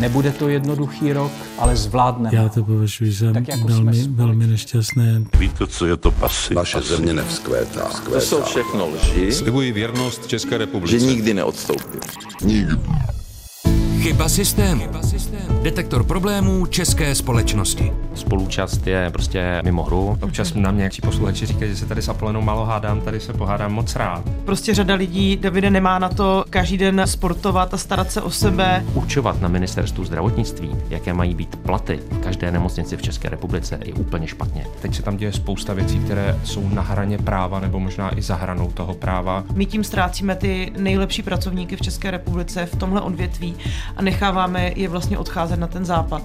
Nebude 0.00 0.32
to 0.32 0.48
jednoduchý 0.48 1.12
rok, 1.12 1.32
ale 1.58 1.76
zvládneme. 1.76 2.36
Já 2.36 2.48
to 2.48 2.64
považuji 2.64 3.12
za 3.12 3.32
tak 3.32 3.48
jako 3.48 3.68
velmi, 3.68 4.08
velmi 4.08 4.46
nešťastné. 4.46 5.22
Víte, 5.38 5.66
co 5.66 5.86
je 5.86 5.96
to 5.96 6.10
pasy? 6.10 6.54
Naše 6.54 6.80
země 6.80 7.12
nevzkvétá. 7.12 7.90
To 8.12 8.20
jsou 8.20 8.42
všechno 8.42 8.88
lži. 8.88 9.32
Slibuji 9.32 9.72
věrnost 9.72 10.26
České 10.26 10.58
republice. 10.58 10.98
Že 10.98 11.06
nikdy 11.06 11.34
neodstoupím. 11.34 12.00
Nikdy. 12.44 12.74
Chyba 14.00 14.28
systému. 14.28 14.82
Detektor 15.62 16.04
problémů 16.04 16.66
české 16.66 17.14
společnosti. 17.14 17.92
Spolučast 18.16 18.86
je 18.86 19.10
prostě 19.10 19.60
mimo 19.64 19.82
hru. 19.82 20.18
Občas 20.22 20.54
na 20.54 20.70
mě 20.70 20.84
jak 20.84 20.92
posluchači 21.02 21.46
říkají, 21.46 21.70
že 21.70 21.76
se 21.76 21.86
tady 21.86 22.02
s 22.02 22.08
Apolenou 22.08 22.40
málo 22.40 22.64
hádám, 22.64 23.00
tady 23.00 23.20
se 23.20 23.32
pohádám 23.32 23.72
moc 23.72 23.96
rád. 23.96 24.24
Prostě 24.44 24.74
řada 24.74 24.94
lidí, 24.94 25.36
Davide, 25.36 25.70
nemá 25.70 25.98
na 25.98 26.08
to 26.08 26.44
každý 26.50 26.78
den 26.78 27.02
sportovat 27.04 27.74
a 27.74 27.76
starat 27.76 28.10
se 28.10 28.22
o 28.22 28.30
sebe. 28.30 28.84
Učovat 28.94 29.40
na 29.40 29.48
ministerstvu 29.48 30.04
zdravotnictví, 30.04 30.70
jaké 30.88 31.12
mají 31.12 31.34
být 31.34 31.56
platy 31.56 32.00
v 32.10 32.18
každé 32.18 32.50
nemocnici 32.50 32.96
v 32.96 33.02
České 33.02 33.28
republice, 33.28 33.78
je 33.84 33.94
úplně 33.94 34.26
špatně. 34.26 34.66
Teď 34.82 34.94
se 34.94 35.02
tam 35.02 35.16
děje 35.16 35.32
spousta 35.32 35.74
věcí, 35.74 35.98
které 35.98 36.38
jsou 36.44 36.68
na 36.68 36.82
hraně 36.82 37.18
práva 37.18 37.60
nebo 37.60 37.80
možná 37.80 38.18
i 38.18 38.22
za 38.22 38.34
hranou 38.34 38.70
toho 38.70 38.94
práva. 38.94 39.44
My 39.54 39.66
tím 39.66 39.84
ztrácíme 39.84 40.34
ty 40.36 40.72
nejlepší 40.78 41.22
pracovníky 41.22 41.76
v 41.76 41.80
České 41.80 42.10
republice 42.10 42.66
v 42.66 42.76
tomhle 42.76 43.00
odvětví 43.00 43.56
a 43.96 44.02
necháváme 44.02 44.72
je 44.76 44.88
vlastně 44.88 45.18
odcházet 45.18 45.56
na 45.56 45.66
ten 45.66 45.84
západ. 45.84 46.22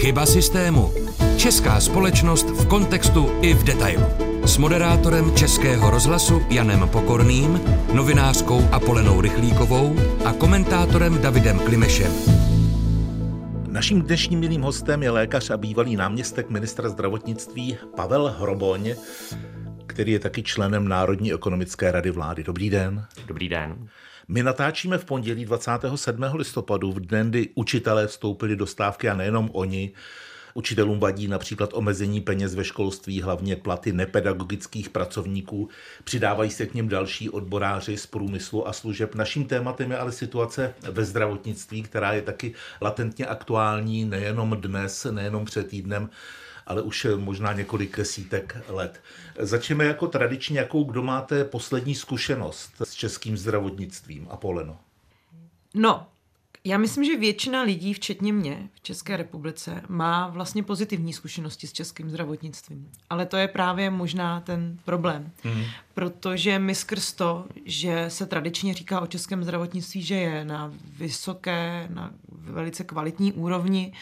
Chyba 0.00 0.26
systému. 0.26 0.92
Česká 1.36 1.80
společnost 1.80 2.50
v 2.50 2.68
kontextu 2.68 3.38
i 3.42 3.54
v 3.54 3.64
detailu. 3.64 4.04
S 4.44 4.56
moderátorem 4.56 5.36
Českého 5.36 5.90
rozhlasu 5.90 6.42
Janem 6.50 6.88
Pokorným, 6.88 7.60
novinářkou 7.94 8.68
Apolenou 8.72 9.20
Rychlíkovou 9.20 9.96
a 10.24 10.32
komentátorem 10.32 11.22
Davidem 11.22 11.58
Klimešem. 11.58 12.12
Naším 13.68 14.02
dnešním 14.02 14.40
milým 14.40 14.62
hostem 14.62 15.02
je 15.02 15.10
lékař 15.10 15.50
a 15.50 15.56
bývalý 15.56 15.96
náměstek 15.96 16.50
ministra 16.50 16.88
zdravotnictví 16.88 17.78
Pavel 17.96 18.34
Hroboň, 18.38 18.94
který 19.86 20.12
je 20.12 20.18
taky 20.18 20.42
členem 20.42 20.88
Národní 20.88 21.32
ekonomické 21.32 21.92
rady 21.92 22.10
vlády. 22.10 22.44
Dobrý 22.44 22.70
den. 22.70 23.06
Dobrý 23.26 23.48
den. 23.48 23.88
My 24.32 24.42
natáčíme 24.42 24.98
v 24.98 25.04
pondělí 25.04 25.44
27. 25.44 26.24
listopadu, 26.34 26.92
v 26.92 27.00
den, 27.00 27.30
kdy 27.30 27.48
učitelé 27.54 28.06
vstoupili 28.06 28.56
do 28.56 28.66
stávky 28.66 29.08
a 29.08 29.14
nejenom 29.14 29.50
oni. 29.52 29.92
Učitelům 30.54 31.00
vadí 31.00 31.28
například 31.28 31.70
omezení 31.72 32.20
peněz 32.20 32.54
ve 32.54 32.64
školství, 32.64 33.22
hlavně 33.22 33.56
platy 33.56 33.92
nepedagogických 33.92 34.88
pracovníků. 34.88 35.68
Přidávají 36.04 36.50
se 36.50 36.66
k 36.66 36.74
něm 36.74 36.88
další 36.88 37.30
odboráři 37.30 37.96
z 37.96 38.06
průmyslu 38.06 38.68
a 38.68 38.72
služeb. 38.72 39.14
Naším 39.14 39.44
tématem 39.44 39.90
je 39.90 39.98
ale 39.98 40.12
situace 40.12 40.74
ve 40.90 41.04
zdravotnictví, 41.04 41.82
která 41.82 42.12
je 42.12 42.22
taky 42.22 42.54
latentně 42.80 43.26
aktuální 43.26 44.04
nejenom 44.04 44.56
dnes, 44.60 45.06
nejenom 45.10 45.44
před 45.44 45.66
týdnem, 45.66 46.10
ale 46.66 46.82
už 46.82 47.06
možná 47.16 47.52
několik 47.52 47.96
desítek 47.96 48.56
let. 48.68 49.00
Začneme 49.38 49.84
jako 49.84 50.06
tradičně, 50.06 50.58
jakou 50.58 50.84
kdo 50.84 51.02
máte 51.02 51.44
poslední 51.44 51.94
zkušenost 51.94 52.72
s 52.80 52.94
českým 52.94 53.36
zdravotnictvím. 53.36 54.26
Apoleno. 54.30 54.78
No, 55.74 56.06
já 56.64 56.78
myslím, 56.78 57.04
že 57.04 57.16
většina 57.16 57.62
lidí, 57.62 57.94
včetně 57.94 58.32
mě 58.32 58.68
v 58.74 58.80
České 58.80 59.16
republice, 59.16 59.82
má 59.88 60.28
vlastně 60.28 60.62
pozitivní 60.62 61.12
zkušenosti 61.12 61.66
s 61.66 61.72
českým 61.72 62.10
zdravotnictvím. 62.10 62.90
Ale 63.10 63.26
to 63.26 63.36
je 63.36 63.48
právě 63.48 63.90
možná 63.90 64.40
ten 64.40 64.78
problém. 64.84 65.30
Mm. 65.44 65.64
Protože 65.94 66.58
my 66.58 66.74
skrz 66.74 67.12
to, 67.12 67.46
že 67.64 68.04
se 68.08 68.26
tradičně 68.26 68.74
říká 68.74 69.00
o 69.00 69.06
českém 69.06 69.44
zdravotnictví, 69.44 70.02
že 70.02 70.14
je 70.14 70.44
na 70.44 70.72
vysoké, 70.98 71.88
na 71.90 72.10
velice 72.28 72.84
kvalitní 72.84 73.32
úrovni, 73.32 73.92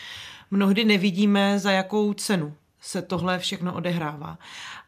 mnohdy 0.51 0.85
nevidíme, 0.85 1.59
za 1.59 1.71
jakou 1.71 2.13
cenu 2.13 2.55
se 2.81 3.03
tohle 3.03 3.39
všechno 3.39 3.75
odehrává. 3.75 4.39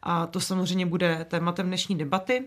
A 0.03 0.27
to 0.27 0.41
samozřejmě 0.41 0.87
bude 0.87 1.27
tématem 1.29 1.67
dnešní 1.67 1.99
debaty, 1.99 2.45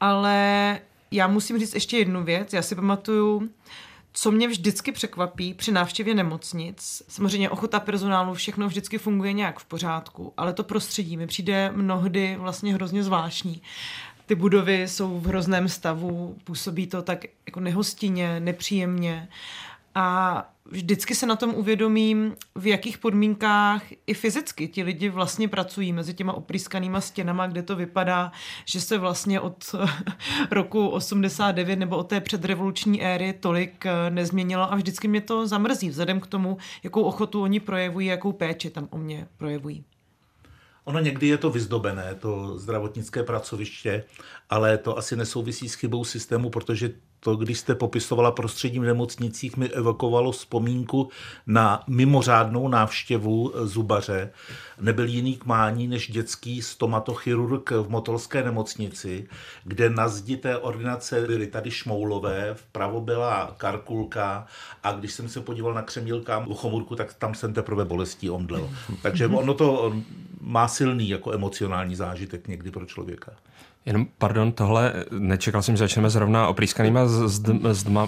ale 0.00 0.78
já 1.10 1.26
musím 1.26 1.58
říct 1.58 1.74
ještě 1.74 1.98
jednu 1.98 2.24
věc. 2.24 2.52
Já 2.52 2.62
si 2.62 2.74
pamatuju, 2.74 3.50
co 4.12 4.30
mě 4.30 4.48
vždycky 4.48 4.92
překvapí 4.92 5.54
při 5.54 5.72
návštěvě 5.72 6.14
nemocnic, 6.14 7.02
samozřejmě 7.08 7.50
ochota 7.50 7.80
personálu, 7.80 8.34
všechno 8.34 8.68
vždycky 8.68 8.98
funguje 8.98 9.32
nějak 9.32 9.58
v 9.58 9.64
pořádku, 9.64 10.32
ale 10.36 10.52
to 10.52 10.64
prostředí 10.64 11.16
mi 11.16 11.26
přijde 11.26 11.72
mnohdy 11.74 12.36
vlastně 12.40 12.74
hrozně 12.74 13.02
zvláštní. 13.02 13.62
Ty 14.26 14.34
budovy 14.34 14.88
jsou 14.88 15.20
v 15.20 15.26
hrozném 15.26 15.68
stavu, 15.68 16.36
působí 16.44 16.86
to 16.86 17.02
tak 17.02 17.24
jako 17.46 17.60
nehostinně, 17.60 18.40
nepříjemně 18.40 19.28
a 19.94 20.50
vždycky 20.68 21.14
se 21.14 21.26
na 21.26 21.36
tom 21.36 21.54
uvědomím, 21.54 22.36
v 22.54 22.66
jakých 22.66 22.98
podmínkách 22.98 23.82
i 24.06 24.14
fyzicky 24.14 24.68
ti 24.68 24.82
lidi 24.82 25.08
vlastně 25.08 25.48
pracují 25.48 25.92
mezi 25.92 26.14
těma 26.14 26.32
oprýskanýma 26.32 27.00
stěnama, 27.00 27.46
kde 27.46 27.62
to 27.62 27.76
vypadá, 27.76 28.32
že 28.64 28.80
se 28.80 28.98
vlastně 28.98 29.40
od 29.40 29.74
roku 30.50 30.88
89 30.88 31.76
nebo 31.76 31.96
od 31.96 32.08
té 32.08 32.20
předrevoluční 32.20 33.02
éry 33.02 33.32
tolik 33.32 33.86
eh, 33.86 34.10
nezměnilo 34.10 34.72
a 34.72 34.76
vždycky 34.76 35.08
mě 35.08 35.20
to 35.20 35.46
zamrzí 35.46 35.88
vzhledem 35.88 36.20
k 36.20 36.26
tomu, 36.26 36.58
jakou 36.82 37.02
ochotu 37.02 37.42
oni 37.42 37.60
projevují, 37.60 38.06
jakou 38.06 38.32
péči 38.32 38.70
tam 38.70 38.88
o 38.90 38.98
mě 38.98 39.28
projevují. 39.36 39.84
Ono 40.84 41.00
někdy 41.00 41.26
je 41.26 41.38
to 41.38 41.50
vyzdobené, 41.50 42.14
to 42.14 42.58
zdravotnické 42.58 43.22
pracoviště, 43.22 44.04
ale 44.50 44.78
to 44.78 44.98
asi 44.98 45.16
nesouvisí 45.16 45.68
s 45.68 45.74
chybou 45.74 46.04
systému, 46.04 46.50
protože 46.50 46.90
to, 47.20 47.36
když 47.36 47.58
jste 47.58 47.74
popisovala 47.74 48.30
prostředím 48.30 48.82
v 48.82 48.86
nemocnicích, 48.86 49.56
mi 49.56 49.68
evokovalo 49.68 50.32
vzpomínku 50.32 51.08
na 51.46 51.82
mimořádnou 51.86 52.68
návštěvu 52.68 53.52
zubaře. 53.62 54.30
Nebyl 54.80 55.06
jiný 55.06 55.36
kmání 55.36 55.86
než 55.86 56.10
dětský 56.10 56.62
stomatochirurg 56.62 57.70
v 57.70 57.88
Motolské 57.88 58.42
nemocnici, 58.42 59.28
kde 59.64 59.90
na 59.90 60.08
zdi 60.08 60.36
té 60.36 60.58
ordinace 60.58 61.26
byly 61.26 61.46
tady 61.46 61.70
šmoulové, 61.70 62.54
vpravo 62.54 63.00
byla 63.00 63.54
karkulka 63.56 64.46
a 64.82 64.92
když 64.92 65.12
jsem 65.12 65.28
se 65.28 65.40
podíval 65.40 65.74
na 65.74 65.82
křemílka 65.82 66.38
v 66.38 66.54
chomurku, 66.54 66.96
tak 66.96 67.14
tam 67.14 67.34
jsem 67.34 67.54
teprve 67.54 67.84
bolestí 67.84 68.30
omdlel. 68.30 68.70
Takže 69.02 69.26
ono 69.26 69.54
to 69.54 69.94
má 70.40 70.68
silný 70.68 71.08
jako 71.08 71.32
emocionální 71.32 71.96
zážitek 71.96 72.48
někdy 72.48 72.70
pro 72.70 72.86
člověka. 72.86 73.32
Jenom, 73.88 74.06
pardon, 74.18 74.52
tohle, 74.52 74.92
nečekal 75.18 75.62
jsem, 75.62 75.76
že 75.76 75.78
začneme 75.78 76.10
zrovna 76.10 76.48
oprýskanýma 76.48 77.00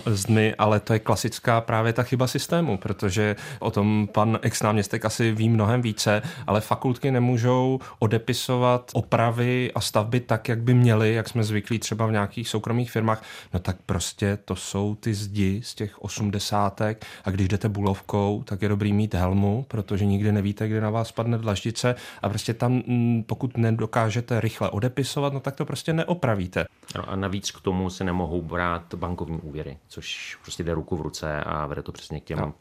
zdmi, 0.06 0.54
ale 0.54 0.80
to 0.80 0.92
je 0.92 0.98
klasická 0.98 1.60
právě 1.60 1.92
ta 1.92 2.02
chyba 2.02 2.26
systému, 2.26 2.76
protože 2.76 3.36
o 3.58 3.70
tom 3.70 4.08
pan 4.12 4.38
ex-náměstek 4.42 5.04
asi 5.04 5.32
ví 5.32 5.48
mnohem 5.48 5.82
více, 5.82 6.22
ale 6.46 6.60
fakultky 6.60 7.10
nemůžou 7.10 7.78
odepisovat 7.98 8.90
opravy 8.94 9.70
a 9.74 9.80
stavby 9.80 10.20
tak, 10.20 10.48
jak 10.48 10.62
by 10.62 10.74
měly, 10.74 11.14
jak 11.14 11.28
jsme 11.28 11.44
zvyklí 11.44 11.78
třeba 11.78 12.06
v 12.06 12.12
nějakých 12.12 12.48
soukromých 12.48 12.90
firmách, 12.90 13.22
no 13.54 13.60
tak 13.60 13.76
prostě 13.86 14.38
to 14.44 14.56
jsou 14.56 14.94
ty 14.94 15.14
zdi 15.14 15.60
z 15.64 15.74
těch 15.74 16.02
osmdesátek 16.02 17.04
a 17.24 17.30
když 17.30 17.48
jdete 17.48 17.68
bulovkou, 17.68 18.42
tak 18.46 18.62
je 18.62 18.68
dobrý 18.68 18.92
mít 18.92 19.14
helmu, 19.14 19.64
protože 19.68 20.06
nikdy 20.06 20.32
nevíte, 20.32 20.68
kde 20.68 20.80
na 20.80 20.90
vás 20.90 21.08
spadne 21.08 21.38
dlaždice 21.38 21.94
a 22.22 22.28
prostě 22.28 22.54
tam, 22.54 22.72
mm, 22.72 23.24
pokud 23.26 23.56
nedokážete 23.56 24.40
rychle 24.40 24.70
odepisovat, 24.70 25.32
no 25.32 25.40
tak 25.40 25.56
to 25.56 25.69
prostě 25.70 25.92
neopravíte. 25.92 26.66
No 26.96 27.10
a 27.10 27.16
navíc 27.16 27.50
k 27.50 27.60
tomu 27.60 27.90
se 27.90 28.04
nemohou 28.04 28.42
brát 28.42 28.94
bankovní 28.94 29.40
úvěry, 29.40 29.78
což 29.88 30.38
prostě 30.42 30.62
jde 30.64 30.74
ruku 30.74 30.96
v 30.96 31.00
ruce 31.00 31.40
a 31.40 31.66
vede 31.66 31.82
to 31.82 31.92
přesně 31.92 32.20
k 32.20 32.24
těm 32.24 32.38
no 32.38 32.54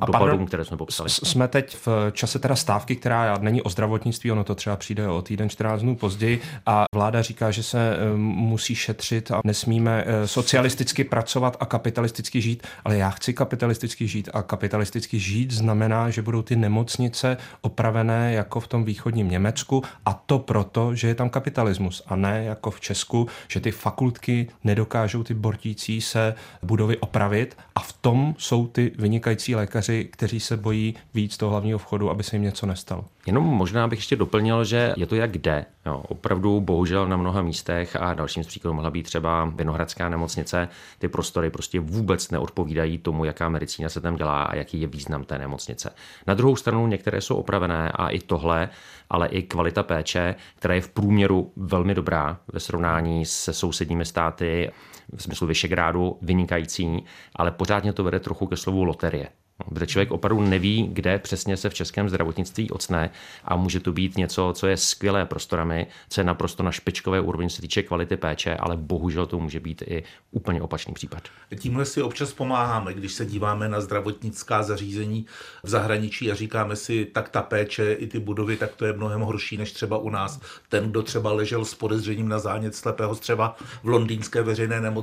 a 0.00 0.06
dopadům, 0.06 0.28
pardon, 0.28 0.46
které 0.46 0.64
jsme 0.64 0.76
popsali. 0.76 1.10
Jsme 1.10 1.48
teď 1.48 1.76
v 1.86 2.10
čase 2.12 2.38
teda 2.38 2.56
stávky, 2.56 2.96
která 2.96 3.38
není 3.38 3.62
o 3.62 3.70
zdravotnictví, 3.70 4.32
ono 4.32 4.44
to 4.44 4.54
třeba 4.54 4.76
přijde 4.76 5.08
o 5.08 5.22
týden 5.22 5.48
14 5.48 5.80
dnů 5.80 5.96
později. 5.96 6.40
A 6.66 6.84
vláda 6.94 7.22
říká, 7.22 7.50
že 7.50 7.62
se 7.62 7.96
eh, 7.96 8.16
musí 8.16 8.74
šetřit 8.74 9.30
a 9.30 9.40
nesmíme 9.44 10.04
eh, 10.06 10.28
socialisticky 10.28 11.04
pracovat 11.04 11.56
a 11.60 11.66
kapitalisticky 11.66 12.40
žít, 12.40 12.66
ale 12.84 12.96
já 12.96 13.10
chci 13.10 13.34
kapitalisticky 13.34 14.06
žít 14.06 14.28
a 14.32 14.42
kapitalisticky 14.42 15.18
žít 15.18 15.50
znamená, 15.50 16.10
že 16.10 16.22
budou 16.22 16.42
ty 16.42 16.56
nemocnice 16.56 17.36
opravené 17.60 18.32
jako 18.32 18.60
v 18.60 18.68
tom 18.68 18.84
východním 18.84 19.30
Německu 19.30 19.82
a 20.06 20.14
to 20.26 20.38
proto, 20.38 20.94
že 20.94 21.08
je 21.08 21.14
tam 21.14 21.30
kapitalismus 21.30 22.02
a 22.06 22.16
ne 22.16 22.44
jako 22.44 22.70
v 22.70 22.80
Česku, 22.80 23.28
že 23.48 23.60
ty 23.60 23.70
fakultky 23.70 24.48
nedokážou 24.64 25.22
ty 25.22 25.34
bortící 25.34 26.00
se 26.00 26.34
budovy 26.62 26.96
opravit. 26.96 27.56
A 27.74 27.80
v 27.80 27.92
tom 27.92 28.34
jsou 28.38 28.66
ty 28.66 28.92
vynikající 28.98 29.54
lékaři 29.54 29.69
lékaři, 29.70 30.04
kteří 30.12 30.40
se 30.40 30.56
bojí 30.56 30.94
víc 31.14 31.36
toho 31.36 31.50
hlavního 31.50 31.78
vchodu, 31.78 32.10
aby 32.10 32.22
se 32.22 32.36
jim 32.36 32.42
něco 32.42 32.66
nestalo. 32.66 33.04
Jenom 33.26 33.44
možná 33.44 33.88
bych 33.88 33.98
ještě 33.98 34.16
doplnil, 34.16 34.64
že 34.64 34.94
je 34.96 35.06
to 35.06 35.14
jak 35.14 35.38
jde. 35.38 35.66
No, 35.86 36.02
opravdu 36.08 36.60
bohužel 36.60 37.06
na 37.06 37.16
mnoha 37.16 37.42
místech 37.42 37.96
a 37.96 38.14
dalším 38.14 38.44
z 38.44 38.46
příkladů 38.46 38.74
mohla 38.74 38.90
být 38.90 39.02
třeba 39.02 39.44
Vinohradská 39.44 40.08
nemocnice, 40.08 40.68
ty 40.98 41.08
prostory 41.08 41.50
prostě 41.50 41.80
vůbec 41.80 42.30
neodpovídají 42.30 42.98
tomu, 42.98 43.24
jaká 43.24 43.48
medicína 43.48 43.88
se 43.88 44.00
tam 44.00 44.16
dělá 44.16 44.42
a 44.42 44.56
jaký 44.56 44.80
je 44.80 44.86
význam 44.86 45.24
té 45.24 45.38
nemocnice. 45.38 45.90
Na 46.26 46.34
druhou 46.34 46.56
stranu 46.56 46.86
některé 46.86 47.20
jsou 47.20 47.36
opravené 47.36 47.92
a 47.94 48.08
i 48.08 48.18
tohle, 48.18 48.68
ale 49.10 49.28
i 49.28 49.42
kvalita 49.42 49.82
péče, 49.82 50.34
která 50.56 50.74
je 50.74 50.80
v 50.80 50.88
průměru 50.88 51.52
velmi 51.56 51.94
dobrá 51.94 52.38
ve 52.52 52.60
srovnání 52.60 53.26
se 53.26 53.52
sousedními 53.52 54.04
státy, 54.04 54.70
v 55.16 55.22
smyslu 55.22 55.46
Vyšegrádu 55.46 56.18
vynikající, 56.22 57.04
ale 57.36 57.50
pořádně 57.50 57.92
to 57.92 58.04
vede 58.04 58.20
trochu 58.20 58.46
ke 58.46 58.56
slovu 58.56 58.84
loterie. 58.84 59.28
Protože 59.68 59.86
člověk 59.86 60.10
opravdu 60.10 60.42
neví, 60.42 60.88
kde 60.92 61.18
přesně 61.18 61.56
se 61.56 61.70
v 61.70 61.74
českém 61.74 62.08
zdravotnictví 62.08 62.70
ocne 62.70 63.10
a 63.44 63.56
může 63.56 63.80
to 63.80 63.92
být 63.92 64.16
něco, 64.16 64.52
co 64.56 64.66
je 64.66 64.76
skvělé 64.76 65.26
prostorami, 65.26 65.86
co 66.08 66.20
je 66.20 66.24
naprosto 66.24 66.62
na 66.62 66.72
špičkové 66.72 67.20
úrovni, 67.20 67.50
se 67.50 67.62
týče 67.62 67.82
kvality 67.82 68.16
péče, 68.16 68.56
ale 68.56 68.76
bohužel 68.76 69.26
to 69.26 69.38
může 69.38 69.60
být 69.60 69.82
i 69.86 70.02
úplně 70.30 70.62
opačný 70.62 70.94
případ. 70.94 71.22
Tímhle 71.58 71.84
si 71.84 72.02
občas 72.02 72.32
pomáháme, 72.32 72.94
když 72.94 73.12
se 73.12 73.26
díváme 73.26 73.68
na 73.68 73.80
zdravotnická 73.80 74.62
zařízení 74.62 75.26
v 75.62 75.68
zahraničí 75.68 76.30
a 76.30 76.34
říkáme 76.34 76.76
si, 76.76 77.04
tak 77.04 77.28
ta 77.28 77.42
péče 77.42 77.92
i 77.92 78.06
ty 78.06 78.18
budovy, 78.18 78.56
tak 78.56 78.74
to 78.76 78.84
je 78.84 78.92
mnohem 78.92 79.20
horší 79.20 79.56
než 79.56 79.72
třeba 79.72 79.98
u 79.98 80.10
nás. 80.10 80.40
Ten, 80.68 80.90
kdo 80.90 81.02
třeba 81.02 81.32
ležel 81.32 81.64
s 81.64 81.74
podezřením 81.74 82.28
na 82.28 82.38
zánět 82.38 82.74
slepého 82.74 83.14
střeva 83.14 83.56
v 83.82 83.88
londýnské 83.88 84.42
veřejné 84.42 84.80
nemocnici, 84.80 84.99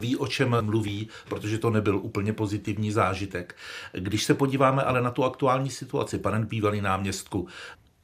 ví, 0.00 0.16
o 0.16 0.26
čem 0.26 0.56
mluví, 0.60 1.08
protože 1.28 1.58
to 1.58 1.70
nebyl 1.70 1.96
úplně 1.96 2.32
pozitivní 2.32 2.92
zážitek. 2.92 3.56
Když 3.92 4.24
se 4.24 4.34
podíváme 4.34 4.82
ale 4.82 5.02
na 5.02 5.10
tu 5.10 5.24
aktuální 5.24 5.70
situaci, 5.70 6.18
pane 6.18 6.38
bývalý 6.38 6.80
náměstku, 6.80 7.48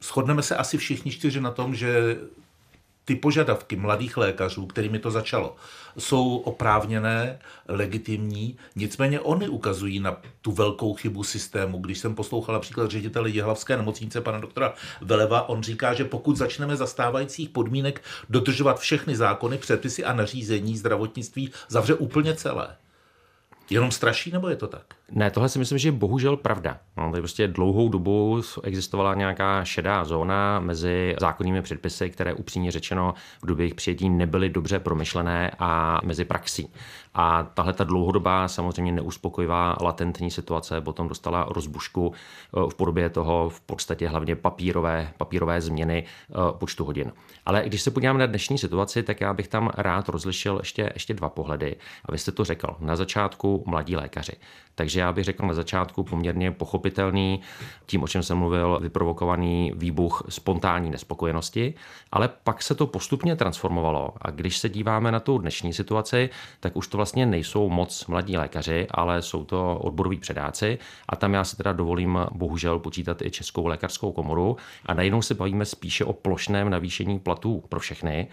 shodneme 0.03 0.43
se 0.43 0.55
asi 0.55 0.77
všichni 0.77 1.11
čtyři 1.11 1.41
na 1.41 1.51
tom, 1.51 1.75
že 1.75 2.17
ty 3.05 3.15
požadavky 3.15 3.75
mladých 3.75 4.17
lékařů, 4.17 4.65
kterými 4.65 4.99
to 4.99 5.11
začalo, 5.11 5.55
jsou 5.97 6.37
oprávněné, 6.37 7.39
legitimní, 7.67 8.57
nicméně 8.75 9.19
oni 9.19 9.49
ukazují 9.49 9.99
na 9.99 10.17
tu 10.41 10.51
velkou 10.51 10.93
chybu 10.93 11.23
systému. 11.23 11.79
Když 11.79 11.99
jsem 11.99 12.15
poslouchal 12.15 12.53
například 12.53 12.91
ředitele 12.91 13.29
Jihlavské 13.29 13.77
nemocnice, 13.77 14.21
pana 14.21 14.39
doktora 14.39 14.73
Veleva, 15.01 15.49
on 15.49 15.63
říká, 15.63 15.93
že 15.93 16.05
pokud 16.05 16.37
začneme 16.37 16.75
za 16.75 16.87
stávajících 16.87 17.49
podmínek 17.49 18.01
dodržovat 18.29 18.79
všechny 18.79 19.15
zákony, 19.15 19.57
předpisy 19.57 20.05
a 20.05 20.13
nařízení 20.13 20.77
zdravotnictví, 20.77 21.51
zavře 21.67 21.93
úplně 21.93 22.35
celé. 22.35 22.75
Jenom 23.69 23.91
straší, 23.91 24.31
nebo 24.31 24.49
je 24.49 24.55
to 24.55 24.67
tak? 24.67 24.98
Ne, 25.11 25.31
tohle 25.31 25.49
si 25.49 25.59
myslím, 25.59 25.77
že 25.77 25.87
je 25.87 25.91
bohužel 25.91 26.37
pravda. 26.37 26.77
No, 26.97 27.09
tady 27.11 27.21
prostě 27.21 27.47
dlouhou 27.47 27.89
dobu 27.89 28.41
existovala 28.63 29.15
nějaká 29.15 29.63
šedá 29.63 30.05
zóna 30.05 30.59
mezi 30.59 31.15
zákonnými 31.19 31.61
předpisy, 31.61 32.09
které 32.09 32.33
upřímně 32.33 32.71
řečeno 32.71 33.13
v 33.43 33.45
době 33.45 33.63
jejich 33.63 33.75
přijetí 33.75 34.09
nebyly 34.09 34.49
dobře 34.49 34.79
promyšlené 34.79 35.51
a 35.59 35.99
mezi 36.03 36.25
praxí. 36.25 36.73
A 37.13 37.43
tahle 37.43 37.73
ta 37.73 37.83
dlouhodobá, 37.83 38.47
samozřejmě 38.47 38.91
neuspokojivá 38.91 39.75
latentní 39.81 40.31
situace 40.31 40.81
potom 40.81 41.07
dostala 41.07 41.47
rozbušku 41.49 42.13
eh, 42.13 42.69
v 42.69 42.75
podobě 42.75 43.09
toho 43.09 43.49
v 43.49 43.61
podstatě 43.61 44.07
hlavně 44.07 44.35
papírové, 44.35 45.13
papírové 45.17 45.61
změny 45.61 46.03
eh, 46.29 46.33
počtu 46.51 46.85
hodin. 46.85 47.11
Ale 47.45 47.63
když 47.65 47.81
se 47.81 47.91
podíváme 47.91 48.19
na 48.19 48.25
dnešní 48.25 48.57
situaci, 48.57 49.03
tak 49.03 49.21
já 49.21 49.33
bych 49.33 49.47
tam 49.47 49.71
rád 49.77 50.09
rozlišil 50.09 50.57
ještě, 50.61 50.89
ještě 50.93 51.13
dva 51.13 51.29
pohledy. 51.29 51.75
A 52.05 52.11
vy 52.11 52.17
jste 52.17 52.31
to 52.31 52.45
řekl. 52.45 52.75
Na 52.79 52.95
začátku 52.95 53.63
mladí 53.67 53.95
lékaři. 53.95 54.33
Takže 54.75 54.98
já 54.99 55.13
bych 55.13 55.23
řekl 55.23 55.47
na 55.47 55.53
začátku 55.53 56.03
poměrně 56.03 56.51
pochopitelný, 56.51 57.41
tím, 57.85 58.03
o 58.03 58.07
čem 58.07 58.23
jsem 58.23 58.37
mluvil, 58.37 58.79
vyprovokovaný 58.81 59.71
výbuch 59.75 60.23
spontánní 60.29 60.89
nespokojenosti, 60.89 61.73
ale 62.11 62.29
pak 62.43 62.63
se 62.63 62.75
to 62.75 62.87
postupně 62.87 63.35
transformovalo. 63.35 64.13
A 64.21 64.31
když 64.31 64.57
se 64.57 64.69
díváme 64.69 65.11
na 65.11 65.19
tu 65.19 65.37
dnešní 65.37 65.73
situaci, 65.73 66.29
tak 66.59 66.75
už 66.75 66.87
to 66.87 66.97
vlastně 66.97 67.25
nejsou 67.25 67.69
moc 67.69 68.07
mladí 68.07 68.37
lékaři, 68.37 68.87
ale 68.91 69.21
jsou 69.21 69.45
to 69.45 69.79
odboroví 69.79 70.17
předáci. 70.17 70.79
A 71.09 71.15
tam 71.15 71.33
já 71.33 71.43
si 71.43 71.57
teda 71.57 71.73
dovolím 71.73 72.19
bohužel 72.31 72.79
počítat 72.79 73.21
i 73.21 73.31
Českou 73.31 73.67
lékařskou 73.67 74.11
komoru. 74.11 74.57
A 74.85 74.93
najednou 74.93 75.21
se 75.21 75.33
bavíme 75.33 75.65
spíše 75.65 76.05
o 76.05 76.13
plošném 76.13 76.69
navýšení 76.69 77.19
platů 77.19 77.63
pro 77.69 77.79
všechny. 77.79 78.27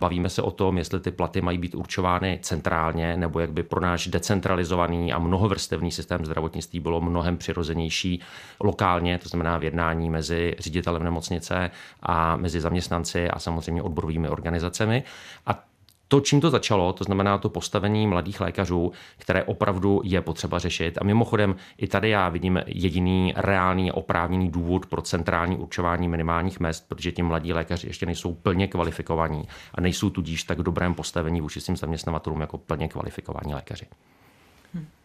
Bavíme 0.00 0.28
se 0.28 0.42
o 0.42 0.50
tom, 0.50 0.78
jestli 0.78 1.00
ty 1.00 1.10
platy 1.10 1.40
mají 1.40 1.58
být 1.58 1.74
určovány 1.74 2.38
centrálně, 2.42 3.16
nebo 3.16 3.40
jak 3.40 3.52
by 3.52 3.62
pro 3.62 3.80
náš 3.80 4.06
decentralizovaný 4.06 5.12
a 5.12 5.18
mnohovrstevný 5.18 5.90
systém 5.90 6.11
zdravotnictví 6.20 6.80
bylo 6.80 7.00
mnohem 7.00 7.36
přirozenější 7.36 8.20
lokálně, 8.60 9.18
to 9.18 9.28
znamená 9.28 9.58
v 9.58 9.64
jednání 9.64 10.10
mezi 10.10 10.56
ředitelem 10.58 11.02
nemocnice 11.02 11.70
a 12.02 12.36
mezi 12.36 12.60
zaměstnanci 12.60 13.30
a 13.30 13.38
samozřejmě 13.38 13.82
odborovými 13.82 14.28
organizacemi. 14.28 15.02
A 15.46 15.64
to, 16.12 16.20
čím 16.20 16.40
to 16.40 16.50
začalo, 16.50 16.92
to 16.92 17.04
znamená 17.04 17.38
to 17.38 17.48
postavení 17.48 18.06
mladých 18.06 18.40
lékařů, 18.40 18.92
které 19.18 19.44
opravdu 19.44 20.00
je 20.04 20.20
potřeba 20.20 20.58
řešit. 20.58 20.98
A 21.00 21.04
mimochodem, 21.04 21.56
i 21.78 21.86
tady 21.86 22.10
já 22.10 22.28
vidím 22.28 22.62
jediný 22.66 23.34
reálný 23.36 23.92
oprávněný 23.92 24.50
důvod 24.50 24.86
pro 24.86 25.02
centrální 25.02 25.56
určování 25.56 26.08
minimálních 26.08 26.60
mest, 26.60 26.88
protože 26.88 27.12
ti 27.12 27.22
mladí 27.22 27.52
lékaři 27.52 27.86
ještě 27.86 28.06
nejsou 28.06 28.34
plně 28.34 28.68
kvalifikovaní 28.68 29.48
a 29.74 29.80
nejsou 29.80 30.10
tudíž 30.10 30.44
tak 30.44 30.58
dobrém 30.62 30.94
postavení 30.94 31.40
vůči 31.40 31.60
svým 31.60 31.76
zaměstnavatelům 31.76 32.40
jako 32.40 32.58
plně 32.58 32.88
kvalifikovaní 32.88 33.54
lékaři. 33.54 33.86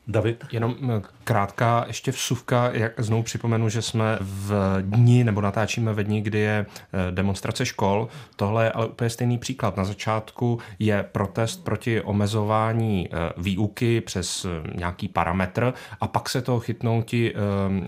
David? 0.07 0.45
Jenom 0.51 0.75
krátká 1.23 1.83
ještě 1.87 2.11
vsuvka, 2.11 2.69
jak 2.73 2.91
znovu 2.97 3.23
připomenu, 3.23 3.69
že 3.69 3.81
jsme 3.81 4.17
v 4.21 4.77
dní, 4.81 5.23
nebo 5.23 5.41
natáčíme 5.41 5.93
ve 5.93 6.03
dní, 6.03 6.21
kdy 6.21 6.39
je 6.39 6.65
eh, 6.65 7.11
demonstrace 7.11 7.65
škol. 7.65 8.07
Tohle 8.35 8.63
je 8.63 8.71
ale 8.71 8.85
úplně 8.87 9.09
stejný 9.09 9.37
příklad. 9.37 9.77
Na 9.77 9.83
začátku 9.83 10.59
je 10.79 11.05
protest 11.11 11.63
proti 11.63 12.01
omezování 12.01 13.09
eh, 13.11 13.33
výuky 13.37 14.01
přes 14.01 14.45
eh, 14.45 14.77
nějaký 14.77 15.07
parametr 15.07 15.73
a 16.01 16.07
pak 16.07 16.29
se 16.29 16.41
toho 16.41 16.59
chytnou 16.59 17.01
ti 17.01 17.33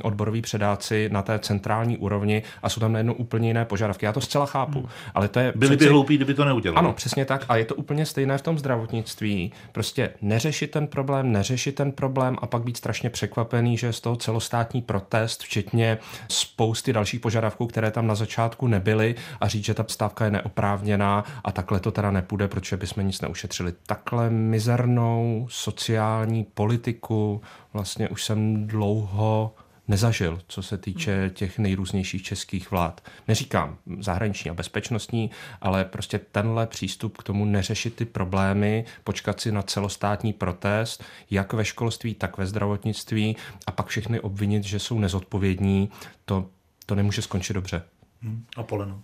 odboroví 0.02 0.42
předáci 0.42 1.10
na 1.12 1.22
té 1.22 1.40
centrální 1.40 1.98
úrovni 1.98 2.44
a 2.64 2.70
jsou 2.70 2.80
tam 2.80 2.94
najednou 2.94 3.14
úplně 3.14 3.48
jiné 3.48 3.66
požadavky. 3.66 4.06
Já 4.06 4.14
to 4.14 4.22
zcela 4.22 4.46
chápu, 4.46 4.80
hmm. 4.80 4.90
ale 5.14 5.28
to 5.28 5.40
je... 5.40 5.54
Byli 5.56 5.70
přeci... 5.70 5.86
by 5.86 5.92
hloupí, 5.92 6.16
kdyby 6.16 6.34
to 6.34 6.46
neudělali. 6.46 6.78
Ano, 6.78 6.94
přesně 6.94 7.26
tak. 7.26 7.46
A 7.50 7.56
je 7.56 7.66
to 7.66 7.76
úplně 7.76 8.06
stejné 8.06 8.38
v 8.38 8.42
tom 8.42 8.60
zdravotnictví. 8.60 9.52
Prostě 9.72 10.10
neřešit 10.22 10.72
ten 10.72 10.88
problém, 10.88 11.32
neřešit 11.32 11.76
ten 11.76 11.92
problém, 11.92 12.09
problém 12.10 12.38
a 12.42 12.48
pak 12.48 12.64
být 12.64 12.78
strašně 12.78 13.10
překvapený, 13.10 13.78
že 13.78 13.94
z 13.94 14.02
toho 14.02 14.16
celostátní 14.16 14.82
protest, 14.82 15.44
včetně 15.44 15.98
spousty 16.30 16.94
dalších 16.94 17.20
požadavků, 17.20 17.68
které 17.68 17.92
tam 17.92 18.08
na 18.08 18.16
začátku 18.16 18.68
nebyly 18.68 19.16
a 19.42 19.48
říct, 19.48 19.66
že 19.66 19.74
ta 19.74 19.86
stávka 19.88 20.26
je 20.26 20.32
neoprávněná 20.32 21.24
a 21.44 21.52
takhle 21.52 21.80
to 21.80 21.92
teda 21.92 22.12
nepůjde, 22.12 22.48
protože 22.48 22.78
bychom 22.78 23.08
nic 23.08 23.22
neušetřili. 23.22 23.74
Takhle 23.86 24.30
mizernou 24.30 25.48
sociální 25.50 26.44
politiku 26.44 27.42
vlastně 27.74 28.10
už 28.10 28.24
jsem 28.24 28.68
dlouho 28.68 29.54
nezažil, 29.90 30.40
co 30.48 30.64
se 30.64 30.78
týče 30.78 31.32
těch 31.34 31.60
nejrůznějších 31.60 32.24
českých 32.24 32.72
vlád. 32.72 33.04
Neříkám 33.28 33.78
zahraniční 34.00 34.52
a 34.52 34.54
bezpečnostní, 34.54 35.32
ale 35.62 35.86
prostě 35.86 36.20
tenhle 36.20 36.68
přístup 36.68 37.18
k 37.18 37.24
tomu 37.24 37.46
neřešit 37.46 37.96
ty 37.96 38.06
problémy, 38.06 38.86
počkat 39.04 39.40
si 39.40 39.52
na 39.52 39.62
celostátní 39.62 40.34
protest, 40.34 41.04
jak 41.32 41.54
ve 41.54 41.66
školství, 41.66 42.14
tak 42.14 42.38
ve 42.38 42.46
zdravotnictví 42.46 43.36
a 43.68 43.72
pak 43.72 43.88
všechny 43.88 44.20
obvinit, 44.20 44.64
že 44.64 44.80
jsou 44.80 45.00
nezodpovědní, 45.00 45.90
to, 46.26 46.50
to 46.86 46.96
nemůže 46.96 47.22
skončit 47.22 47.54
dobře. 47.54 47.84
Hmm. 48.22 48.46
A 48.58 48.64
Poleno. 48.64 49.02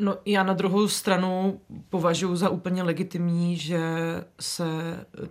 No 0.00 0.16
já 0.24 0.42
na 0.42 0.52
druhou 0.52 0.88
stranu 0.88 1.60
považuji 1.88 2.36
za 2.36 2.48
úplně 2.48 2.82
legitimní, 2.82 3.56
že 3.56 3.80
se 4.40 4.64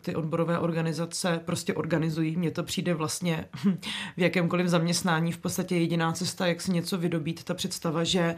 ty 0.02 0.16
odborové 0.16 0.60
organizace 0.60 1.42
prostě 1.46 1.74
organizují. 1.74 2.38
Mně 2.38 2.52
to 2.52 2.64
přijde 2.64 2.94
vlastně 2.94 3.46
v 4.18 4.22
jakémkoliv 4.22 4.68
zaměstnání 4.68 5.32
v 5.32 5.38
podstatě 5.38 5.78
jediná 5.78 6.12
cesta, 6.12 6.48
jak 6.48 6.62
si 6.62 6.72
něco 6.72 6.98
vydobít. 6.98 7.44
Ta 7.44 7.54
představa, 7.54 8.04
že 8.04 8.20
eh, 8.22 8.36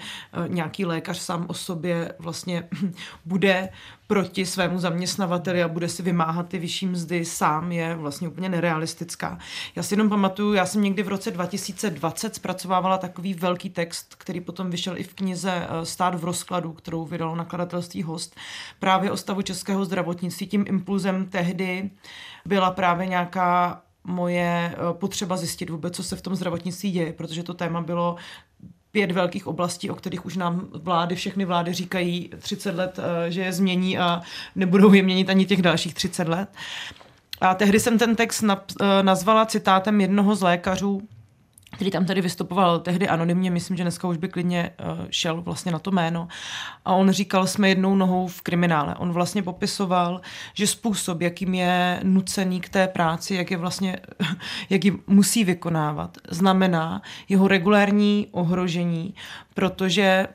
nějaký 0.47 0.85
lékař 0.85 1.19
sám 1.19 1.45
o 1.49 1.53
sobě 1.53 2.13
vlastně 2.19 2.69
bude 3.25 3.69
proti 4.11 4.45
svému 4.45 4.79
zaměstnavateli 4.79 5.63
a 5.63 5.67
bude 5.67 5.89
si 5.89 6.03
vymáhat 6.03 6.47
ty 6.47 6.59
vyšší 6.59 6.85
mzdy 6.85 7.25
sám, 7.25 7.71
je 7.71 7.95
vlastně 7.95 8.27
úplně 8.27 8.49
nerealistická. 8.49 9.39
Já 9.75 9.83
si 9.83 9.93
jenom 9.93 10.09
pamatuju, 10.09 10.53
já 10.53 10.65
jsem 10.65 10.83
někdy 10.83 11.03
v 11.03 11.07
roce 11.07 11.31
2020 11.31 12.35
zpracovávala 12.35 12.97
takový 12.97 13.33
velký 13.33 13.69
text, 13.69 14.15
který 14.15 14.41
potom 14.41 14.69
vyšel 14.69 14.97
i 14.97 15.03
v 15.03 15.13
knize 15.13 15.51
eh, 15.51 15.85
Stát 15.85 16.15
v 16.15 16.23
rozkladu, 16.23 16.73
kterou 16.73 17.05
vydalo 17.05 17.35
nakladatelství 17.35 18.03
Host, 18.03 18.35
právě 18.79 19.11
o 19.11 19.17
stavu 19.17 19.41
českého 19.41 19.85
zdravotnictví. 19.85 20.47
Tím 20.47 20.65
impulzem 20.67 21.25
tehdy 21.25 21.89
byla 22.45 22.71
právě 22.71 23.07
nějaká 23.07 23.81
moje 24.03 24.73
eh, 24.73 24.93
potřeba 24.93 25.37
zjistit 25.37 25.69
vůbec, 25.69 25.95
co 25.95 26.03
se 26.03 26.15
v 26.15 26.21
tom 26.21 26.35
zdravotnictví 26.35 26.91
děje, 26.91 27.13
protože 27.13 27.43
to 27.43 27.53
téma 27.53 27.81
bylo 27.81 28.15
pět 28.91 29.11
velkých 29.11 29.47
oblastí, 29.47 29.89
o 29.89 29.95
kterých 29.95 30.25
už 30.25 30.37
nám 30.37 30.67
vlády, 30.73 31.15
všechny 31.15 31.45
vlády 31.45 31.73
říkají 31.73 32.29
30 32.39 32.75
let, 32.75 32.99
eh, 32.99 33.31
že 33.31 33.41
je 33.41 33.53
změní 33.53 33.97
a 33.97 34.21
nebudou 34.55 34.93
je 34.93 35.03
měnit 35.03 35.29
ani 35.29 35.45
těch 35.45 35.61
dalších 35.61 35.93
30 35.93 36.27
let. 36.27 36.49
A 37.41 37.53
tehdy 37.53 37.79
jsem 37.79 37.97
ten 37.97 38.15
text 38.15 38.43
eh, 38.43 39.03
nazvala 39.03 39.45
citátem 39.45 40.01
jednoho 40.01 40.35
z 40.35 40.41
lékařů, 40.41 41.01
který 41.71 41.91
tam 41.91 42.05
tady 42.05 42.21
vystupoval 42.21 42.79
tehdy 42.79 43.07
anonymně, 43.07 43.51
myslím, 43.51 43.77
že 43.77 43.83
dneska 43.83 44.07
už 44.07 44.17
by 44.17 44.29
klidně 44.29 44.69
uh, 44.79 45.05
šel 45.09 45.41
vlastně 45.41 45.71
na 45.71 45.79
to 45.79 45.91
jméno. 45.91 46.27
A 46.85 46.93
on 46.93 47.11
říkal, 47.11 47.47
jsme 47.47 47.69
jednou 47.69 47.95
nohou 47.95 48.27
v 48.27 48.41
kriminále. 48.41 48.95
On 48.95 49.11
vlastně 49.11 49.43
popisoval, 49.43 50.21
že 50.53 50.67
způsob, 50.67 51.21
jakým 51.21 51.53
je 51.53 51.99
nucený 52.03 52.61
k 52.61 52.69
té 52.69 52.87
práci, 52.87 53.35
jak 53.35 53.51
je 53.51 53.57
vlastně, 53.57 53.99
jak 54.69 54.85
ji 54.85 54.97
musí 55.07 55.43
vykonávat, 55.43 56.17
znamená 56.29 57.01
jeho 57.29 57.47
regulární 57.47 58.27
ohrožení, 58.31 59.13
protože 59.53 60.27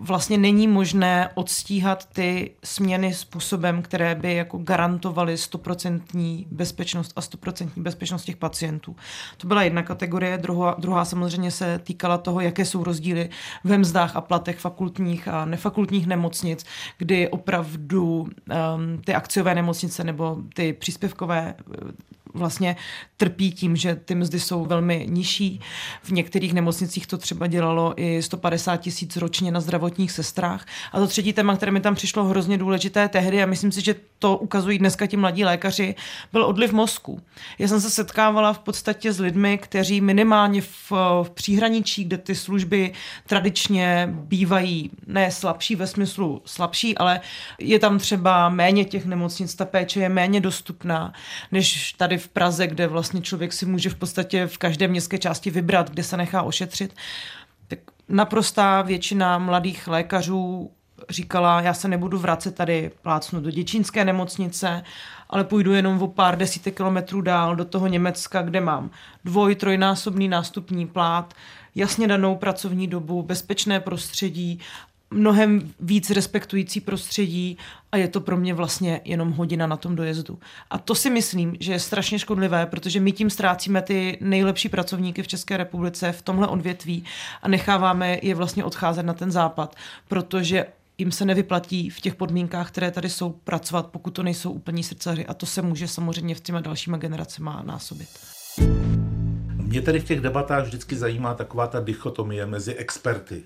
vlastně 0.00 0.38
není 0.38 0.68
možné 0.68 1.30
odstíhat 1.34 2.06
ty 2.06 2.50
směny 2.64 3.14
způsobem, 3.14 3.82
které 3.82 4.14
by 4.14 4.34
jako 4.34 4.58
garantovaly 4.58 5.36
stoprocentní 5.36 6.46
bezpečnost 6.50 7.12
a 7.16 7.20
stoprocentní 7.20 7.82
bezpečnost 7.82 8.24
těch 8.24 8.36
pacientů. 8.36 8.96
To 9.36 9.46
byla 9.46 9.62
jedna 9.62 9.82
kategorie, 9.82 10.38
druhá, 10.38 10.76
druhá 10.78 11.04
samozřejmě 11.04 11.50
se 11.50 11.78
týkala 11.78 12.18
toho, 12.18 12.40
jaké 12.40 12.64
jsou 12.64 12.84
rozdíly 12.84 13.30
ve 13.64 13.78
mzdách 13.78 14.16
a 14.16 14.20
platech 14.20 14.58
fakultních 14.58 15.28
a 15.28 15.44
nefakultních 15.44 16.06
nemocnic, 16.06 16.66
kdy 16.98 17.28
opravdu 17.28 18.20
um, 18.20 18.28
ty 19.04 19.14
akciové 19.14 19.54
nemocnice 19.54 20.04
nebo 20.04 20.36
ty 20.54 20.72
příspěvkové 20.72 21.54
vlastně 22.34 22.76
trpí 23.16 23.52
tím, 23.52 23.76
že 23.76 23.94
ty 23.94 24.14
mzdy 24.14 24.40
jsou 24.40 24.64
velmi 24.64 25.06
nižší. 25.08 25.60
V 26.02 26.10
některých 26.10 26.54
nemocnicích 26.54 27.06
to 27.06 27.18
třeba 27.18 27.46
dělalo 27.46 27.94
i 27.96 28.22
150 28.22 28.76
tisíc 28.76 29.16
ročně 29.16 29.52
na 29.52 29.60
zdravotních 29.60 30.12
sestrách. 30.12 30.66
A 30.92 30.98
to 30.98 31.06
třetí 31.06 31.32
téma, 31.32 31.56
které 31.56 31.72
mi 31.72 31.80
tam 31.80 31.94
přišlo 31.94 32.24
hrozně 32.24 32.58
důležité 32.58 33.08
tehdy, 33.08 33.42
a 33.42 33.46
myslím 33.46 33.72
si, 33.72 33.80
že 33.80 33.94
to 34.18 34.36
ukazují 34.36 34.78
dneska 34.78 35.06
ti 35.06 35.16
mladí 35.16 35.44
lékaři, 35.44 35.94
byl 36.32 36.44
odliv 36.44 36.72
mozku. 36.72 37.20
Já 37.58 37.68
jsem 37.68 37.80
se 37.80 37.90
setkávala 37.90 38.52
v 38.52 38.58
podstatě 38.58 39.12
s 39.12 39.20
lidmi, 39.20 39.58
kteří 39.58 40.00
minimálně 40.00 40.60
v, 40.60 40.92
v 41.22 41.30
příhraničí, 41.34 42.04
kde 42.04 42.18
ty 42.18 42.34
služby 42.34 42.92
tradičně 43.26 44.08
bývají 44.10 44.90
ne 45.06 45.30
slabší 45.30 45.76
ve 45.76 45.86
smyslu 45.86 46.42
slabší, 46.44 46.98
ale 46.98 47.20
je 47.58 47.78
tam 47.78 47.98
třeba 47.98 48.48
méně 48.48 48.84
těch 48.84 49.06
nemocnic, 49.06 49.54
ta 49.54 49.64
péče 49.64 50.00
je 50.00 50.08
méně 50.08 50.40
dostupná, 50.40 51.12
než 51.52 51.92
tady 51.92 52.17
v 52.18 52.28
Praze, 52.28 52.66
kde 52.66 52.86
vlastně 52.86 53.20
člověk 53.20 53.52
si 53.52 53.66
může 53.66 53.90
v 53.90 53.94
podstatě 53.94 54.46
v 54.46 54.58
každé 54.58 54.88
městské 54.88 55.18
části 55.18 55.50
vybrat, 55.50 55.90
kde 55.90 56.02
se 56.02 56.16
nechá 56.16 56.42
ošetřit. 56.42 56.94
Tak 57.68 57.78
naprostá 58.08 58.82
většina 58.82 59.38
mladých 59.38 59.88
lékařů 59.88 60.70
říkala, 61.10 61.60
já 61.60 61.74
se 61.74 61.88
nebudu 61.88 62.18
vracet 62.18 62.54
tady 62.54 62.90
plácnu 63.02 63.40
do 63.40 63.50
děčínské 63.50 64.04
nemocnice, 64.04 64.82
ale 65.30 65.44
půjdu 65.44 65.72
jenom 65.72 66.02
o 66.02 66.08
pár 66.08 66.38
desítek 66.38 66.76
kilometrů 66.76 67.20
dál 67.20 67.56
do 67.56 67.64
toho 67.64 67.86
Německa, 67.86 68.42
kde 68.42 68.60
mám 68.60 68.90
dvoj, 69.24 69.54
trojnásobný 69.54 70.28
nástupní 70.28 70.86
plát, 70.86 71.34
jasně 71.74 72.08
danou 72.08 72.36
pracovní 72.36 72.86
dobu, 72.86 73.22
bezpečné 73.22 73.80
prostředí 73.80 74.60
mnohem 75.10 75.72
víc 75.80 76.10
respektující 76.10 76.80
prostředí 76.80 77.58
a 77.92 77.96
je 77.96 78.08
to 78.08 78.20
pro 78.20 78.36
mě 78.36 78.54
vlastně 78.54 79.00
jenom 79.04 79.32
hodina 79.32 79.66
na 79.66 79.76
tom 79.76 79.96
dojezdu. 79.96 80.38
A 80.70 80.78
to 80.78 80.94
si 80.94 81.10
myslím, 81.10 81.56
že 81.60 81.72
je 81.72 81.80
strašně 81.80 82.18
škodlivé, 82.18 82.66
protože 82.66 83.00
my 83.00 83.12
tím 83.12 83.30
ztrácíme 83.30 83.82
ty 83.82 84.18
nejlepší 84.20 84.68
pracovníky 84.68 85.22
v 85.22 85.28
České 85.28 85.56
republice 85.56 86.12
v 86.12 86.22
tomhle 86.22 86.48
odvětví 86.48 87.04
a 87.42 87.48
necháváme 87.48 88.18
je 88.22 88.34
vlastně 88.34 88.64
odcházet 88.64 89.02
na 89.02 89.14
ten 89.14 89.30
západ, 89.30 89.76
protože 90.08 90.66
jim 90.98 91.12
se 91.12 91.24
nevyplatí 91.24 91.90
v 91.90 92.00
těch 92.00 92.14
podmínkách, 92.14 92.68
které 92.68 92.90
tady 92.90 93.10
jsou, 93.10 93.30
pracovat, 93.30 93.86
pokud 93.86 94.10
to 94.10 94.22
nejsou 94.22 94.50
úplní 94.50 94.82
srdcaři. 94.82 95.26
A 95.26 95.34
to 95.34 95.46
se 95.46 95.62
může 95.62 95.88
samozřejmě 95.88 96.34
v 96.34 96.40
těma 96.40 96.60
dalšíma 96.60 96.96
generacema 96.96 97.62
násobit. 97.66 98.08
Mě 99.54 99.82
tady 99.82 100.00
v 100.00 100.04
těch 100.04 100.20
debatách 100.20 100.64
vždycky 100.64 100.96
zajímá 100.96 101.34
taková 101.34 101.66
ta 101.66 101.80
dichotomie 101.80 102.46
mezi 102.46 102.74
experty 102.74 103.42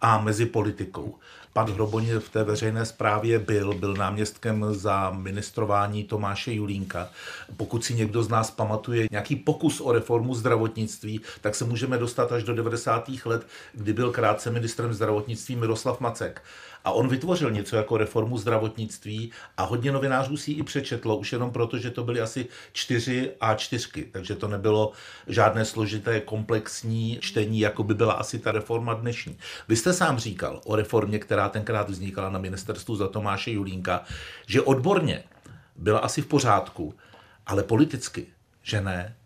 a 0.00 0.20
mezi 0.20 0.46
politikou. 0.46 1.14
Pan 1.52 1.72
Hroboně 1.72 2.18
v 2.18 2.28
té 2.28 2.44
veřejné 2.44 2.86
zprávě 2.86 3.38
byl, 3.38 3.74
byl 3.74 3.94
náměstkem 3.94 4.66
za 4.70 5.10
ministrování 5.10 6.04
Tomáše 6.04 6.52
Julínka. 6.52 7.08
Pokud 7.56 7.84
si 7.84 7.94
někdo 7.94 8.22
z 8.22 8.28
nás 8.28 8.50
pamatuje 8.50 9.08
nějaký 9.10 9.36
pokus 9.36 9.80
o 9.80 9.92
reformu 9.92 10.34
zdravotnictví, 10.34 11.20
tak 11.40 11.54
se 11.54 11.64
můžeme 11.64 11.98
dostat 11.98 12.32
až 12.32 12.42
do 12.42 12.54
90. 12.54 13.10
let, 13.24 13.46
kdy 13.72 13.92
byl 13.92 14.10
krátce 14.10 14.50
ministrem 14.50 14.94
zdravotnictví 14.94 15.56
Miroslav 15.56 16.00
Macek. 16.00 16.42
A 16.84 16.92
on 16.92 17.08
vytvořil 17.08 17.50
něco 17.50 17.76
jako 17.76 17.96
reformu 17.96 18.38
zdravotnictví 18.38 19.32
a 19.56 19.62
hodně 19.62 19.92
novinářů 19.92 20.36
si 20.36 20.50
ji 20.50 20.58
i 20.58 20.62
přečetlo, 20.62 21.16
už 21.16 21.32
jenom 21.32 21.50
proto, 21.50 21.78
že 21.78 21.90
to 21.90 22.04
byly 22.04 22.20
asi 22.20 22.46
čtyři 22.72 23.32
a 23.40 23.54
čtyřky, 23.54 24.08
takže 24.12 24.34
to 24.34 24.48
nebylo 24.48 24.92
žádné 25.26 25.64
složité 25.64 26.20
komplexní 26.20 27.18
čtení, 27.20 27.60
jako 27.60 27.82
by 27.82 27.94
byla 27.94 28.12
asi 28.12 28.38
ta 28.38 28.52
reforma 28.52 28.94
dnešní. 28.94 29.38
Vy 29.68 29.76
jste 29.76 29.92
sám 29.92 30.18
říkal 30.18 30.60
o 30.64 30.76
reformě, 30.76 31.18
která 31.18 31.48
tenkrát 31.48 31.90
vznikala 31.90 32.30
na 32.30 32.38
ministerstvu 32.38 32.96
za 32.96 33.08
Tomáše 33.08 33.50
Julínka, 33.50 34.04
že 34.46 34.62
odborně 34.62 35.24
byla 35.76 35.98
asi 35.98 36.22
v 36.22 36.26
pořádku, 36.26 36.94
ale 37.46 37.62
politicky, 37.62 38.26
že 38.62 38.80
ne. 38.80 39.16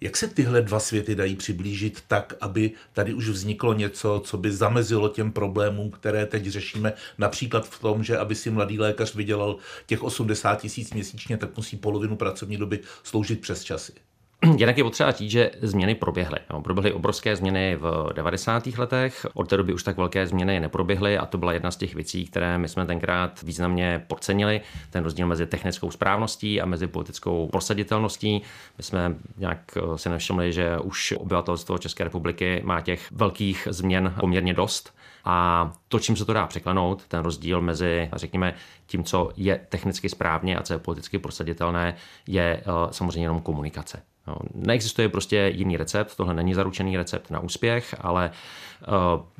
Jak 0.00 0.16
se 0.16 0.28
tyhle 0.28 0.62
dva 0.62 0.80
světy 0.80 1.14
dají 1.14 1.36
přiblížit 1.36 2.02
tak, 2.08 2.34
aby 2.40 2.72
tady 2.92 3.14
už 3.14 3.28
vzniklo 3.28 3.74
něco, 3.74 4.22
co 4.24 4.36
by 4.36 4.52
zamezilo 4.52 5.08
těm 5.08 5.32
problémům, 5.32 5.90
které 5.90 6.26
teď 6.26 6.46
řešíme, 6.46 6.92
například 7.18 7.68
v 7.68 7.80
tom, 7.80 8.04
že 8.04 8.18
aby 8.18 8.34
si 8.34 8.50
mladý 8.50 8.78
lékař 8.78 9.14
vydělal 9.14 9.56
těch 9.86 10.02
80 10.02 10.60
tisíc 10.60 10.92
měsíčně, 10.92 11.36
tak 11.36 11.56
musí 11.56 11.76
polovinu 11.76 12.16
pracovní 12.16 12.56
doby 12.56 12.80
sloužit 13.02 13.40
přes 13.40 13.64
časy? 13.64 13.92
Jinak 14.56 14.78
je 14.78 14.84
potřeba 14.84 15.10
říct, 15.10 15.30
že 15.30 15.50
změny 15.62 15.94
proběhly. 15.94 16.38
No, 16.52 16.62
proběhly 16.62 16.92
obrovské 16.92 17.36
změny 17.36 17.76
v 17.76 18.10
90. 18.14 18.66
letech, 18.66 19.26
od 19.34 19.48
té 19.48 19.56
doby 19.56 19.72
už 19.72 19.82
tak 19.82 19.96
velké 19.96 20.26
změny 20.26 20.60
neproběhly 20.60 21.18
a 21.18 21.26
to 21.26 21.38
byla 21.38 21.52
jedna 21.52 21.70
z 21.70 21.76
těch 21.76 21.94
věcí, 21.94 22.26
které 22.26 22.58
my 22.58 22.68
jsme 22.68 22.86
tenkrát 22.86 23.42
významně 23.42 24.04
podcenili. 24.06 24.60
Ten 24.90 25.04
rozdíl 25.04 25.26
mezi 25.26 25.46
technickou 25.46 25.90
správností 25.90 26.60
a 26.60 26.66
mezi 26.66 26.86
politickou 26.86 27.48
prosaditelností. 27.48 28.42
My 28.78 28.84
jsme 28.84 29.14
nějak 29.36 29.58
eh, 29.76 29.98
si 29.98 30.08
nevšimli, 30.08 30.52
že 30.52 30.78
už 30.78 31.14
obyvatelstvo 31.18 31.78
České 31.78 32.04
republiky 32.04 32.60
má 32.64 32.80
těch 32.80 33.12
velkých 33.12 33.68
změn 33.70 34.14
poměrně 34.20 34.54
dost. 34.54 34.96
A 35.24 35.72
to, 35.88 35.98
čím 35.98 36.16
se 36.16 36.24
to 36.24 36.32
dá 36.32 36.46
překlenout, 36.46 37.06
ten 37.08 37.20
rozdíl 37.20 37.60
mezi, 37.60 38.08
řekněme, 38.12 38.54
tím, 38.86 39.04
co 39.04 39.30
je 39.36 39.60
technicky 39.68 40.08
správně 40.08 40.56
a 40.56 40.62
co 40.62 40.72
je 40.72 40.78
politicky 40.78 41.18
prosaditelné, 41.18 41.96
je 42.26 42.60
eh, 42.60 42.62
samozřejmě 42.90 43.24
jenom 43.24 43.40
komunikace. 43.40 44.02
No, 44.26 44.36
neexistuje 44.54 45.08
prostě 45.08 45.52
jiný 45.54 45.76
recept, 45.76 46.16
tohle 46.16 46.34
není 46.34 46.54
zaručený 46.54 46.96
recept 46.96 47.30
na 47.30 47.40
úspěch, 47.40 47.94
ale 48.00 48.30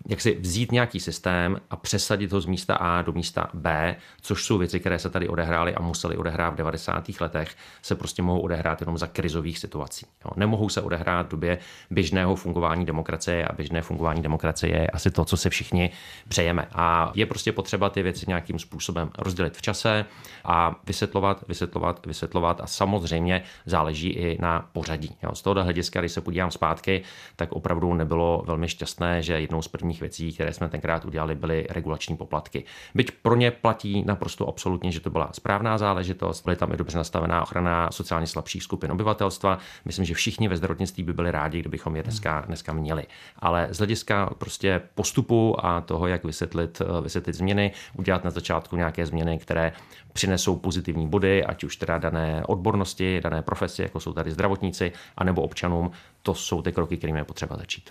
jak 0.08 0.20
si 0.20 0.38
vzít 0.40 0.72
nějaký 0.72 1.00
systém 1.00 1.60
a 1.70 1.76
přesadit 1.76 2.32
ho 2.32 2.40
z 2.40 2.46
místa 2.46 2.74
A 2.74 3.02
do 3.02 3.12
místa 3.12 3.50
B, 3.54 3.96
což 4.20 4.44
jsou 4.44 4.58
věci, 4.58 4.80
které 4.80 4.98
se 4.98 5.10
tady 5.10 5.28
odehrály 5.28 5.74
a 5.74 5.82
musely 5.82 6.16
odehrát 6.16 6.54
v 6.54 6.56
90. 6.56 7.04
letech, 7.20 7.56
se 7.82 7.94
prostě 7.94 8.22
mohou 8.22 8.40
odehrát 8.40 8.80
jenom 8.80 8.98
za 8.98 9.06
krizových 9.06 9.58
situací. 9.58 10.06
No, 10.24 10.30
nemohou 10.36 10.68
se 10.68 10.82
odehrát 10.82 11.26
v 11.26 11.30
době 11.30 11.58
běžného 11.90 12.36
fungování 12.36 12.86
demokracie 12.86 13.44
a 13.44 13.52
běžné 13.52 13.82
fungování 13.82 14.22
demokracie 14.22 14.78
je 14.78 14.86
asi 14.86 15.10
to, 15.10 15.24
co 15.24 15.36
se 15.36 15.50
všichni 15.50 15.90
přejeme. 16.28 16.68
A 16.72 17.12
je 17.14 17.26
prostě 17.26 17.52
potřeba 17.52 17.90
ty 17.90 18.02
věci 18.02 18.24
nějakým 18.28 18.58
způsobem 18.58 19.10
rozdělit 19.18 19.56
v 19.56 19.62
čase 19.62 20.04
a 20.44 20.80
vysvětlovat, 20.86 21.44
vysvětlovat, 21.48 22.06
vysvětlovat 22.06 22.60
a 22.60 22.66
samozřejmě 22.66 23.42
záleží 23.66 24.08
i 24.08 24.38
na 24.40 24.68
pořadí. 24.72 25.16
Jo. 25.22 25.34
Z 25.34 25.42
tohohle 25.42 25.62
hlediska, 25.62 26.00
když 26.00 26.12
se 26.12 26.20
podívám 26.20 26.50
zpátky, 26.50 27.02
tak 27.36 27.52
opravdu 27.52 27.94
nebylo 27.94 28.42
velmi 28.46 28.68
šťastné, 28.68 29.22
že 29.26 29.40
jednou 29.40 29.62
z 29.62 29.68
prvních 29.68 30.00
věcí, 30.00 30.32
které 30.32 30.52
jsme 30.52 30.68
tenkrát 30.68 31.04
udělali, 31.04 31.34
byly 31.34 31.66
regulační 31.70 32.16
poplatky. 32.16 32.64
Byť 32.94 33.10
pro 33.10 33.36
ně 33.36 33.50
platí 33.50 34.02
naprosto 34.06 34.48
absolutně, 34.48 34.92
že 34.92 35.00
to 35.00 35.10
byla 35.10 35.30
správná 35.32 35.78
záležitost, 35.78 36.44
byly 36.44 36.56
tam 36.56 36.72
i 36.72 36.76
dobře 36.76 36.98
nastavená 36.98 37.42
ochrana 37.42 37.90
sociálně 37.90 38.26
slabších 38.26 38.62
skupin 38.62 38.92
obyvatelstva. 38.92 39.58
Myslím, 39.84 40.04
že 40.04 40.14
všichni 40.14 40.48
ve 40.48 40.56
zdravotnictví 40.56 41.02
by 41.02 41.12
byli 41.12 41.30
rádi, 41.30 41.60
kdybychom 41.60 41.96
je 41.96 42.02
dneska, 42.02 42.40
dneska 42.46 42.72
měli. 42.72 43.06
Ale 43.38 43.68
z 43.70 43.78
hlediska 43.78 44.30
prostě 44.38 44.82
postupu 44.94 45.66
a 45.66 45.80
toho, 45.80 46.06
jak 46.06 46.24
vysvětlit, 46.24 46.82
vysvětlit 47.02 47.32
změny, 47.32 47.72
udělat 47.98 48.24
na 48.24 48.30
začátku 48.30 48.76
nějaké 48.76 49.06
změny, 49.06 49.38
které 49.38 49.72
přinesou 50.12 50.56
pozitivní 50.56 51.08
body, 51.08 51.44
ať 51.44 51.64
už 51.64 51.76
teda 51.76 51.98
dané 51.98 52.42
odbornosti, 52.46 53.20
dané 53.20 53.42
profesi, 53.42 53.82
jako 53.82 54.00
jsou 54.00 54.12
tady 54.12 54.30
zdravotníci, 54.30 54.92
anebo 55.16 55.42
občanům, 55.42 55.90
to 56.22 56.34
jsou 56.34 56.62
ty 56.62 56.72
kroky, 56.72 56.96
kterými 56.96 57.18
je 57.18 57.24
potřeba 57.24 57.56
začít. 57.56 57.90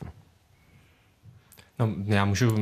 No, 1.79 1.89
já 2.05 2.25
můžu 2.25 2.55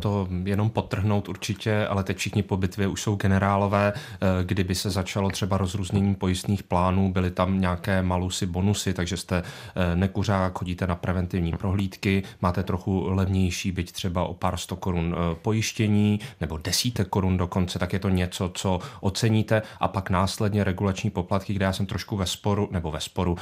to 0.00 0.28
jenom 0.44 0.70
potrhnout 0.70 1.28
určitě, 1.28 1.86
ale 1.86 2.04
teď 2.04 2.16
všichni 2.16 2.42
po 2.42 2.56
bitvě 2.56 2.86
už 2.86 3.02
jsou 3.02 3.16
generálové. 3.16 3.92
Eh, 3.96 4.44
kdyby 4.44 4.74
se 4.74 4.90
začalo 4.90 5.30
třeba 5.30 5.56
rozrůzněním 5.56 6.14
pojistných 6.14 6.62
plánů, 6.62 7.12
byly 7.12 7.30
tam 7.30 7.60
nějaké 7.60 8.02
malusy, 8.02 8.46
bonusy, 8.46 8.94
takže 8.94 9.16
jste 9.16 9.42
eh, 9.42 9.96
nekuřák, 9.96 10.58
chodíte 10.58 10.86
na 10.86 10.94
preventivní 10.94 11.52
prohlídky, 11.52 12.22
máte 12.42 12.62
trochu 12.62 13.10
levnější, 13.10 13.72
byť 13.72 13.92
třeba 13.92 14.24
o 14.24 14.34
pár 14.34 14.56
sto 14.56 14.76
korun 14.76 15.16
eh, 15.18 15.34
pojištění, 15.42 16.20
nebo 16.40 16.56
desítek 16.58 17.08
korun 17.08 17.36
dokonce, 17.36 17.78
tak 17.78 17.92
je 17.92 17.98
to 17.98 18.08
něco, 18.08 18.50
co 18.54 18.80
oceníte 19.00 19.62
a 19.80 19.88
pak 19.88 20.10
následně 20.10 20.64
regulační 20.64 21.10
poplatky, 21.10 21.54
kde 21.54 21.64
já 21.64 21.72
jsem 21.72 21.86
trošku 21.86 22.16
ve 22.16 22.26
sporu, 22.26 22.68
nebo 22.70 22.90
ve 22.90 23.00
sporu, 23.00 23.36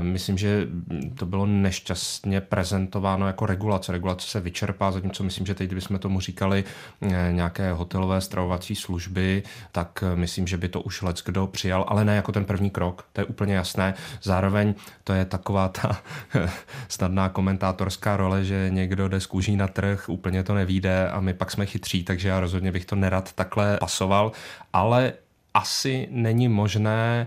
myslím, 0.00 0.38
že 0.38 0.66
to 1.14 1.26
bylo 1.26 1.46
nešťastně 1.46 2.40
prezentováno 2.40 3.26
jako 3.26 3.46
regulace. 3.46 3.92
Regulace 3.92 4.26
se 4.26 4.40
vyčerpá 4.40 4.71
čerpá, 4.72 4.90
zatímco 4.90 5.24
myslím, 5.24 5.46
že 5.46 5.54
teď, 5.54 5.66
kdybychom 5.66 5.98
tomu 5.98 6.20
říkali 6.20 6.64
eh, 7.02 7.28
nějaké 7.32 7.72
hotelové 7.72 8.20
stravovací 8.20 8.74
služby, 8.74 9.42
tak 9.72 10.04
eh, 10.06 10.16
myslím, 10.16 10.46
že 10.46 10.56
by 10.56 10.68
to 10.68 10.80
už 10.80 11.02
lec 11.02 11.22
kdo 11.22 11.46
přijal, 11.46 11.84
ale 11.88 12.04
ne 12.04 12.16
jako 12.16 12.32
ten 12.32 12.44
první 12.44 12.70
krok, 12.70 13.04
to 13.12 13.20
je 13.20 13.24
úplně 13.24 13.54
jasné. 13.54 13.94
Zároveň 14.22 14.74
to 15.04 15.12
je 15.12 15.24
taková 15.24 15.68
ta 15.68 16.00
snadná 16.88 17.28
komentátorská 17.28 18.16
role, 18.16 18.44
že 18.44 18.70
někdo 18.70 19.08
jde 19.08 19.20
z 19.20 19.26
kůží 19.26 19.56
na 19.56 19.68
trh, 19.68 20.08
úplně 20.08 20.42
to 20.42 20.54
nevíde 20.54 21.10
a 21.10 21.20
my 21.20 21.34
pak 21.34 21.50
jsme 21.50 21.66
chytří, 21.66 22.04
takže 22.04 22.28
já 22.28 22.40
rozhodně 22.40 22.72
bych 22.72 22.84
to 22.84 22.96
nerad 22.96 23.32
takhle 23.32 23.76
pasoval, 23.80 24.32
ale 24.72 25.12
asi 25.54 26.08
není 26.10 26.48
možné, 26.48 27.26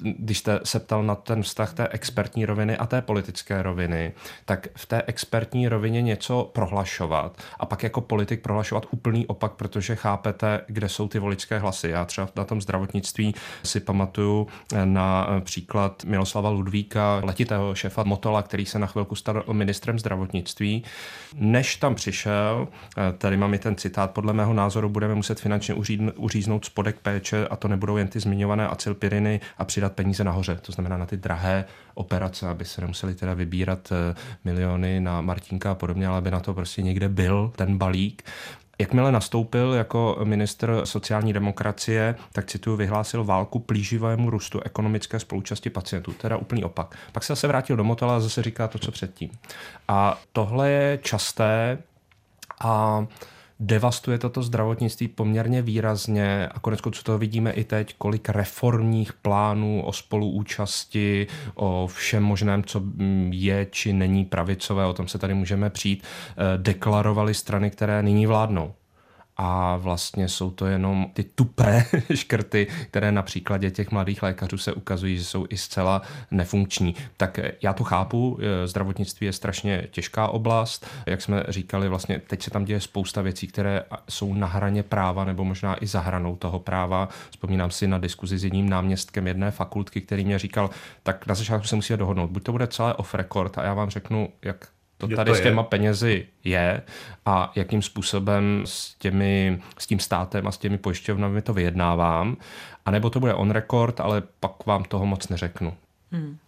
když 0.00 0.38
jste 0.38 0.60
se 0.64 0.80
ptal 0.80 1.02
na 1.02 1.14
ten 1.14 1.42
vztah 1.42 1.74
té 1.74 1.88
expertní 1.88 2.46
roviny 2.46 2.76
a 2.76 2.86
té 2.86 3.02
politické 3.02 3.62
roviny, 3.62 4.12
tak 4.44 4.66
v 4.76 4.86
té 4.86 5.02
expertní 5.06 5.68
rovině 5.68 6.02
něco 6.02 6.50
prohlašovat 6.54 7.42
a 7.60 7.66
pak 7.66 7.82
jako 7.82 8.00
politik 8.00 8.42
prohlašovat 8.42 8.86
úplný 8.90 9.26
opak, 9.26 9.52
protože 9.52 9.96
chápete, 9.96 10.60
kde 10.66 10.88
jsou 10.88 11.08
ty 11.08 11.18
voličské 11.18 11.58
hlasy. 11.58 11.88
Já 11.88 12.04
třeba 12.04 12.28
na 12.36 12.44
tom 12.44 12.60
zdravotnictví 12.60 13.34
si 13.62 13.80
pamatuju 13.80 14.46
na 14.84 15.26
příklad 15.40 16.04
Miloslava 16.04 16.50
Ludvíka, 16.50 17.20
letitého 17.24 17.74
šéfa 17.74 18.02
Motola, 18.02 18.42
který 18.42 18.66
se 18.66 18.78
na 18.78 18.86
chvilku 18.86 19.14
stal 19.14 19.44
ministrem 19.52 19.98
zdravotnictví. 19.98 20.84
Než 21.34 21.76
tam 21.76 21.94
přišel, 21.94 22.68
tady 23.18 23.36
mám 23.36 23.54
i 23.54 23.58
ten 23.58 23.76
citát, 23.76 24.10
podle 24.10 24.32
mého 24.32 24.54
názoru 24.54 24.88
budeme 24.88 25.14
muset 25.14 25.40
finančně 25.40 25.74
uříznout 26.16 26.64
spodek 26.64 26.96
péče 27.02 27.48
a 27.48 27.56
to 27.64 27.68
nebudou 27.68 27.96
jen 27.96 28.08
ty 28.08 28.20
zmiňované 28.20 28.68
acylpiriny 28.68 29.40
a 29.58 29.64
přidat 29.64 29.92
peníze 29.92 30.24
nahoře, 30.24 30.58
to 30.62 30.72
znamená 30.72 30.96
na 30.96 31.06
ty 31.06 31.16
drahé 31.16 31.64
operace, 31.94 32.48
aby 32.48 32.64
se 32.64 32.80
nemuseli 32.80 33.14
teda 33.14 33.34
vybírat 33.34 33.92
eh, 33.92 34.14
miliony 34.44 35.00
na 35.00 35.20
Martinka 35.20 35.70
a 35.70 35.74
podobně, 35.74 36.06
ale 36.06 36.18
aby 36.18 36.30
na 36.30 36.40
to 36.40 36.54
prostě 36.54 36.82
někde 36.82 37.08
byl 37.08 37.52
ten 37.56 37.78
balík. 37.78 38.22
Jakmile 38.78 39.12
nastoupil 39.12 39.72
jako 39.72 40.20
minister 40.24 40.80
sociální 40.84 41.32
demokracie, 41.32 42.14
tak 42.32 42.46
cituju, 42.46 42.76
vyhlásil 42.76 43.24
válku 43.24 43.58
plíživému 43.58 44.30
růstu 44.30 44.60
ekonomické 44.60 45.20
spolučasti 45.20 45.70
pacientů, 45.70 46.12
teda 46.12 46.36
úplný 46.36 46.64
opak. 46.64 46.96
Pak 47.12 47.24
se 47.24 47.32
zase 47.32 47.48
vrátil 47.48 47.76
do 47.76 47.84
motela 47.84 48.16
a 48.16 48.20
zase 48.20 48.42
říká 48.42 48.68
to, 48.68 48.78
co 48.78 48.90
předtím. 48.90 49.30
A 49.88 50.18
tohle 50.32 50.70
je 50.70 50.98
časté 51.02 51.78
a 52.64 53.06
devastuje 53.60 54.18
toto 54.18 54.42
zdravotnictví 54.42 55.08
poměrně 55.08 55.62
výrazně 55.62 56.48
a 56.48 56.60
konec 56.60 56.80
konců 56.80 57.02
to 57.02 57.18
vidíme 57.18 57.52
i 57.52 57.64
teď, 57.64 57.94
kolik 57.98 58.28
reformních 58.28 59.12
plánů 59.12 59.82
o 59.84 59.92
spoluúčasti, 59.92 61.26
o 61.54 61.86
všem 61.86 62.22
možném, 62.22 62.64
co 62.64 62.82
je 63.30 63.66
či 63.70 63.92
není 63.92 64.24
pravicové, 64.24 64.86
o 64.86 64.92
tom 64.92 65.08
se 65.08 65.18
tady 65.18 65.34
můžeme 65.34 65.70
přijít, 65.70 66.02
eh, 66.04 66.58
deklarovali 66.58 67.34
strany, 67.34 67.70
které 67.70 68.02
nyní 68.02 68.26
vládnou 68.26 68.74
a 69.36 69.76
vlastně 69.76 70.28
jsou 70.28 70.50
to 70.50 70.66
jenom 70.66 71.06
ty 71.12 71.24
tupé 71.24 71.86
škrty, 72.14 72.66
které 72.90 73.12
na 73.12 73.22
příkladě 73.22 73.70
těch 73.70 73.90
mladých 73.90 74.22
lékařů 74.22 74.58
se 74.58 74.72
ukazují, 74.72 75.16
že 75.18 75.24
jsou 75.24 75.46
i 75.48 75.56
zcela 75.56 76.02
nefunkční. 76.30 76.94
Tak 77.16 77.40
já 77.62 77.72
to 77.72 77.84
chápu, 77.84 78.38
eh, 78.40 78.66
zdravotnictví 78.66 79.26
je 79.26 79.32
strašně 79.32 79.88
těžká 79.90 80.28
oblast, 80.28 80.86
jak 81.06 81.22
jsme 81.22 81.44
říkali, 81.48 81.88
vlastně 81.88 82.18
teď 82.26 82.42
se 82.42 82.50
tam 82.50 82.64
děje 82.64 82.80
spousta 82.80 83.22
věcí, 83.22 83.46
které 83.46 83.82
jsou 84.08 84.34
na 84.34 84.46
hraně 84.46 84.82
práva 84.82 85.24
nebo 85.24 85.44
možná 85.44 85.76
i 85.84 85.86
za 85.86 86.00
hranou 86.00 86.36
toho 86.36 86.58
práva. 86.58 87.08
Vzpomínám 87.30 87.70
si 87.70 87.86
na 87.86 87.98
diskuzi 87.98 88.38
s 88.38 88.44
jedním 88.44 88.68
náměstkem 88.68 89.26
jedné 89.26 89.50
fakultky, 89.50 90.00
který 90.00 90.24
mě 90.24 90.38
říkal, 90.38 90.70
tak 91.02 91.26
na 91.26 91.34
začátku 91.34 91.66
se 91.66 91.76
musíme 91.76 91.96
dohodnout, 91.96 92.30
buď 92.30 92.42
to 92.42 92.52
bude 92.52 92.66
celé 92.66 92.94
off 92.94 93.14
record 93.14 93.58
a 93.58 93.62
já 93.62 93.74
vám 93.74 93.90
řeknu, 93.90 94.28
jak 94.42 94.68
to 95.08 95.16
tady 95.16 95.30
to 95.30 95.34
s 95.34 95.40
těma 95.40 95.62
je. 95.62 95.68
penězi 95.68 96.26
je 96.44 96.82
a 97.26 97.52
jakým 97.54 97.82
způsobem 97.82 98.62
s, 98.64 98.94
těmi, 98.94 99.62
s 99.78 99.86
tím 99.86 100.00
státem 100.00 100.46
a 100.46 100.52
s 100.52 100.58
těmi 100.58 100.78
pojišťovnami 100.78 101.42
to 101.42 101.54
vyjednávám, 101.54 102.36
anebo 102.86 103.10
to 103.10 103.20
bude 103.20 103.34
on 103.34 103.50
record, 103.50 104.00
ale 104.00 104.22
pak 104.40 104.66
vám 104.66 104.84
toho 104.84 105.06
moc 105.06 105.28
neřeknu. 105.28 105.74
Hmm. 106.12 106.38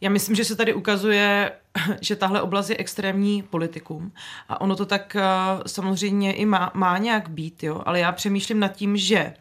Já 0.00 0.10
myslím, 0.10 0.36
že 0.36 0.44
se 0.44 0.56
tady 0.56 0.74
ukazuje, 0.74 1.52
že 2.00 2.16
tahle 2.16 2.42
oblast 2.42 2.70
je 2.70 2.76
extrémní 2.76 3.42
politikum 3.42 4.12
a 4.48 4.60
ono 4.60 4.76
to 4.76 4.86
tak 4.86 5.16
uh, 5.16 5.62
samozřejmě 5.66 6.32
i 6.32 6.46
má, 6.46 6.70
má 6.74 6.98
nějak 6.98 7.28
být, 7.28 7.62
jo? 7.62 7.82
ale 7.86 8.00
já 8.00 8.12
přemýšlím 8.12 8.60
nad 8.60 8.76
tím, 8.76 8.96
že 8.96 9.24
uh, 9.24 9.32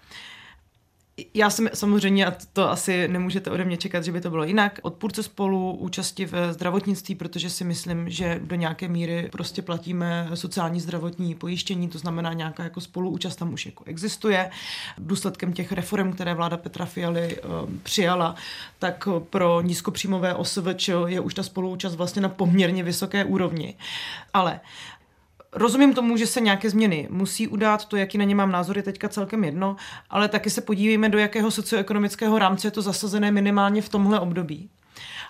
já 1.34 1.50
jsem 1.50 1.70
samozřejmě, 1.74 2.26
a 2.26 2.34
to 2.54 2.70
asi 2.70 3.08
nemůžete 3.08 3.52
ode 3.52 3.66
mě 3.66 3.78
čekat, 3.78 4.04
že 4.04 4.12
by 4.12 4.22
to 4.22 4.30
bylo 4.30 4.44
jinak, 4.44 4.80
odpůrce 4.82 5.24
spolu 5.24 5.72
účasti 5.72 6.26
ve 6.26 6.54
zdravotnictví, 6.54 7.16
protože 7.16 7.50
si 7.50 7.64
myslím, 7.64 8.10
že 8.10 8.40
do 8.44 8.56
nějaké 8.56 8.88
míry 8.88 9.30
prostě 9.32 9.62
platíme 9.62 10.30
sociální 10.34 10.80
zdravotní 10.80 11.36
pojištění, 11.36 11.90
to 11.90 11.98
znamená 11.98 12.34
nějaká 12.34 12.64
jako 12.64 12.82
spoluúčast 12.82 13.36
tam 13.36 13.54
už 13.54 13.66
jako 13.66 13.84
existuje. 13.88 14.50
Důsledkem 14.98 15.54
těch 15.54 15.72
reform, 15.72 16.14
které 16.14 16.34
vláda 16.34 16.58
Petra 16.58 16.86
Fialy 16.86 17.38
um, 17.42 17.80
přijala, 17.84 18.36
tak 18.80 19.08
pro 19.30 19.62
nízkopříjmové 19.62 20.34
OSVČ 20.34 20.90
je 21.06 21.20
už 21.20 21.34
ta 21.34 21.44
spoluúčast 21.44 21.96
vlastně 21.96 22.22
na 22.22 22.30
poměrně 22.30 22.84
vysoké 22.84 23.26
úrovni. 23.26 23.76
Ale 24.34 24.60
Rozumím 25.56 25.94
tomu, 25.94 26.18
že 26.18 26.28
se 26.28 26.42
nějaké 26.42 26.70
změny 26.70 27.08
musí 27.12 27.48
udát, 27.48 27.86
to, 27.86 27.98
jaký 27.98 28.18
na 28.18 28.24
ně 28.24 28.36
mám 28.36 28.52
názor, 28.52 28.78
je 28.78 28.84
teďka 28.84 29.10
celkem 29.10 29.44
jedno, 29.44 29.76
ale 30.10 30.28
taky 30.28 30.50
se 30.50 30.62
podívejme, 30.62 31.10
do 31.10 31.18
jakého 31.18 31.52
socioekonomického 31.52 32.40
rámce 32.40 32.68
je 32.68 32.72
to 32.72 32.82
zasazené 32.82 33.32
minimálně 33.32 33.82
v 33.82 33.90
tomhle 33.90 34.20
období. 34.20 34.70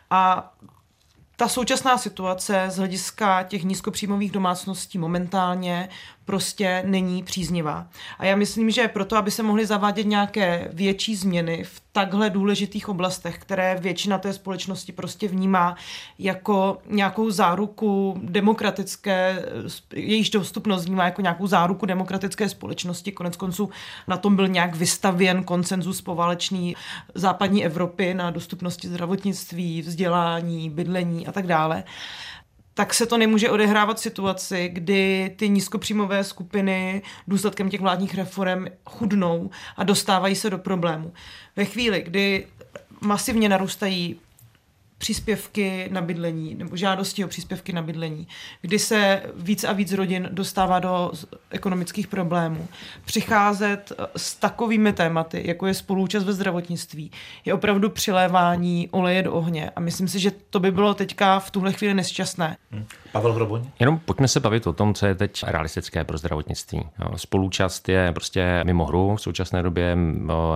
A 0.10 0.54
ta 1.36 1.48
současná 1.48 1.98
situace 1.98 2.66
z 2.70 2.78
hlediska 2.78 3.44
těch 3.44 3.64
nízkopříjmových 3.64 4.32
domácností 4.32 4.98
momentálně 4.98 5.90
prostě 6.26 6.84
není 6.86 7.24
příznivá. 7.24 7.88
A 8.20 8.26
já 8.26 8.36
myslím, 8.36 8.72
že 8.72 8.88
proto, 8.88 9.18
aby 9.18 9.32
se 9.32 9.44
mohly 9.44 9.66
zavádět 9.66 10.04
nějaké 10.04 10.70
větší 10.74 11.16
změny 11.16 11.64
v 11.64 11.84
takhle 11.92 12.30
důležitých 12.30 12.90
oblastech, 12.90 13.38
které 13.38 13.78
většina 13.80 14.18
té 14.18 14.34
společnosti 14.34 14.92
prostě 14.92 15.28
vnímá 15.28 15.76
jako 16.20 16.78
nějakou 16.90 17.32
záruku 17.32 18.20
demokratické, 18.24 19.46
jejíž 19.94 20.30
dostupnost 20.30 20.86
vnímá 20.86 21.06
jako 21.06 21.22
nějakou 21.22 21.48
záruku 21.48 21.86
demokratické 21.86 22.50
společnosti. 22.50 23.12
Konec 23.12 23.38
konců 23.38 23.70
na 24.08 24.18
tom 24.18 24.36
byl 24.36 24.48
nějak 24.48 24.76
vystavěn 24.76 25.44
konsenzus 25.44 26.02
poválečný 26.02 26.76
západní 27.16 27.66
Evropy 27.66 28.14
na 28.14 28.32
dostupnosti 28.32 28.88
zdravotnictví, 28.88 29.82
vzdělání, 29.82 30.70
bydlení 30.70 31.28
a 31.28 31.32
tak 31.32 31.48
dále 31.48 31.84
tak 32.74 32.94
se 32.94 33.06
to 33.06 33.18
nemůže 33.18 33.50
odehrávat 33.50 33.98
v 33.98 34.02
situaci, 34.02 34.70
kdy 34.74 35.34
ty 35.36 35.50
nízkopříjmové 35.50 36.24
skupiny 36.24 37.02
důsledkem 37.28 37.70
těch 37.70 37.82
vládních 37.82 38.16
reform 38.16 38.66
chudnou 38.90 39.50
a 39.78 39.84
dostávají 39.84 40.36
se 40.36 40.50
do 40.50 40.58
problému. 40.58 41.14
Ve 41.56 41.66
chvíli, 41.66 42.02
kdy 42.02 42.48
masivně 43.02 43.50
narůstají 43.50 44.20
příspěvky 45.04 45.90
na 45.92 46.02
bydlení 46.02 46.56
nebo 46.56 46.76
žádosti 46.76 47.26
o 47.26 47.28
příspěvky 47.28 47.74
na 47.74 47.82
bydlení, 47.82 48.28
kdy 48.62 48.80
se 48.80 49.22
víc 49.36 49.64
a 49.64 49.74
víc 49.74 49.94
rodin 49.94 50.30
dostává 50.32 50.80
do 50.80 51.12
ekonomických 51.50 52.08
problémů. 52.08 52.68
Přicházet 53.06 53.92
eh, 53.92 54.06
s 54.18 54.36
takovými 54.36 54.94
tématy, 54.94 55.42
jako 55.46 55.68
je 55.68 55.74
spolúčast 55.74 56.26
ve 56.26 56.34
zdravotnictví, 56.34 57.12
je 57.46 57.54
opravdu 57.54 57.90
přilévání 57.90 58.90
oleje 58.92 59.24
do 59.24 59.34
ohně. 59.34 59.70
A 59.76 59.80
myslím 59.80 60.08
si, 60.08 60.20
že 60.20 60.32
to 60.50 60.60
by 60.60 60.72
bylo 60.72 60.94
teďka 60.94 61.40
v 61.40 61.52
tuhle 61.52 61.74
chvíli 61.74 61.94
nesčasné. 61.94 62.58
Hmm. 62.72 62.86
Pavel 63.12 63.34
Hroboň? 63.34 63.66
Jenom 63.80 64.00
pojďme 64.00 64.28
se 64.28 64.40
bavit 64.40 64.68
o 64.68 64.74
tom, 64.74 64.94
co 64.94 65.06
je 65.06 65.16
teď 65.16 65.44
realistické 65.48 66.04
pro 66.04 66.18
zdravotnictví. 66.18 66.84
Spolúčast 67.16 67.90
je 67.90 68.12
prostě 68.12 68.64
mimo 68.64 68.86
hru 68.86 69.16
v 69.16 69.22
současné 69.22 69.64
době, 69.64 69.98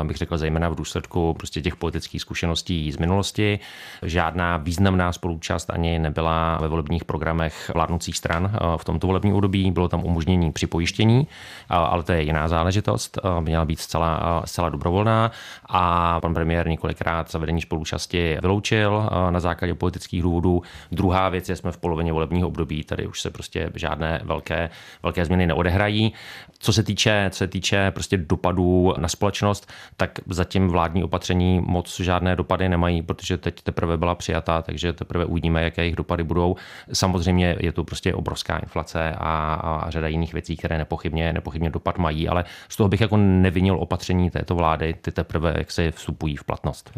bych 0.03 0.17
řekl 0.17 0.37
zejména 0.37 0.69
v 0.69 0.75
důsledku 0.75 1.33
prostě 1.33 1.61
těch 1.61 1.75
politických 1.75 2.21
zkušeností 2.21 2.91
z 2.91 2.97
minulosti. 2.97 3.59
Žádný 4.01 4.36
žádná 4.37 4.57
významná 4.57 5.11
spolúčast 5.11 5.69
ani 5.69 5.99
nebyla 5.99 6.57
ve 6.61 6.67
volebních 6.67 7.05
programech 7.05 7.71
vládnoucích 7.73 8.17
stran 8.17 8.51
v 8.77 8.85
tomto 8.85 9.07
volebním 9.07 9.35
období. 9.35 9.71
Bylo 9.71 9.87
tam 9.87 10.05
umožnění 10.05 10.51
připojištění, 10.51 11.27
ale 11.69 12.03
to 12.03 12.11
je 12.11 12.21
jiná 12.21 12.47
záležitost. 12.47 13.17
Měla 13.39 13.65
být 13.65 13.79
zcela, 13.79 14.41
zcela 14.45 14.69
dobrovolná 14.69 15.31
a 15.65 16.21
pan 16.21 16.33
premiér 16.33 16.67
několikrát 16.67 17.31
zavedení 17.31 17.61
spolúčasti 17.61 18.37
vyloučil 18.41 19.09
na 19.29 19.39
základě 19.39 19.73
politických 19.73 20.21
důvodů. 20.21 20.61
Druhá 20.91 21.29
věc 21.29 21.49
je, 21.49 21.55
jsme 21.55 21.71
v 21.71 21.77
polovině 21.77 22.13
volebního 22.13 22.47
období, 22.47 22.83
tady 22.83 23.07
už 23.07 23.21
se 23.21 23.29
prostě 23.29 23.69
žádné 23.75 24.21
velké, 24.23 24.69
velké 25.03 25.25
změny 25.25 25.47
neodehrají. 25.47 26.13
Co 26.59 26.73
se 26.73 26.83
týče, 26.83 27.27
co 27.29 27.37
se 27.37 27.47
týče 27.47 27.91
prostě 27.91 28.17
dopadů 28.17 28.93
na 28.97 29.07
společnost, 29.07 29.71
tak 29.97 30.19
zatím 30.29 30.67
vládní 30.67 31.03
opatření 31.03 31.61
moc 31.65 31.99
žádné 31.99 32.35
dopady 32.35 32.69
nemají, 32.69 33.01
protože 33.01 33.37
teď 33.37 33.61
teprve 33.61 33.97
byla 33.97 34.15
přijatá, 34.27 34.61
takže 34.61 34.93
teprve 34.93 35.25
uvidíme, 35.25 35.63
jaké 35.63 35.81
jejich 35.81 35.95
dopady 35.95 36.23
budou. 36.23 36.55
Samozřejmě 36.93 37.55
je 37.59 37.71
tu 37.71 37.83
prostě 37.83 38.13
obrovská 38.13 38.57
inflace 38.57 39.11
a, 39.17 39.53
a 39.53 39.89
řada 39.89 40.07
jiných 40.07 40.33
věcí, 40.33 40.57
které 40.57 40.77
nepochybně, 40.77 41.33
nepochybně 41.33 41.69
dopad 41.69 41.97
mají, 41.97 42.27
ale 42.27 42.45
z 42.69 42.75
toho 42.75 42.89
bych 42.89 43.01
jako 43.01 43.17
nevinil 43.17 43.79
opatření 43.79 44.29
této 44.29 44.55
vlády, 44.55 44.93
ty 45.01 45.11
teprve 45.11 45.53
jak 45.57 45.71
se 45.71 45.91
vstupují 45.91 46.35
v 46.35 46.43
platnost. 46.43 46.91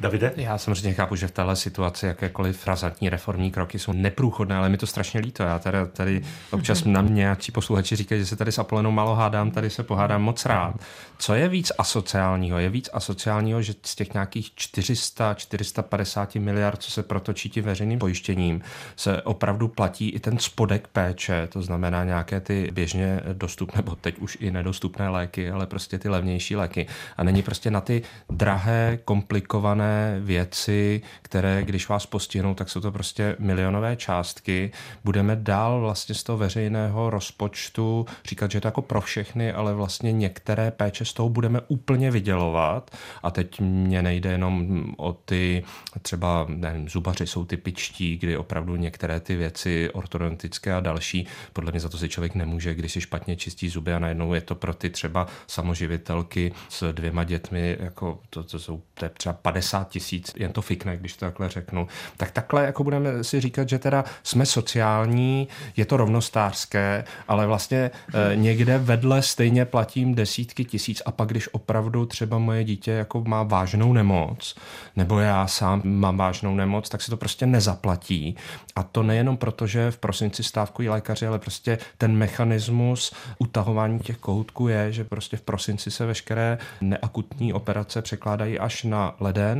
Davide? 0.00 0.32
Já 0.36 0.58
samozřejmě 0.58 0.92
chápu, 0.92 1.16
že 1.16 1.26
v 1.26 1.30
téhle 1.30 1.56
situaci 1.56 2.06
jakékoliv 2.06 2.66
razantní 2.66 3.08
reformní 3.08 3.50
kroky 3.50 3.78
jsou 3.78 3.92
neprůchodné, 3.92 4.56
ale 4.56 4.68
mi 4.68 4.76
to 4.76 4.86
strašně 4.86 5.20
líto. 5.20 5.42
Já 5.42 5.58
tady, 5.58 5.78
tady 5.92 6.22
občas 6.50 6.84
na 6.84 7.02
mě 7.02 7.14
nějaký 7.14 7.52
posluchači 7.52 7.96
říkají, 7.96 8.20
že 8.20 8.26
se 8.26 8.36
tady 8.36 8.52
s 8.52 8.58
Apolenou 8.58 8.90
malo 8.90 9.14
hádám, 9.14 9.50
tady 9.50 9.70
se 9.70 9.82
pohádám 9.82 10.22
moc 10.22 10.46
rád. 10.46 10.74
Co 11.18 11.34
je 11.34 11.48
víc 11.48 11.72
asociálního? 11.78 12.58
Je 12.58 12.68
víc 12.68 12.90
asociálního, 12.92 13.62
že 13.62 13.74
z 13.82 13.94
těch 13.94 14.12
nějakých 14.14 14.54
400, 14.54 15.34
450 15.34 16.34
miliard, 16.34 16.82
co 16.82 16.90
se 16.90 17.02
protočí 17.02 17.50
tím 17.50 17.64
veřejným 17.64 17.98
pojištěním, 17.98 18.60
se 18.96 19.22
opravdu 19.22 19.68
platí 19.68 20.08
i 20.08 20.18
ten 20.18 20.38
spodek 20.38 20.88
péče, 20.88 21.48
to 21.52 21.62
znamená 21.62 22.04
nějaké 22.04 22.40
ty 22.40 22.70
běžně 22.72 23.20
dostupné, 23.32 23.76
nebo 23.76 23.96
teď 23.96 24.18
už 24.18 24.38
i 24.40 24.50
nedostupné 24.50 25.08
léky, 25.08 25.50
ale 25.50 25.66
prostě 25.66 25.98
ty 25.98 26.08
levnější 26.08 26.56
léky. 26.56 26.86
A 27.16 27.24
není 27.24 27.42
prostě 27.42 27.70
na 27.70 27.80
ty 27.80 28.02
drahé, 28.30 28.98
komplikované 29.04 29.87
věci, 30.20 31.02
které 31.22 31.62
když 31.62 31.88
vás 31.88 32.06
postihnou, 32.06 32.54
tak 32.54 32.68
jsou 32.68 32.80
to 32.80 32.92
prostě 32.92 33.36
milionové 33.38 33.96
částky. 33.96 34.70
Budeme 35.04 35.36
dál 35.36 35.80
vlastně 35.80 36.14
z 36.14 36.22
toho 36.22 36.38
veřejného 36.38 37.10
rozpočtu 37.10 38.06
říkat, 38.28 38.50
že 38.50 38.56
je 38.56 38.60
to 38.60 38.68
jako 38.68 38.82
pro 38.82 39.00
všechny, 39.00 39.52
ale 39.52 39.74
vlastně 39.74 40.12
některé 40.12 40.70
péče 40.70 41.04
z 41.04 41.12
toho 41.12 41.28
budeme 41.28 41.60
úplně 41.68 42.10
vydělovat. 42.10 42.90
A 43.22 43.30
teď 43.30 43.60
mě 43.60 44.02
nejde 44.02 44.30
jenom 44.32 44.84
o 44.96 45.12
ty, 45.12 45.64
třeba 46.02 46.46
nevím, 46.48 46.88
zubaři 46.88 47.26
jsou 47.26 47.44
ty 47.44 47.56
pičtí, 47.56 48.16
kdy 48.16 48.36
opravdu 48.36 48.76
některé 48.76 49.20
ty 49.20 49.36
věci 49.36 49.90
ortodontické 49.90 50.74
a 50.74 50.80
další, 50.80 51.26
podle 51.52 51.70
mě 51.70 51.80
za 51.80 51.88
to 51.88 51.98
si 51.98 52.08
člověk 52.08 52.34
nemůže, 52.34 52.74
když 52.74 52.92
si 52.92 53.00
špatně 53.00 53.36
čistí 53.36 53.68
zuby 53.68 53.94
a 53.94 53.98
najednou 53.98 54.34
je 54.34 54.40
to 54.40 54.54
pro 54.54 54.74
ty 54.74 54.90
třeba 54.90 55.26
samoživitelky 55.46 56.52
s 56.68 56.92
dvěma 56.92 57.24
dětmi, 57.24 57.76
jako 57.80 58.20
to, 58.30 58.44
to 58.44 58.58
jsou 58.58 58.82
to 58.94 59.04
je 59.04 59.08
třeba 59.08 59.32
50 59.32 59.67
50 59.68 59.88
tisíc, 59.88 60.32
jen 60.36 60.52
to 60.52 60.62
fikne, 60.62 60.96
když 60.96 61.16
to 61.16 61.26
takhle 61.26 61.48
řeknu. 61.48 61.88
Tak 62.16 62.30
takhle 62.30 62.64
jako 62.64 62.84
budeme 62.84 63.24
si 63.24 63.40
říkat, 63.40 63.68
že 63.68 63.78
teda 63.78 64.04
jsme 64.22 64.46
sociální, 64.46 65.48
je 65.76 65.84
to 65.84 65.96
rovnostářské, 65.96 67.04
ale 67.28 67.46
vlastně 67.46 67.90
e, 68.32 68.36
někde 68.36 68.78
vedle 68.78 69.22
stejně 69.22 69.64
platím 69.64 70.14
desítky 70.14 70.64
tisíc 70.64 71.02
a 71.06 71.10
pak 71.10 71.28
když 71.28 71.48
opravdu 71.52 72.06
třeba 72.06 72.38
moje 72.38 72.64
dítě 72.64 72.90
jako 72.90 73.24
má 73.26 73.42
vážnou 73.42 73.92
nemoc, 73.92 74.56
nebo 74.96 75.18
já 75.18 75.46
sám 75.46 75.82
mám 75.84 76.16
vážnou 76.16 76.54
nemoc, 76.54 76.88
tak 76.88 77.02
se 77.02 77.10
to 77.10 77.16
prostě 77.16 77.46
nezaplatí. 77.46 78.36
A 78.76 78.82
to 78.82 79.02
nejenom 79.02 79.36
proto, 79.36 79.66
že 79.66 79.90
v 79.90 79.98
prosinci 79.98 80.42
stávkují 80.42 80.88
lékaři, 80.88 81.26
ale 81.26 81.38
prostě 81.38 81.78
ten 81.98 82.16
mechanismus 82.16 83.12
utahování 83.38 83.98
těch 83.98 84.16
kohoutků 84.16 84.68
je, 84.68 84.92
že 84.92 85.04
prostě 85.04 85.36
v 85.36 85.42
prosinci 85.42 85.90
se 85.90 86.06
veškeré 86.06 86.58
neakutní 86.80 87.52
operace 87.52 88.02
překládají 88.02 88.58
až 88.58 88.84
na 88.84 89.14
leden 89.20 89.57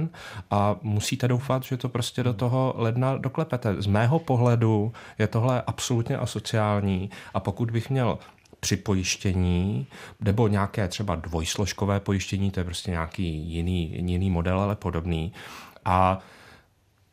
a 0.50 0.76
musíte 0.82 1.28
doufat, 1.28 1.62
že 1.62 1.76
to 1.76 1.88
prostě 1.88 2.22
do 2.22 2.32
toho 2.32 2.74
ledna 2.76 3.16
doklepete. 3.16 3.82
Z 3.82 3.86
mého 3.86 4.18
pohledu 4.18 4.92
je 5.18 5.26
tohle 5.26 5.62
absolutně 5.66 6.16
asociální 6.16 7.10
a 7.34 7.40
pokud 7.40 7.70
bych 7.70 7.90
měl 7.90 8.18
při 8.60 8.76
pojištění 8.76 9.86
nebo 10.20 10.48
nějaké 10.48 10.88
třeba 10.88 11.14
dvojsložkové 11.14 12.00
pojištění, 12.00 12.50
to 12.50 12.60
je 12.60 12.64
prostě 12.64 12.90
nějaký 12.90 13.24
jiný, 13.24 14.10
jiný 14.10 14.30
model, 14.30 14.60
ale 14.60 14.76
podobný. 14.76 15.32
A 15.84 16.18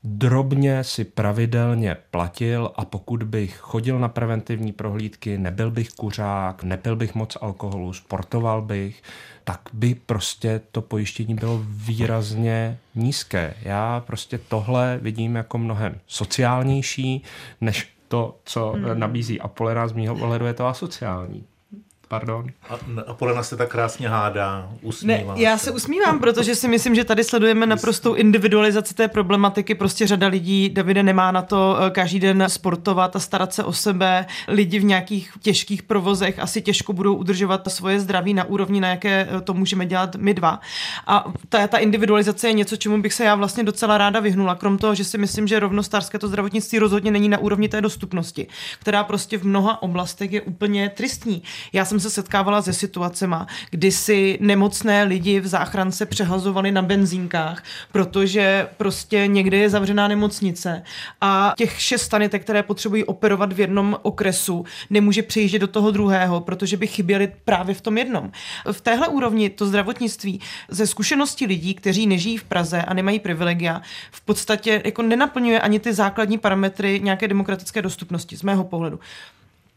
drobně 0.05 0.83
si 0.83 1.03
pravidelně 1.03 1.97
platil 2.11 2.71
a 2.75 2.85
pokud 2.85 3.23
bych 3.23 3.57
chodil 3.57 3.99
na 3.99 4.09
preventivní 4.09 4.71
prohlídky, 4.71 5.37
nebyl 5.37 5.71
bych 5.71 5.89
kuřák, 5.89 6.63
nepil 6.63 6.95
bych 6.95 7.15
moc 7.15 7.37
alkoholu, 7.41 7.93
sportoval 7.93 8.61
bych, 8.61 9.03
tak 9.43 9.59
by 9.73 9.95
prostě 9.95 10.61
to 10.71 10.81
pojištění 10.81 11.35
bylo 11.35 11.61
výrazně 11.67 12.77
nízké. 12.95 13.53
Já 13.61 13.99
prostě 13.99 14.37
tohle 14.37 14.99
vidím 15.01 15.35
jako 15.35 15.57
mnohem 15.57 15.99
sociálnější, 16.07 17.23
než 17.61 17.95
to, 18.07 18.37
co 18.43 18.71
hmm. 18.71 18.99
nabízí 18.99 19.41
Apolena 19.41 19.87
z 19.87 19.93
mýho 19.93 20.15
pohledu 20.15 20.45
je 20.45 20.53
to 20.53 20.67
asociální. 20.67 21.43
Pardon. 22.19 22.47
A 22.69 23.01
Apolena 23.07 23.43
se 23.43 23.57
tak 23.57 23.69
krásně 23.69 24.09
hádá, 24.09 24.69
usmívá 24.81 25.35
ne, 25.35 25.41
Já 25.41 25.57
se 25.57 25.71
usmívám, 25.71 26.19
protože 26.19 26.55
si 26.55 26.67
myslím, 26.67 26.95
že 26.95 27.03
tady 27.03 27.23
sledujeme 27.23 27.65
naprostou 27.65 28.13
individualizaci 28.13 28.93
té 28.93 29.07
problematiky. 29.07 29.75
Prostě 29.75 30.07
řada 30.07 30.27
lidí, 30.27 30.69
Davide, 30.69 31.03
nemá 31.03 31.31
na 31.31 31.41
to 31.41 31.77
eh, 31.79 31.89
každý 31.89 32.19
den 32.19 32.43
sportovat 32.47 33.15
a 33.15 33.19
starat 33.19 33.53
se 33.53 33.63
o 33.63 33.73
sebe. 33.73 34.25
Lidi 34.47 34.79
v 34.79 34.83
nějakých 34.83 35.31
těžkých 35.41 35.83
provozech 35.83 36.39
asi 36.39 36.61
těžko 36.61 36.93
budou 36.93 37.15
udržovat 37.15 37.71
svoje 37.71 37.99
zdraví 37.99 38.33
na 38.33 38.43
úrovni, 38.43 38.81
na 38.81 38.87
jaké 38.87 39.27
eh, 39.37 39.41
to 39.41 39.53
můžeme 39.53 39.85
dělat 39.85 40.15
my 40.15 40.33
dva. 40.33 40.59
A 41.07 41.25
ta, 41.49 41.67
ta 41.67 41.77
individualizace 41.77 42.47
je 42.47 42.53
něco, 42.53 42.75
čemu 42.75 43.01
bych 43.01 43.13
se 43.13 43.23
já 43.23 43.35
vlastně 43.35 43.63
docela 43.63 43.97
ráda 43.97 44.19
vyhnula. 44.19 44.55
Krom 44.55 44.77
toho, 44.77 44.95
že 44.95 45.03
si 45.03 45.17
myslím, 45.17 45.47
že 45.47 45.59
rovnostářské 45.59 46.19
to 46.19 46.27
zdravotnictví 46.27 46.79
rozhodně 46.79 47.11
není 47.11 47.29
na 47.29 47.37
úrovni 47.37 47.69
té 47.69 47.81
dostupnosti, 47.81 48.47
která 48.79 49.03
prostě 49.03 49.37
v 49.37 49.43
mnoha 49.43 49.81
oblastech 49.83 50.31
je 50.31 50.41
úplně 50.41 50.89
tristní. 50.89 51.43
Já 51.73 51.85
jsem 51.85 51.99
se 52.05 52.09
setkávala 52.09 52.61
se 52.61 52.73
situacemi, 52.73 53.35
kdy 53.69 53.91
si 53.91 54.37
nemocné 54.41 55.03
lidi 55.03 55.39
v 55.39 55.47
záchrance 55.47 56.05
přehazovali 56.05 56.71
na 56.71 56.81
benzínkách, 56.81 57.63
protože 57.91 58.67
prostě 58.77 59.27
někde 59.27 59.57
je 59.57 59.69
zavřená 59.69 60.07
nemocnice 60.07 60.83
a 61.21 61.53
těch 61.57 61.81
šest 61.81 62.09
sanitek, 62.09 62.43
které 62.43 62.63
potřebují 62.63 63.03
operovat 63.03 63.53
v 63.53 63.59
jednom 63.59 63.97
okresu, 64.01 64.65
nemůže 64.89 65.23
přijíždět 65.23 65.61
do 65.61 65.67
toho 65.67 65.91
druhého, 65.91 66.41
protože 66.41 66.77
by 66.77 66.87
chyběly 66.87 67.31
právě 67.45 67.75
v 67.75 67.81
tom 67.81 67.97
jednom. 67.97 68.31
V 68.71 68.81
téhle 68.81 69.07
úrovni 69.07 69.49
to 69.49 69.65
zdravotnictví 69.65 70.41
ze 70.69 70.87
zkušenosti 70.87 71.45
lidí, 71.45 71.73
kteří 71.73 72.07
nežijí 72.07 72.37
v 72.37 72.43
Praze 72.43 72.81
a 72.81 72.93
nemají 72.93 73.19
privilegia, 73.19 73.81
v 74.11 74.21
podstatě 74.21 74.81
jako 74.85 75.01
nenaplňuje 75.01 75.61
ani 75.61 75.79
ty 75.79 75.93
základní 75.93 76.37
parametry 76.37 76.99
nějaké 77.03 77.27
demokratické 77.27 77.81
dostupnosti 77.81 78.37
z 78.37 78.43
mého 78.43 78.63
pohledu 78.63 78.99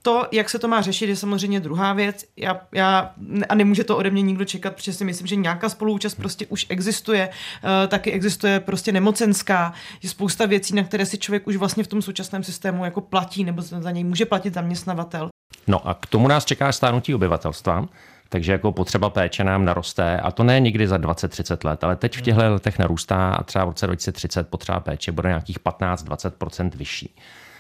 to, 0.02 0.26
jak 0.32 0.50
se 0.50 0.58
to 0.58 0.68
má 0.68 0.80
řešit, 0.82 1.08
je 1.08 1.16
samozřejmě 1.16 1.60
druhá 1.60 1.92
věc. 1.92 2.24
Já, 2.36 2.60
já, 2.72 3.14
a 3.48 3.54
nemůže 3.54 3.84
to 3.84 3.96
ode 3.96 4.10
mě 4.10 4.22
nikdo 4.22 4.44
čekat, 4.44 4.74
protože 4.74 4.92
si 4.92 5.04
myslím, 5.04 5.26
že 5.26 5.36
nějaká 5.36 5.68
spoluúčast 5.68 6.14
prostě 6.14 6.46
už 6.46 6.66
existuje. 6.68 7.28
Uh, 7.28 7.70
taky 7.88 8.12
existuje 8.12 8.60
prostě 8.60 8.92
nemocenská. 8.92 9.72
Je 10.02 10.08
spousta 10.08 10.46
věcí, 10.46 10.74
na 10.74 10.82
které 10.82 11.06
si 11.06 11.18
člověk 11.18 11.46
už 11.46 11.56
vlastně 11.56 11.84
v 11.84 11.86
tom 11.86 12.02
současném 12.02 12.44
systému 12.44 12.84
jako 12.84 13.00
platí, 13.00 13.44
nebo 13.44 13.62
za 13.62 13.90
něj 13.90 14.04
může 14.04 14.26
platit 14.26 14.54
zaměstnavatel. 14.54 15.28
No 15.66 15.88
a 15.88 15.94
k 15.94 16.06
tomu 16.06 16.28
nás 16.28 16.44
čeká 16.44 16.72
stárnutí 16.72 17.14
obyvatelstva. 17.14 17.88
Takže 18.28 18.52
jako 18.52 18.72
potřeba 18.72 19.10
péče 19.10 19.44
nám 19.44 19.64
naroste 19.64 20.20
a 20.20 20.30
to 20.30 20.44
ne 20.44 20.60
nikdy 20.60 20.88
za 20.88 20.98
20-30 20.98 21.68
let, 21.68 21.84
ale 21.84 21.96
teď 21.96 22.16
v 22.16 22.22
těchto 22.22 22.40
letech 22.52 22.78
narůstá 22.78 23.34
a 23.34 23.42
třeba 23.42 23.64
v 23.64 23.68
roce 23.68 23.86
2030 23.86 24.48
potřeba 24.48 24.80
péče 24.80 25.12
bude 25.12 25.28
nějakých 25.28 25.58
15-20% 25.60 26.70
vyšší. 26.74 27.14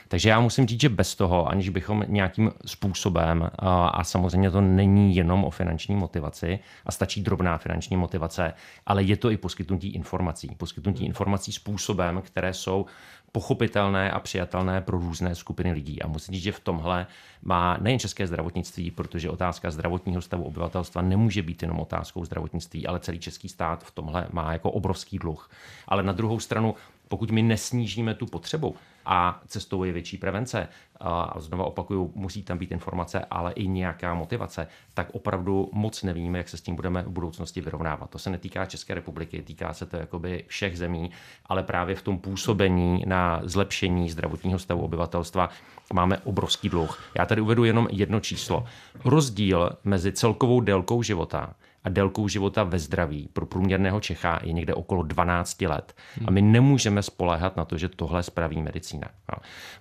Takže 0.08 0.28
já 0.28 0.40
musím 0.40 0.66
říct, 0.66 0.80
že 0.80 0.88
bez 0.88 1.14
toho, 1.14 1.48
aniž 1.48 1.68
bychom 1.68 2.04
nějakým 2.06 2.52
způsobem, 2.66 3.50
a 3.92 4.04
samozřejmě 4.04 4.50
to 4.50 4.60
není 4.60 5.16
jenom 5.16 5.44
o 5.44 5.50
finanční 5.50 5.96
motivaci 5.96 6.58
a 6.86 6.92
stačí 6.92 7.22
drobná 7.22 7.58
finanční 7.58 7.96
motivace, 7.96 8.54
ale 8.86 9.02
je 9.02 9.16
to 9.16 9.30
i 9.30 9.36
poskytnutí 9.36 9.88
informací. 9.88 10.54
Poskytnutí 10.56 11.04
informací 11.04 11.52
způsobem, 11.52 12.22
které 12.24 12.54
jsou 12.54 12.86
pochopitelné 13.32 14.10
a 14.10 14.20
přijatelné 14.20 14.80
pro 14.80 14.98
různé 14.98 15.34
skupiny 15.34 15.72
lidí. 15.72 16.02
A 16.02 16.06
musím 16.06 16.34
říct, 16.34 16.42
že 16.42 16.52
v 16.52 16.60
tomhle 16.60 17.06
má 17.42 17.76
nejen 17.80 17.98
české 17.98 18.26
zdravotnictví, 18.26 18.90
protože 18.90 19.30
otázka 19.30 19.70
zdravotního 19.70 20.20
stavu 20.20 20.44
obyvatelstva 20.44 21.02
nemůže 21.02 21.42
být 21.42 21.62
jenom 21.62 21.80
otázkou 21.80 22.24
zdravotnictví, 22.24 22.86
ale 22.86 23.00
celý 23.00 23.18
český 23.18 23.48
stát 23.48 23.84
v 23.84 23.90
tomhle 23.90 24.26
má 24.32 24.52
jako 24.52 24.70
obrovský 24.70 25.18
dluh. 25.18 25.50
Ale 25.88 26.02
na 26.02 26.12
druhou 26.12 26.40
stranu 26.40 26.74
Pokud 27.08 27.30
my 27.30 27.42
nesnížíme 27.42 28.14
tu 28.14 28.26
potřebu, 28.26 28.76
a 29.10 29.40
cestou 29.46 29.84
je 29.84 29.92
větší 29.92 30.16
prevence. 30.16 30.68
A 31.00 31.40
znova 31.40 31.64
opakuju, 31.64 32.12
musí 32.14 32.42
tam 32.42 32.58
být 32.58 32.72
informace, 32.72 33.24
ale 33.30 33.52
i 33.52 33.68
nějaká 33.68 34.14
motivace. 34.14 34.66
Tak 34.94 35.08
opravdu 35.12 35.70
moc 35.72 36.02
nevíme, 36.02 36.38
jak 36.38 36.48
se 36.48 36.56
s 36.56 36.60
tím 36.60 36.76
budeme 36.76 37.02
v 37.02 37.08
budoucnosti 37.08 37.60
vyrovnávat. 37.60 38.10
To 38.10 38.18
se 38.18 38.30
netýká 38.30 38.66
České 38.66 38.94
republiky, 38.94 39.42
týká 39.42 39.72
se 39.72 39.86
to 39.86 39.96
jakoby 39.96 40.44
všech 40.46 40.78
zemí, 40.78 41.10
ale 41.46 41.62
právě 41.62 41.96
v 41.96 42.02
tom 42.02 42.18
působení 42.18 43.04
na 43.06 43.40
zlepšení 43.44 44.10
zdravotního 44.10 44.58
stavu 44.58 44.82
obyvatelstva 44.82 45.48
máme 45.92 46.18
obrovský 46.18 46.68
dluh. 46.68 47.02
Já 47.18 47.26
tady 47.26 47.40
uvedu 47.40 47.64
jenom 47.64 47.88
jedno 47.90 48.20
číslo. 48.20 48.64
Rozdíl 49.04 49.70
mezi 49.84 50.12
celkovou 50.12 50.60
délkou 50.60 51.02
života 51.02 51.54
a 51.84 51.88
délkou 51.88 52.28
života 52.28 52.64
ve 52.64 52.78
zdraví 52.78 53.28
pro 53.32 53.46
průměrného 53.46 54.00
Čecha 54.00 54.40
je 54.42 54.52
někde 54.52 54.74
okolo 54.74 55.02
12 55.02 55.60
let. 55.62 55.94
A 56.26 56.30
my 56.30 56.42
nemůžeme 56.42 57.02
spoléhat 57.02 57.56
na 57.56 57.64
to, 57.64 57.78
že 57.78 57.88
tohle 57.88 58.22
spraví 58.22 58.62
medicína. 58.62 59.08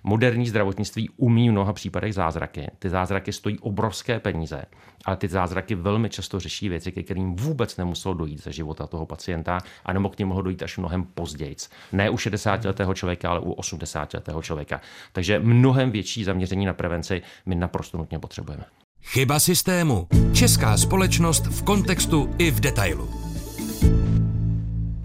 Moderní 0.04 0.48
zdravotnictví 0.48 1.10
umí 1.16 1.48
v 1.48 1.52
mnoha 1.52 1.72
případech 1.72 2.14
zázraky. 2.14 2.70
Ty 2.78 2.88
zázraky 2.88 3.32
stojí 3.32 3.58
obrovské 3.58 4.20
peníze, 4.20 4.64
ale 5.04 5.16
ty 5.16 5.28
zázraky 5.28 5.74
velmi 5.74 6.08
často 6.08 6.40
řeší 6.40 6.68
věci, 6.68 6.92
ke 6.92 7.02
kterým 7.02 7.36
vůbec 7.36 7.76
nemuselo 7.76 8.14
dojít 8.14 8.42
za 8.42 8.50
života 8.50 8.86
toho 8.86 9.06
pacienta 9.06 9.58
a 9.84 9.92
nebo 9.92 10.08
k 10.08 10.18
němu 10.18 10.28
mohlo 10.28 10.42
dojít 10.42 10.62
až 10.62 10.78
mnohem 10.78 11.04
později. 11.04 11.56
Ne 11.92 12.10
u 12.10 12.16
60-letého 12.16 12.94
člověka, 12.94 13.30
ale 13.30 13.40
u 13.40 13.52
80-letého 13.52 14.42
člověka. 14.42 14.80
Takže 15.12 15.38
mnohem 15.38 15.90
větší 15.90 16.24
zaměření 16.24 16.66
na 16.66 16.72
prevenci 16.72 17.22
my 17.46 17.54
naprosto 17.54 17.98
nutně 17.98 18.18
potřebujeme. 18.18 18.64
Chyba 19.02 19.40
systému. 19.40 20.06
Česká 20.32 20.76
společnost 20.76 21.46
v 21.46 21.62
kontextu 21.62 22.34
i 22.38 22.50
v 22.50 22.60
detailu. 22.60 23.27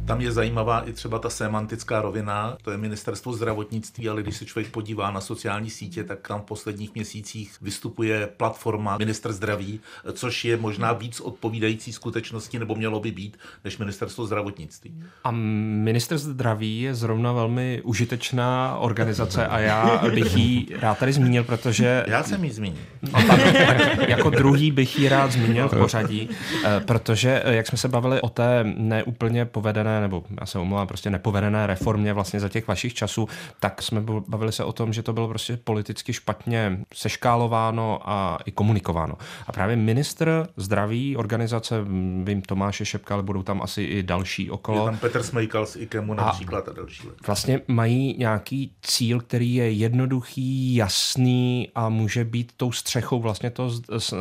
Tam 0.05 0.21
je 0.21 0.31
zajímavá 0.31 0.81
i 0.81 0.93
třeba 0.93 1.19
ta 1.19 1.29
semantická 1.29 2.01
rovina, 2.01 2.57
to 2.61 2.71
je 2.71 2.77
ministerstvo 2.77 3.33
zdravotnictví, 3.33 4.09
ale 4.09 4.23
když 4.23 4.37
se 4.37 4.45
člověk 4.45 4.71
podívá 4.71 5.11
na 5.11 5.21
sociální 5.21 5.69
sítě, 5.69 6.03
tak 6.03 6.27
tam 6.27 6.41
v 6.41 6.43
posledních 6.43 6.95
měsících 6.95 7.55
vystupuje 7.61 8.27
platforma 8.37 8.97
Minister 8.97 9.33
zdraví, 9.33 9.79
což 10.13 10.45
je 10.45 10.57
možná 10.57 10.93
víc 10.93 11.19
odpovídající 11.19 11.93
skutečnosti, 11.93 12.59
nebo 12.59 12.75
mělo 12.75 12.99
by 12.99 13.11
být, 13.11 13.37
než 13.63 13.77
ministerstvo 13.77 14.25
zdravotnictví. 14.25 15.03
A 15.23 15.31
minister 15.31 16.17
zdraví 16.17 16.81
je 16.81 16.95
zrovna 16.95 17.31
velmi 17.31 17.81
užitečná 17.83 18.77
organizace 18.77 19.47
a 19.47 19.59
já 19.59 20.01
bych 20.13 20.37
ji 20.37 20.67
rád 20.79 20.97
tady 20.97 21.13
zmínil, 21.13 21.43
protože... 21.43 22.03
Já 22.07 22.23
jsem 22.23 22.43
ji 22.43 22.51
zmínil. 22.51 22.83
No, 23.01 23.27
tak, 23.27 23.39
tak, 23.67 24.09
jako 24.09 24.29
druhý 24.29 24.71
bych 24.71 24.99
ji 24.99 25.09
rád 25.09 25.31
zmínil 25.31 25.69
v 25.69 25.77
pořadí, 25.77 26.29
eh, 26.65 26.79
protože 26.79 27.41
eh, 27.45 27.55
jak 27.55 27.67
jsme 27.67 27.77
se 27.77 27.87
bavili 27.87 28.21
o 28.21 28.29
té 28.29 28.63
neúplně 28.77 29.45
povedené 29.93 30.01
nebo 30.01 30.23
já 30.39 30.45
se 30.45 30.59
omlouvám, 30.59 30.87
prostě 30.87 31.09
nepovedené 31.09 31.67
reformě 31.67 32.13
vlastně 32.13 32.39
za 32.39 32.49
těch 32.49 32.67
vašich 32.67 32.93
časů, 32.93 33.27
tak 33.59 33.81
jsme 33.81 34.01
bavili 34.27 34.51
se 34.51 34.63
o 34.63 34.73
tom, 34.73 34.93
že 34.93 35.03
to 35.03 35.13
bylo 35.13 35.27
prostě 35.27 35.57
politicky 35.57 36.13
špatně 36.13 36.79
seškálováno 36.93 37.99
a 38.03 38.39
i 38.45 38.51
komunikováno. 38.51 39.15
A 39.47 39.51
právě 39.51 39.75
ministr 39.75 40.47
zdraví, 40.57 41.17
organizace, 41.17 41.81
vím 42.23 42.41
Tomáše 42.41 42.85
Šepka, 42.85 43.13
ale 43.13 43.23
budou 43.23 43.43
tam 43.43 43.61
asi 43.61 43.83
i 43.83 44.03
další 44.03 44.51
okolo. 44.51 44.79
Je 44.79 44.85
tam 44.85 44.97
Petr 44.97 45.23
Smejkal 45.23 45.65
z 45.65 45.75
IKEMu 45.75 46.13
například 46.13 46.67
a, 46.67 46.71
a 46.71 46.73
další. 46.73 47.07
Vlastně 47.27 47.61
mají 47.67 48.15
nějaký 48.17 48.71
cíl, 48.81 49.19
který 49.19 49.55
je 49.55 49.71
jednoduchý, 49.71 50.75
jasný 50.75 51.69
a 51.75 51.89
může 51.89 52.25
být 52.25 52.51
tou 52.57 52.71
střechou 52.71 53.19
vlastně 53.19 53.49
to 53.49 53.69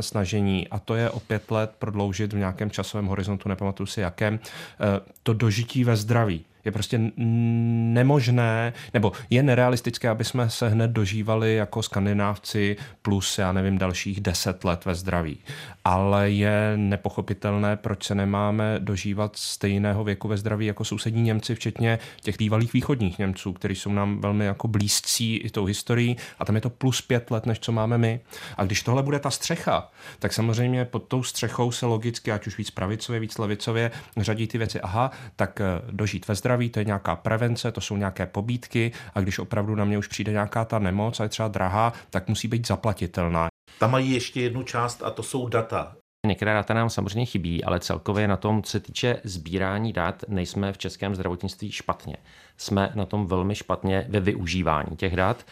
snažení 0.01 0.69
a 0.69 0.79
to 0.79 0.95
je 0.95 1.11
o 1.11 1.21
pět 1.21 1.51
let 1.51 1.71
prodloužit 1.79 2.33
v 2.33 2.37
nějakém 2.37 2.71
časovém 2.71 3.07
horizontu, 3.07 3.49
nepamatuju 3.49 3.87
si 3.87 4.01
jakém, 4.01 4.39
eh, 4.81 5.01
to 5.23 5.33
dožití 5.33 5.62
žití 5.63 5.85
ve 5.85 5.97
zdraví. 5.97 6.45
Je 6.65 6.73
prostě 6.73 7.01
nemožné, 7.19 8.73
nebo 8.95 9.13
je 9.31 9.43
nerealistické, 9.43 10.09
aby 10.09 10.25
jsme 10.25 10.51
se 10.51 10.69
hned 10.69 10.91
dožívali 10.91 11.55
jako 11.55 11.83
skandinávci 11.83 12.77
plus, 13.03 13.39
já 13.39 13.53
nevím, 13.53 13.79
dalších 13.79 14.21
deset 14.21 14.65
let 14.65 14.85
ve 14.85 14.95
zdraví. 14.95 15.39
Ale 15.85 16.31
je 16.31 16.73
nepochopitelné, 16.77 17.77
proč 17.77 18.05
se 18.05 18.15
nemáme 18.15 18.77
dožívat 18.79 19.37
stejného 19.37 20.05
věku 20.05 20.29
ve 20.29 20.37
zdraví 20.37 20.67
jako 20.67 20.85
sousední 20.85 21.23
Němci, 21.23 21.55
včetně 21.55 21.99
těch 22.21 22.39
bývalých 22.39 22.73
východních 22.73 23.19
Němců, 23.19 23.53
kteří 23.53 23.75
jsou 23.75 23.93
nám 23.93 24.21
velmi 24.21 24.45
jako 24.45 24.69
blízcí 24.69 25.37
i 25.37 25.51
tou 25.51 25.65
historií 25.65 26.17
a 26.39 26.45
tam 26.45 26.55
je 26.55 26.61
to 26.61 26.71
plus 26.71 27.01
pět 27.01 27.31
let, 27.31 27.47
než 27.47 27.59
co 27.59 27.73
máme 27.73 27.99
my. 27.99 28.21
A 28.57 28.65
když 28.65 28.83
tohle 28.83 29.03
bude 29.03 29.19
ta 29.19 29.31
střecha, 29.31 29.91
tak 30.19 30.33
samozřejmě 30.33 30.85
pod 30.85 31.03
tou 31.09 31.23
střechou 31.23 31.73
se 31.73 31.87
logicky, 31.87 32.33
ať 32.33 32.47
už 32.47 32.59
víc 32.59 32.71
pravicově, 32.71 33.21
víc 33.21 33.39
levicově, 33.39 33.91
řadí 34.17 34.47
ty 34.47 34.59
věci. 34.59 34.81
Aha, 34.81 35.11
tak 35.37 35.61
eh, 35.61 35.65
dožít 35.91 36.29
ve 36.29 36.35
zdraví 36.35 36.52
zdraví, 36.53 36.71
to 36.71 36.79
je 36.79 36.85
nějaká 36.85 37.17
prevence, 37.17 37.73
to 37.73 37.81
jsou 37.81 37.97
nějaké 37.97 38.27
pobídky 38.27 38.93
a 39.15 39.21
když 39.21 39.39
opravdu 39.39 39.75
na 39.75 39.85
mě 39.85 39.99
už 39.99 40.07
přijde 40.07 40.33
nějaká 40.33 40.65
ta 40.65 40.79
nemoc 40.79 41.21
a 41.21 41.23
je 41.23 41.29
třeba 41.29 41.49
drahá, 41.49 41.93
tak 42.11 42.29
musí 42.29 42.49
být 42.49 42.67
zaplatitelná. 42.67 43.49
Tam 43.79 43.91
mají 43.91 44.13
ještě 44.13 44.41
jednu 44.41 44.63
část 44.63 45.03
a 45.03 45.11
to 45.11 45.23
jsou 45.23 45.49
data. 45.49 45.97
Některé 46.27 46.55
data 46.55 46.75
nám 46.75 46.91
samozřejmě 46.91 47.27
chybí, 47.27 47.65
ale 47.65 47.81
celkově 47.81 48.29
na 48.29 48.37
tom, 48.37 48.63
co 48.63 48.71
se 48.71 48.81
týče 48.81 49.21
sbírání 49.25 49.93
dat, 49.93 50.25
nejsme 50.29 50.73
v 50.73 50.79
českém 50.79 51.15
zdravotnictví 51.15 51.73
špatně. 51.73 52.17
Jsme 52.57 52.93
na 52.95 53.07
tom 53.07 53.27
velmi 53.27 53.55
špatně 53.55 54.07
ve 54.09 54.21
využívání 54.21 54.97
těch 54.97 55.17
dat 55.17 55.45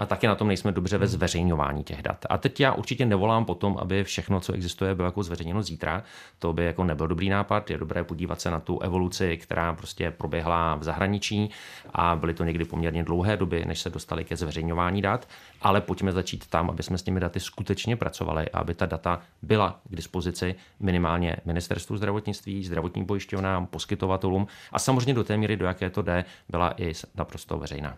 a 0.00 0.06
taky 0.06 0.26
na 0.26 0.34
tom 0.34 0.48
nejsme 0.48 0.72
dobře 0.72 0.98
ve 0.98 1.06
zveřejňování 1.06 1.84
těch 1.84 2.02
dat. 2.02 2.26
A 2.30 2.38
teď 2.38 2.60
já 2.60 2.72
určitě 2.72 3.06
nevolám 3.06 3.44
potom, 3.44 3.78
aby 3.80 4.04
všechno, 4.04 4.40
co 4.40 4.52
existuje, 4.52 4.94
bylo 4.94 5.08
jako 5.08 5.22
zveřejněno 5.22 5.62
zítra. 5.62 6.02
To 6.38 6.52
by 6.52 6.64
jako 6.64 6.84
nebyl 6.84 7.08
dobrý 7.08 7.28
nápad. 7.28 7.70
Je 7.70 7.78
dobré 7.78 8.04
podívat 8.04 8.40
se 8.40 8.50
na 8.50 8.60
tu 8.60 8.78
evoluci, 8.78 9.36
která 9.36 9.72
prostě 9.72 10.10
proběhla 10.10 10.74
v 10.74 10.82
zahraničí 10.82 11.50
a 11.94 12.16
byly 12.16 12.34
to 12.34 12.44
někdy 12.44 12.64
poměrně 12.64 13.04
dlouhé 13.04 13.36
doby, 13.36 13.64
než 13.64 13.80
se 13.80 13.90
dostali 13.90 14.24
ke 14.24 14.36
zveřejňování 14.36 15.02
dat. 15.02 15.28
Ale 15.62 15.80
pojďme 15.80 16.12
začít 16.12 16.46
tam, 16.46 16.70
aby 16.70 16.82
jsme 16.82 16.98
s 16.98 17.02
těmi 17.02 17.20
daty 17.20 17.40
skutečně 17.40 17.96
pracovali 17.96 18.50
a 18.50 18.58
aby 18.58 18.74
ta 18.74 18.86
data 18.86 19.20
byla 19.42 19.80
k 19.90 19.96
dispozici 19.96 20.54
minimálně 20.80 21.36
ministerstvu 21.44 21.96
zdravotnictví, 21.96 22.64
zdravotním 22.64 23.06
pojišťovnám, 23.06 23.66
poskytovatelům 23.66 24.46
a 24.72 24.78
samozřejmě 24.78 25.14
do 25.14 25.24
té 25.24 25.36
míry, 25.36 25.56
do 25.56 25.66
jaké 25.66 25.90
to 25.90 26.02
jde, 26.02 26.24
byla 26.48 26.74
i 26.76 26.92
naprosto 27.14 27.58
veřejná. 27.58 27.96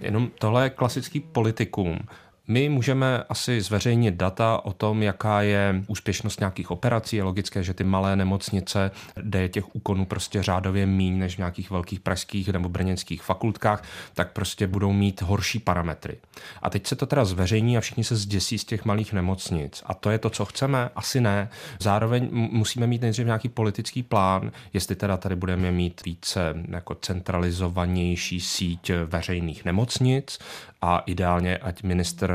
Jenom 0.00 0.30
tohle 0.38 0.64
je 0.64 0.70
klasický 0.70 1.20
politikum. 1.20 1.98
My 2.50 2.68
můžeme 2.68 3.22
asi 3.28 3.60
zveřejnit 3.60 4.14
data 4.14 4.64
o 4.64 4.72
tom, 4.72 5.02
jaká 5.02 5.42
je 5.42 5.84
úspěšnost 5.86 6.40
nějakých 6.40 6.70
operací. 6.70 7.16
Je 7.16 7.22
logické, 7.22 7.62
že 7.62 7.74
ty 7.74 7.84
malé 7.84 8.16
nemocnice, 8.16 8.90
kde 9.14 9.42
je 9.42 9.48
těch 9.48 9.76
úkonů 9.76 10.06
prostě 10.06 10.42
řádově 10.42 10.86
míň 10.86 11.18
než 11.18 11.34
v 11.34 11.38
nějakých 11.38 11.70
velkých 11.70 12.00
pražských 12.00 12.48
nebo 12.48 12.68
brněnských 12.68 13.22
fakultkách, 13.22 13.84
tak 14.14 14.32
prostě 14.32 14.66
budou 14.66 14.92
mít 14.92 15.22
horší 15.22 15.58
parametry. 15.58 16.16
A 16.62 16.70
teď 16.70 16.86
se 16.86 16.96
to 16.96 17.06
teda 17.06 17.24
zveřejní 17.24 17.78
a 17.78 17.80
všichni 17.80 18.04
se 18.04 18.16
zděsí 18.16 18.58
z 18.58 18.64
těch 18.64 18.84
malých 18.84 19.12
nemocnic. 19.12 19.82
A 19.86 19.94
to 19.94 20.10
je 20.10 20.18
to, 20.18 20.30
co 20.30 20.44
chceme? 20.44 20.90
Asi 20.96 21.20
ne. 21.20 21.48
Zároveň 21.78 22.28
musíme 22.32 22.86
mít 22.86 23.02
nejdřív 23.02 23.26
nějaký 23.26 23.48
politický 23.48 24.02
plán, 24.02 24.52
jestli 24.72 24.96
teda 24.96 25.16
tady 25.16 25.36
budeme 25.36 25.70
mít 25.70 26.04
více 26.04 26.54
jako 26.68 26.94
centralizovanější 26.94 28.40
síť 28.40 28.90
veřejných 29.06 29.64
nemocnic 29.64 30.38
a 30.82 30.98
ideálně, 30.98 31.56
ať 31.56 31.82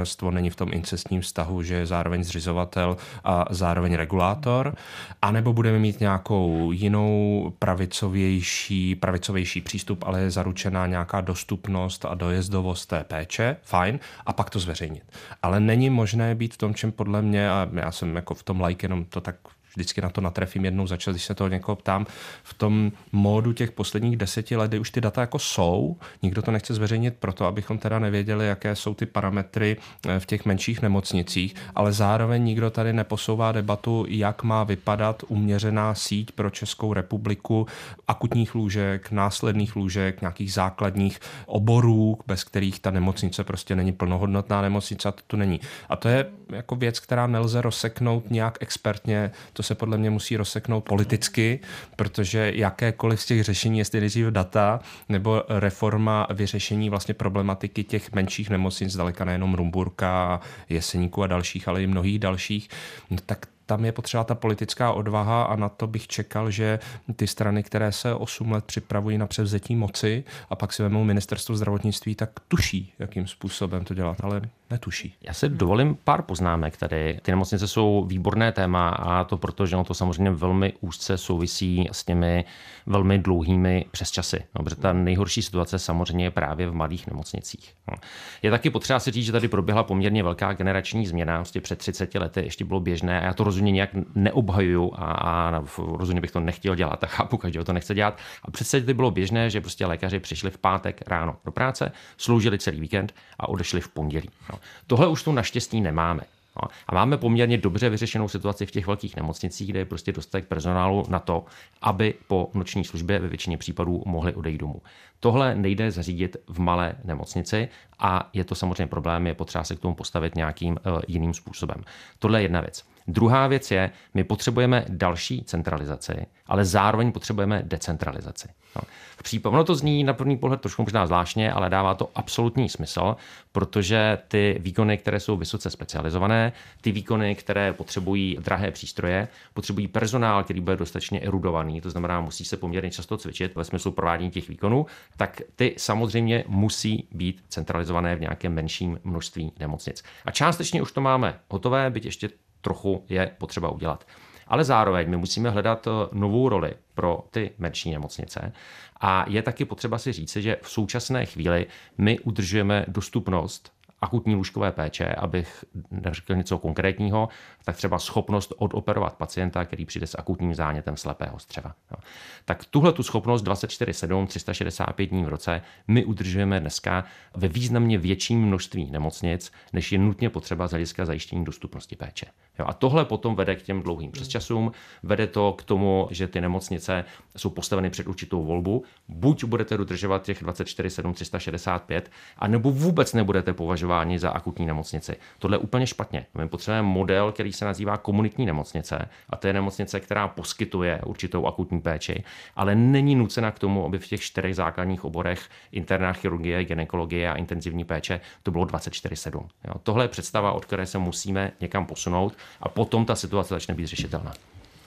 ministerstvo 0.03 0.31
není 0.31 0.49
v 0.49 0.55
tom 0.55 0.69
incestním 0.73 1.21
vztahu, 1.21 1.63
že 1.63 1.75
je 1.75 1.85
zároveň 1.85 2.23
zřizovatel 2.23 2.97
a 3.23 3.45
zároveň 3.49 3.95
regulátor, 3.95 4.75
anebo 5.21 5.53
budeme 5.53 5.79
mít 5.79 5.99
nějakou 5.99 6.71
jinou 6.71 7.53
pravicovější, 7.59 8.95
pravicovější 8.95 9.61
přístup, 9.61 10.03
ale 10.03 10.21
je 10.21 10.31
zaručená 10.31 10.87
nějaká 10.87 11.21
dostupnost 11.21 12.05
a 12.05 12.15
dojezdovost 12.15 12.89
té 12.89 13.03
péče, 13.03 13.57
fajn, 13.63 13.99
a 14.25 14.33
pak 14.33 14.49
to 14.49 14.59
zveřejnit. 14.59 15.03
Ale 15.41 15.59
není 15.59 15.89
možné 15.89 16.35
být 16.35 16.53
v 16.53 16.57
tom, 16.57 16.75
čem 16.75 16.91
podle 16.91 17.21
mě, 17.21 17.49
a 17.49 17.69
já 17.73 17.91
jsem 17.91 18.15
jako 18.15 18.33
v 18.33 18.43
tom 18.43 18.61
like 18.61 18.85
jenom 18.85 19.05
to 19.05 19.21
tak 19.21 19.35
vždycky 19.75 20.01
na 20.01 20.09
to 20.09 20.21
natrefím 20.21 20.65
jednou 20.65 20.87
za 20.87 20.97
čas, 20.97 21.13
když 21.13 21.23
se 21.23 21.35
toho 21.35 21.47
někoho 21.47 21.75
ptám, 21.75 22.05
v 22.43 22.53
tom 22.53 22.91
módu 23.11 23.53
těch 23.53 23.71
posledních 23.71 24.17
deseti 24.17 24.55
let, 24.55 24.67
kdy 24.67 24.79
už 24.79 24.91
ty 24.91 25.01
data 25.01 25.21
jako 25.21 25.39
jsou, 25.39 25.97
nikdo 26.21 26.41
to 26.41 26.51
nechce 26.51 26.73
zveřejnit 26.73 27.15
proto, 27.19 27.45
abychom 27.45 27.77
teda 27.77 27.99
nevěděli, 27.99 28.47
jaké 28.47 28.75
jsou 28.75 28.93
ty 28.93 29.05
parametry 29.05 29.77
eh, 30.07 30.19
v 30.19 30.25
těch 30.25 30.45
menších 30.45 30.81
nemocnicích, 30.81 31.55
ale 31.75 31.93
zároveň 31.93 32.43
nikdo 32.43 32.69
tady 32.69 32.93
neposouvá 32.93 33.51
debatu, 33.51 34.05
jak 34.09 34.43
má 34.43 34.63
vypadat 34.63 35.23
uměřená 35.27 35.95
síť 35.95 36.31
pro 36.31 36.49
Českou 36.49 36.93
republiku 36.93 37.67
akutních 38.07 38.55
lůžek, 38.55 39.11
následných 39.11 39.75
lůžek, 39.75 40.21
nějakých 40.21 40.53
základních 40.53 41.19
oborů, 41.45 42.19
bez 42.27 42.43
kterých 42.43 42.79
ta 42.79 42.91
nemocnice 42.91 43.43
prostě 43.43 43.75
není 43.75 43.91
plnohodnotná 43.91 44.61
nemocnice 44.61 45.09
a 45.09 45.11
to 45.11 45.21
tu 45.27 45.37
není. 45.37 45.59
A 45.89 45.95
to 45.95 46.07
je 46.07 46.25
jako 46.49 46.75
věc, 46.75 46.99
která 46.99 47.27
nelze 47.27 47.61
rozseknout 47.61 48.31
nějak 48.31 48.57
expertně. 48.61 49.31
To 49.53 49.62
se 49.63 49.75
podle 49.75 49.97
mě 49.97 50.09
musí 50.09 50.37
rozseknout 50.37 50.83
politicky, 50.83 51.59
protože 51.95 52.51
jakékoliv 52.55 53.21
z 53.21 53.25
těch 53.25 53.43
řešení, 53.43 53.79
jestli 53.79 53.99
nejdřív 53.99 54.25
data 54.25 54.79
nebo 55.09 55.43
reforma 55.49 56.27
vyřešení 56.33 56.89
vlastně 56.89 57.13
problematiky 57.13 57.83
těch 57.83 58.11
menších 58.11 58.49
nemocnic, 58.49 58.91
zdaleka 58.91 59.25
nejenom 59.25 59.53
Rumburka, 59.53 60.41
Jeseníku 60.69 61.23
a 61.23 61.27
dalších, 61.27 61.67
ale 61.67 61.83
i 61.83 61.87
mnohých 61.87 62.19
dalších, 62.19 62.69
no 63.09 63.17
tak 63.25 63.45
tam 63.65 63.85
je 63.85 63.91
potřeba 63.91 64.23
ta 64.23 64.35
politická 64.35 64.91
odvaha 64.91 65.43
a 65.43 65.55
na 65.55 65.69
to 65.69 65.87
bych 65.87 66.07
čekal, 66.07 66.51
že 66.51 66.79
ty 67.15 67.27
strany, 67.27 67.63
které 67.63 67.91
se 67.91 68.13
8 68.13 68.51
let 68.51 68.65
připravují 68.65 69.17
na 69.17 69.27
převzetí 69.27 69.75
moci 69.75 70.23
a 70.49 70.55
pak 70.55 70.73
si 70.73 70.83
vemou 70.83 71.03
ministerstvo 71.03 71.55
zdravotnictví, 71.55 72.15
tak 72.15 72.29
tuší, 72.47 72.93
jakým 72.99 73.27
způsobem 73.27 73.83
to 73.83 73.93
dělat, 73.93 74.17
ale 74.23 74.41
netuší. 74.73 75.15
Já 75.21 75.33
si 75.33 75.49
dovolím 75.49 75.97
pár 76.03 76.21
poznámek 76.21 76.77
tady. 76.77 77.19
Ty 77.21 77.31
nemocnice 77.31 77.67
jsou 77.67 78.05
výborné 78.05 78.51
téma 78.51 78.89
a 78.89 79.23
to 79.23 79.37
proto, 79.37 79.65
že 79.65 79.75
ono 79.75 79.83
to 79.83 79.93
samozřejmě 79.93 80.31
velmi 80.31 80.73
úzce 80.81 81.17
souvisí 81.17 81.89
s 81.91 82.03
těmi 82.03 82.45
velmi 82.85 83.19
dlouhými 83.19 83.85
přesčasy. 83.91 84.43
No, 84.55 84.63
protože 84.63 84.75
ta 84.75 84.93
nejhorší 84.93 85.41
situace 85.41 85.79
samozřejmě 85.79 86.25
je 86.25 86.31
právě 86.31 86.67
v 86.67 86.73
malých 86.73 87.07
nemocnicích. 87.07 87.73
No. 87.91 87.97
Je 88.41 88.51
taky 88.51 88.69
potřeba 88.69 88.99
si 88.99 89.11
říct, 89.11 89.25
že 89.25 89.31
tady 89.31 89.47
proběhla 89.47 89.83
poměrně 89.83 90.23
velká 90.23 90.53
generační 90.53 91.07
změna. 91.07 91.35
Vlastně 91.35 91.61
před 91.61 91.79
30 91.79 92.15
lety 92.15 92.41
ještě 92.41 92.65
bylo 92.65 92.79
běžné 92.79 93.21
a 93.21 93.25
já 93.25 93.33
to 93.33 93.43
rozhodně 93.43 93.71
nějak 93.71 93.89
neobhajuju 94.15 94.93
a, 94.95 95.05
a 95.05 95.63
rozhodně 95.77 96.21
bych 96.21 96.31
to 96.31 96.39
nechtěl 96.39 96.75
dělat 96.75 97.03
a 97.03 97.07
chápu, 97.07 97.37
každého 97.37 97.65
to 97.65 97.73
nechce 97.73 97.95
dělat. 97.95 98.17
A 98.43 98.51
před 98.51 98.63
30 98.63 98.77
lety 98.77 98.93
bylo 98.93 99.11
běžné, 99.11 99.49
že 99.49 99.61
prostě 99.61 99.85
lékaři 99.85 100.19
přišli 100.19 100.51
v 100.51 100.57
pátek 100.57 101.01
ráno 101.07 101.35
do 101.45 101.51
práce, 101.51 101.91
sloužili 102.17 102.59
celý 102.59 102.79
víkend 102.79 103.15
a 103.39 103.49
odešli 103.49 103.81
v 103.81 103.89
pondělí. 103.89 104.29
No. 104.51 104.59
Tohle 104.87 105.07
už 105.07 105.23
tu 105.23 105.31
naštěstí 105.31 105.81
nemáme. 105.81 106.21
No. 106.61 106.69
A 106.87 106.95
máme 106.95 107.17
poměrně 107.17 107.57
dobře 107.57 107.89
vyřešenou 107.89 108.27
situaci 108.27 108.65
v 108.65 108.71
těch 108.71 108.87
velkých 108.87 109.15
nemocnicích, 109.15 109.69
kde 109.69 109.79
je 109.79 109.85
prostě 109.85 110.11
dostatek 110.11 110.47
personálu 110.47 111.05
na 111.09 111.19
to, 111.19 111.45
aby 111.81 112.13
po 112.27 112.49
noční 112.53 112.83
službě 112.83 113.19
ve 113.19 113.27
většině 113.27 113.57
případů 113.57 114.03
mohli 114.05 114.33
odejít 114.33 114.57
domů. 114.57 114.81
Tohle 115.19 115.55
nejde 115.55 115.91
zařídit 115.91 116.37
v 116.47 116.59
malé 116.59 116.95
nemocnici 117.03 117.69
a 117.99 118.29
je 118.33 118.43
to 118.43 118.55
samozřejmě 118.55 118.87
problém, 118.87 119.27
je 119.27 119.33
potřeba 119.33 119.63
se 119.63 119.75
k 119.75 119.79
tomu 119.79 119.95
postavit 119.95 120.35
nějakým 120.35 120.73
uh, 120.73 121.01
jiným 121.07 121.33
způsobem. 121.33 121.83
Tohle 122.19 122.39
je 122.39 122.43
jedna 122.43 122.61
věc. 122.61 122.92
Druhá 123.07 123.47
věc 123.47 123.71
je, 123.71 123.91
my 124.13 124.23
potřebujeme 124.23 124.85
další 124.89 125.43
centralizaci, 125.43 126.25
ale 126.47 126.65
zároveň 126.65 127.11
potřebujeme 127.11 127.61
decentralizaci. 127.65 128.47
No. 128.75 128.81
V 129.17 129.23
případě, 129.23 129.53
ono 129.53 129.63
to 129.63 129.75
zní 129.75 130.03
na 130.03 130.13
první 130.13 130.37
pohled 130.37 130.61
trošku 130.61 130.81
možná 130.81 131.07
zvláštně, 131.07 131.51
ale 131.51 131.69
dává 131.69 131.93
to 131.93 132.11
absolutní 132.15 132.69
smysl, 132.69 133.15
protože 133.51 134.17
ty 134.27 134.57
výkony, 134.59 134.97
které 134.97 135.19
jsou 135.19 135.37
vysoce 135.37 135.69
specializované, 135.69 136.53
ty 136.81 136.91
výkony, 136.91 137.35
které 137.35 137.73
potřebují 137.73 138.37
drahé 138.39 138.71
přístroje, 138.71 139.27
potřebují 139.53 139.87
personál, 139.87 140.43
který 140.43 140.61
bude 140.61 140.75
dostatečně 140.75 141.19
erudovaný, 141.19 141.81
to 141.81 141.89
znamená, 141.89 142.21
musí 142.21 142.45
se 142.45 142.57
poměrně 142.57 142.91
často 142.91 143.17
cvičit 143.17 143.55
ve 143.55 143.63
smyslu 143.63 143.91
provádění 143.91 144.31
těch 144.31 144.49
výkonů, 144.49 144.85
tak 145.17 145.41
ty 145.55 145.75
samozřejmě 145.77 146.43
musí 146.47 147.07
být 147.11 147.43
centralizované 147.49 148.15
v 148.15 148.21
nějakém 148.21 148.53
menším 148.53 148.99
množství 149.03 149.51
nemocnic. 149.59 150.03
A 150.25 150.31
částečně 150.31 150.81
už 150.81 150.91
to 150.91 151.01
máme 151.01 151.39
hotové, 151.49 151.89
byť 151.89 152.05
ještě 152.05 152.29
trochu 152.63 153.05
je 153.09 153.31
potřeba 153.37 153.69
udělat. 153.69 154.07
Ale 154.47 154.63
zároveň 154.63 155.09
my 155.09 155.17
musíme 155.17 155.49
hledat 155.49 155.87
eh, 155.87 155.91
novou 156.11 156.49
roli 156.49 156.73
pro 156.93 157.23
ty 157.31 157.51
menší 157.57 157.91
nemocnice. 157.91 158.53
A 159.01 159.25
je 159.29 159.41
taky 159.41 159.65
potřeba 159.65 159.97
si 159.97 160.11
říct, 160.11 160.35
že 160.35 160.57
v 160.61 160.69
současné 160.69 161.25
chvíli 161.25 161.65
my 161.97 162.19
udržujeme 162.19 162.85
dostupnost 162.87 163.71
akutní 164.03 164.35
lůžkové 164.35 164.71
péče, 164.71 165.07
abych 165.07 165.65
neřekl 165.91 166.35
něco 166.35 166.57
konkrétního, 166.57 167.29
tak 167.65 167.75
třeba 167.75 167.99
schopnost 167.99 168.53
odoperovat 168.57 169.13
pacienta, 169.15 169.65
který 169.65 169.85
přijde 169.85 170.07
s 170.07 170.17
akutním 170.19 170.55
zánětem 170.55 170.97
slepého 170.97 171.39
střeva. 171.39 171.75
No. 171.91 171.97
Tak 172.45 172.65
tuhle 172.65 172.93
tu 172.93 173.03
schopnost 173.03 173.43
24-7, 173.43 174.27
365 174.27 175.05
dní 175.05 175.23
v 175.23 175.27
roce 175.27 175.61
my 175.87 176.05
udržujeme 176.05 176.59
dneska 176.59 177.03
ve 177.35 177.47
významně 177.47 177.97
větším 177.97 178.41
množství 178.41 178.91
nemocnic, 178.91 179.51
než 179.73 179.91
je 179.91 179.97
nutně 179.97 180.29
potřeba 180.29 180.67
z 180.67 180.71
hlediska 180.71 181.05
zajištění 181.05 181.45
dostupnosti 181.45 181.95
péče. 181.95 182.25
Jo, 182.59 182.65
a 182.67 182.73
tohle 182.73 183.05
potom 183.05 183.35
vede 183.35 183.55
k 183.55 183.61
těm 183.61 183.81
dlouhým 183.81 184.11
přesčasům, 184.11 184.71
vede 185.03 185.27
to 185.27 185.53
k 185.53 185.63
tomu, 185.63 186.07
že 186.11 186.27
ty 186.27 186.41
nemocnice 186.41 187.05
jsou 187.37 187.49
postaveny 187.49 187.89
před 187.89 188.07
určitou 188.07 188.43
volbu. 188.43 188.83
Buď 189.07 189.43
budete 189.43 189.77
dodržovat 189.77 190.23
těch 190.23 190.39
24 190.43 190.89
7 190.89 191.13
365, 191.13 192.11
anebo 192.37 192.71
vůbec 192.71 193.13
nebudete 193.13 193.53
považováni 193.93 194.19
za 194.19 194.29
akutní 194.29 194.65
nemocnici. 194.65 195.15
Tohle 195.39 195.57
je 195.57 195.59
úplně 195.59 195.87
špatně. 195.87 196.25
My 196.37 196.47
potřebujeme 196.47 196.87
model, 196.87 197.31
který 197.31 197.53
se 197.53 197.65
nazývá 197.65 197.97
komunitní 197.97 198.45
nemocnice, 198.45 199.09
a 199.29 199.35
to 199.35 199.47
je 199.47 199.53
nemocnice, 199.53 199.99
která 199.99 200.27
poskytuje 200.27 201.01
určitou 201.05 201.45
akutní 201.45 201.81
péči, 201.81 202.23
ale 202.55 202.75
není 202.75 203.15
nucena 203.15 203.51
k 203.51 203.59
tomu, 203.59 203.85
aby 203.85 203.99
v 203.99 204.07
těch 204.07 204.21
čtyřech 204.21 204.55
základních 204.55 205.05
oborech 205.05 205.49
interná 205.71 206.13
chirurgie, 206.13 206.65
gynekologie 206.65 207.31
a 207.31 207.35
intenzivní 207.35 207.85
péče 207.85 208.21
to 208.43 208.51
bylo 208.51 208.65
24-7. 208.65 209.47
Tohle 209.83 210.03
je 210.03 210.07
představa, 210.07 210.51
od 210.51 210.65
které 210.65 210.85
se 210.85 210.97
musíme 210.97 211.51
někam 211.61 211.85
posunout 211.85 212.33
a 212.61 212.69
potom 212.69 213.05
ta 213.05 213.15
situace 213.15 213.53
začne 213.53 213.75
být 213.75 213.87
řešitelná. 213.87 214.33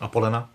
A 0.00 0.08
Polena? 0.08 0.48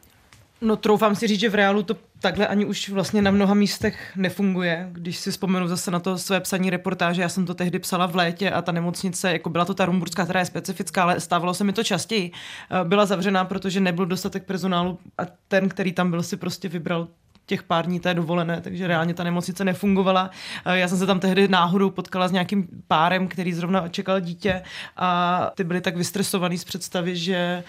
No 0.64 0.76
troufám 0.76 1.16
si 1.16 1.28
říct, 1.28 1.40
že 1.40 1.50
v 1.50 1.56
reálu 1.56 1.84
to 1.84 1.96
takhle 2.20 2.48
ani 2.48 2.66
už 2.66 2.90
vlastně 2.90 3.22
na 3.22 3.32
mnoha 3.32 3.54
místech 3.54 4.12
nefunguje. 4.16 4.90
Když 4.92 5.18
si 5.18 5.32
vzpomenu 5.32 5.68
zase 5.68 5.92
na 5.92 6.00
to 6.00 6.18
své 6.18 6.40
psaní 6.40 6.70
reportáže, 6.70 7.22
já 7.22 7.30
jsem 7.30 7.46
to 7.46 7.54
tehdy 7.54 7.80
psala 7.80 8.06
v 8.06 8.16
létě 8.16 8.52
a 8.52 8.62
ta 8.62 8.72
nemocnice, 8.72 9.32
jako 9.32 9.50
byla 9.50 9.66
to 9.66 9.74
ta 9.74 9.86
rumburská, 9.86 10.24
která 10.24 10.40
je 10.40 10.46
specifická, 10.46 11.04
ale 11.04 11.20
stávalo 11.20 11.54
se 11.54 11.64
mi 11.64 11.74
to 11.74 11.84
častěji, 11.84 12.32
eh, 12.32 12.84
byla 12.84 13.06
zavřená, 13.06 13.46
protože 13.46 13.80
nebyl 13.80 14.06
dostatek 14.06 14.46
personálu 14.46 15.00
a 15.18 15.22
ten, 15.48 15.70
který 15.70 15.94
tam 15.94 16.12
byl, 16.12 16.24
si 16.24 16.38
prostě 16.38 16.70
vybral 16.70 17.08
těch 17.46 17.64
pár 17.64 17.86
dní 17.86 18.00
té 18.00 18.14
dovolené, 18.14 18.62
takže 18.62 18.88
reálně 18.88 19.14
ta 19.14 19.24
nemocnice 19.24 19.66
nefungovala. 19.66 20.30
Eh, 20.66 20.78
já 20.78 20.88
jsem 20.88 20.98
se 20.98 21.06
tam 21.06 21.20
tehdy 21.20 21.48
náhodou 21.48 21.90
potkala 21.90 22.28
s 22.28 22.32
nějakým 22.32 22.68
párem, 22.88 23.28
který 23.28 23.54
zrovna 23.54 23.88
čekal 23.88 24.20
dítě 24.20 24.62
a 24.98 25.52
ty 25.56 25.64
byli 25.64 25.82
tak 25.82 25.98
vystresovaný 25.98 26.58
z 26.58 26.64
představy, 26.64 27.16
že 27.16 27.64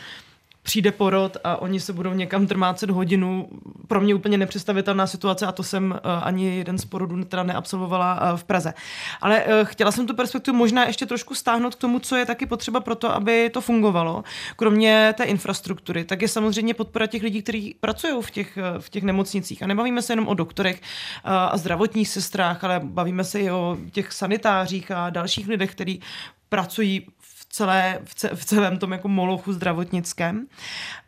přijde 0.63 0.93
porod 0.93 1.37
a 1.45 1.57
oni 1.57 1.81
se 1.81 1.93
budou 1.93 2.13
někam 2.13 2.47
trmácet 2.47 2.91
hodinu. 2.91 3.49
Pro 3.89 4.01
mě 4.01 4.15
úplně 4.15 4.39
nepředstavitelná 4.39 5.07
situace 5.07 5.47
a 5.47 5.53
to 5.53 5.63
jsem 5.63 5.91
uh, 5.91 6.11
ani 6.23 6.57
jeden 6.57 6.79
z 6.79 6.85
porodů 6.85 7.25
teda 7.25 7.43
neabsolvovala 7.43 8.33
uh, 8.33 8.39
v 8.39 8.45
Praze. 8.45 8.75
Ale 9.21 9.45
uh, 9.45 9.53
chtěla 9.65 9.93
jsem 9.93 10.07
tu 10.07 10.15
perspektivu 10.15 10.57
možná 10.57 10.85
ještě 10.85 11.07
trošku 11.07 11.35
stáhnout 11.35 11.75
k 11.75 11.79
tomu, 11.79 11.99
co 11.99 12.17
je 12.17 12.27
taky 12.27 12.47
potřeba 12.47 12.81
pro 12.81 12.95
to, 12.95 13.15
aby 13.15 13.51
to 13.51 13.61
fungovalo. 13.61 14.25
Kromě 14.57 15.15
té 15.17 15.25
infrastruktury, 15.25 16.05
tak 16.05 16.23
je 16.23 16.29
samozřejmě 16.29 16.75
podpora 16.75 17.07
těch 17.07 17.23
lidí, 17.23 17.43
kteří 17.43 17.77
pracují 17.81 18.23
v 18.23 18.31
těch, 18.31 18.59
v 18.79 18.91
těch 18.91 19.03
nemocnicích. 19.03 19.63
A 19.63 19.67
nebavíme 19.67 20.03
se 20.03 20.13
jenom 20.13 20.29
o 20.29 20.35
doktorech 20.35 20.81
a 21.25 21.57
zdravotních 21.57 22.09
sestrách, 22.09 22.65
ale 22.65 22.81
bavíme 22.85 23.25
se 23.25 23.41
i 23.41 23.51
o 23.51 23.79
těch 23.93 24.13
sanitářích 24.13 24.91
a 24.91 25.11
dalších 25.11 25.49
lidech, 25.49 25.71
kteří 25.71 26.01
pracují 26.49 27.07
celé, 27.53 27.99
v 28.35 28.45
celém 28.45 28.79
tom 28.79 28.93
jako 28.93 29.09
molochu 29.09 29.53
zdravotnickém. 29.53 30.47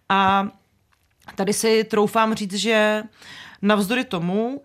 A 0.09 0.49
tady 1.35 1.53
si 1.53 1.85
troufám 1.85 2.35
říct, 2.35 2.55
že 2.55 3.03
navzdory 3.65 4.05
tomu, 4.05 4.61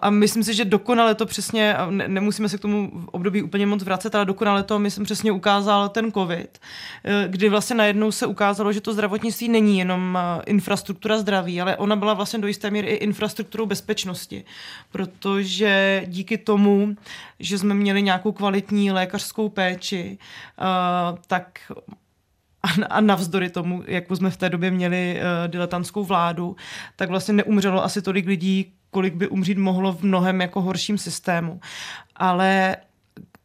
a 0.00 0.10
myslím 0.10 0.44
si, 0.44 0.54
že 0.54 0.64
dokonale 0.64 1.14
to 1.14 1.26
přesně, 1.26 1.76
nemusíme 1.90 2.48
se 2.48 2.58
k 2.58 2.60
tomu 2.60 2.90
v 2.94 3.08
období 3.08 3.42
úplně 3.42 3.66
moc 3.66 3.82
vracet, 3.82 4.14
ale 4.14 4.24
dokonale 4.24 4.62
to, 4.62 4.78
myslím, 4.78 5.04
přesně 5.04 5.32
ukázal 5.32 5.88
ten 5.88 6.12
covid, 6.12 6.58
e, 7.04 7.28
kdy 7.28 7.48
vlastně 7.48 7.76
najednou 7.76 8.12
se 8.12 8.26
ukázalo, 8.26 8.72
že 8.72 8.80
to 8.80 8.92
zdravotnictví 8.92 9.48
není 9.48 9.78
jenom 9.78 10.18
infrastruktura 10.46 11.18
zdraví, 11.18 11.60
ale 11.60 11.76
ona 11.76 11.96
byla 11.96 12.14
vlastně 12.14 12.38
do 12.38 12.46
jisté 12.46 12.70
míry 12.70 12.86
i 12.86 12.94
infrastrukturou 12.94 13.66
bezpečnosti, 13.66 14.44
protože 14.92 16.02
díky 16.06 16.38
tomu, 16.38 16.96
že 17.40 17.58
jsme 17.58 17.74
měli 17.74 18.02
nějakou 18.02 18.32
kvalitní 18.32 18.92
lékařskou 18.92 19.48
péči, 19.48 20.18
tak 21.26 21.72
a 22.90 23.00
navzdory 23.00 23.50
tomu, 23.50 23.82
jak 23.86 24.04
jsme 24.14 24.30
v 24.30 24.36
té 24.36 24.48
době 24.48 24.70
měli 24.70 25.16
uh, 25.16 25.50
diletantskou 25.50 26.04
vládu, 26.04 26.56
tak 26.96 27.08
vlastně 27.08 27.34
neumřelo 27.34 27.84
asi 27.84 28.02
tolik 28.02 28.26
lidí, 28.26 28.72
kolik 28.90 29.14
by 29.14 29.28
umřít 29.28 29.58
mohlo 29.58 29.92
v 29.92 30.02
mnohem 30.02 30.40
jako 30.40 30.60
horším 30.60 30.98
systému. 30.98 31.60
Ale 32.16 32.76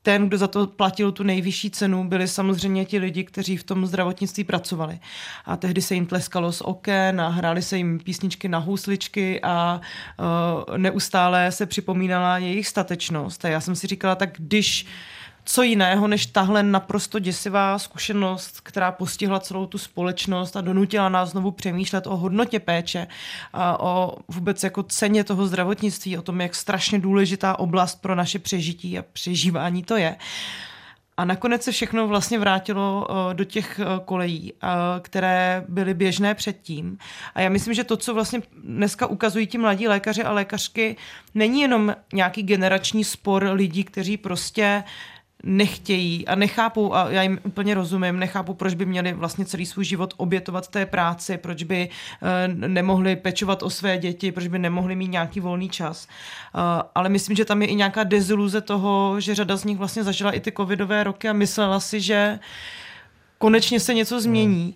ten, 0.01 0.27
kdo 0.27 0.37
za 0.37 0.47
to 0.47 0.67
platil 0.67 1.11
tu 1.11 1.23
nejvyšší 1.23 1.69
cenu, 1.71 2.03
byli 2.03 2.27
samozřejmě 2.27 2.85
ti 2.85 2.97
lidi, 2.97 3.23
kteří 3.23 3.57
v 3.57 3.63
tom 3.63 3.85
zdravotnictví 3.85 4.43
pracovali. 4.43 4.99
A 5.45 5.57
tehdy 5.57 5.81
se 5.81 5.95
jim 5.95 6.05
tleskalo 6.05 6.51
z 6.51 6.61
oken 6.61 7.21
a 7.21 7.27
hráli 7.27 7.61
se 7.61 7.77
jim 7.77 7.99
písničky 7.99 8.47
na 8.47 8.57
housličky 8.57 9.41
a 9.41 9.81
uh, 10.19 10.77
neustále 10.77 11.51
se 11.51 11.65
připomínala 11.65 12.37
jejich 12.37 12.67
statečnost. 12.67 13.45
A 13.45 13.49
já 13.49 13.61
jsem 13.61 13.75
si 13.75 13.87
říkala, 13.87 14.15
tak 14.15 14.29
když 14.37 14.83
uh, 14.83 15.18
co 15.51 15.63
jiného 15.63 16.07
než 16.07 16.25
tahle 16.25 16.63
naprosto 16.63 17.19
děsivá 17.19 17.79
zkušenost, 17.79 18.61
která 18.61 18.91
postihla 18.91 19.39
celou 19.39 19.65
tu 19.65 19.77
společnost 19.77 20.55
a 20.55 20.61
donutila 20.61 21.09
nás 21.09 21.29
znovu 21.29 21.51
přemýšlet 21.51 22.07
o 22.07 22.17
hodnotě 22.17 22.59
péče, 22.59 23.07
a 23.53 23.79
o 23.79 24.17
vůbec 24.27 24.63
jako 24.63 24.83
ceně 24.83 25.23
toho 25.23 25.47
zdravotnictví, 25.47 26.17
o 26.17 26.21
tom, 26.21 26.41
jak 26.41 26.55
strašně 26.55 26.99
důležitá 26.99 27.59
oblast 27.59 28.01
pro 28.01 28.15
naše 28.15 28.39
přežití 28.39 28.99
a 28.99 29.03
přežívání 29.13 29.83
to 29.83 29.97
je. 29.97 30.15
A 31.17 31.25
nakonec 31.25 31.63
se 31.63 31.71
všechno 31.71 32.07
vlastně 32.07 32.39
vrátilo 32.39 33.07
eh, 33.09 33.33
do 33.33 33.43
těch 33.43 33.79
eh, 33.79 33.85
kolejí, 34.05 34.53
eh, 34.53 34.67
které 35.01 35.65
byly 35.67 35.93
běžné 35.93 36.35
předtím. 36.35 36.97
A 37.35 37.41
já 37.41 37.49
myslím, 37.49 37.73
že 37.73 37.83
to, 37.83 37.97
co 37.97 38.13
vlastně 38.13 38.41
dneska 38.63 39.07
ukazují 39.07 39.47
ti 39.47 39.57
mladí 39.57 39.87
lékaři 39.87 40.23
a 40.23 40.31
lékařky, 40.31 40.95
není 41.35 41.61
jenom 41.61 41.95
nějaký 42.13 42.43
generační 42.43 43.03
spor 43.03 43.43
lidí, 43.53 43.83
kteří 43.83 44.17
prostě 44.17 44.83
nechtějí 45.43 46.27
a 46.27 46.35
nechápou, 46.35 46.93
a 46.93 47.09
já 47.09 47.23
jim 47.23 47.39
úplně 47.43 47.73
rozumím, 47.73 48.19
nechápou, 48.19 48.53
proč 48.53 48.73
by 48.73 48.85
měli 48.85 49.13
vlastně 49.13 49.45
celý 49.45 49.65
svůj 49.65 49.85
život 49.85 50.13
obětovat 50.17 50.67
té 50.67 50.85
práci, 50.85 51.37
proč 51.37 51.63
by 51.63 51.89
uh, 51.89 52.67
nemohli 52.67 53.15
pečovat 53.15 53.63
o 53.63 53.69
své 53.69 53.97
děti, 53.97 54.31
proč 54.31 54.47
by 54.47 54.59
nemohli 54.59 54.95
mít 54.95 55.11
nějaký 55.11 55.39
volný 55.39 55.69
čas. 55.69 56.07
Uh, 56.55 56.61
ale 56.95 57.09
myslím, 57.09 57.35
že 57.35 57.45
tam 57.45 57.61
je 57.61 57.67
i 57.67 57.75
nějaká 57.75 58.03
deziluze 58.03 58.61
toho, 58.61 59.19
že 59.19 59.35
řada 59.35 59.57
z 59.57 59.63
nich 59.63 59.77
vlastně 59.77 60.03
zažila 60.03 60.31
i 60.31 60.39
ty 60.39 60.51
covidové 60.51 61.03
roky 61.03 61.29
a 61.29 61.33
myslela 61.33 61.79
si, 61.79 62.01
že 62.01 62.39
konečně 63.37 63.79
se 63.79 63.93
něco 63.93 64.21
změní. 64.21 64.75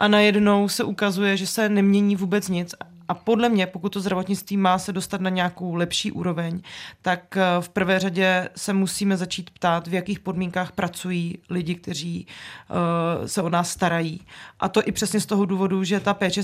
A 0.00 0.08
najednou 0.08 0.68
se 0.68 0.84
ukazuje, 0.84 1.36
že 1.36 1.46
se 1.46 1.68
nemění 1.68 2.16
vůbec 2.16 2.48
nic 2.48 2.74
a 3.12 3.14
podle 3.14 3.48
mě, 3.48 3.66
pokud 3.66 3.88
to 3.88 4.00
zdravotnictví 4.00 4.56
má 4.56 4.78
se 4.78 4.92
dostat 4.92 5.20
na 5.20 5.30
nějakou 5.30 5.74
lepší 5.74 6.12
úroveň, 6.12 6.62
tak 7.02 7.36
eh, 7.36 7.42
v 7.60 7.68
prvé 7.68 7.98
řadě 7.98 8.48
se 8.56 8.72
musíme 8.72 9.16
začít 9.16 9.50
ptát, 9.50 9.86
v 9.86 9.94
jakých 9.94 10.20
podmínkách 10.20 10.72
pracují 10.72 11.38
lidi, 11.50 11.74
kteří 11.74 12.26
uh, 12.26 13.26
se 13.26 13.42
o 13.42 13.48
nás 13.48 13.70
starají. 13.70 14.20
A 14.60 14.68
to 14.68 14.82
i 14.88 14.92
přesně 14.92 15.20
z 15.20 15.26
toho 15.26 15.44
důvodu, 15.44 15.84
že 15.84 16.00
ta 16.00 16.14
péče, 16.14 16.42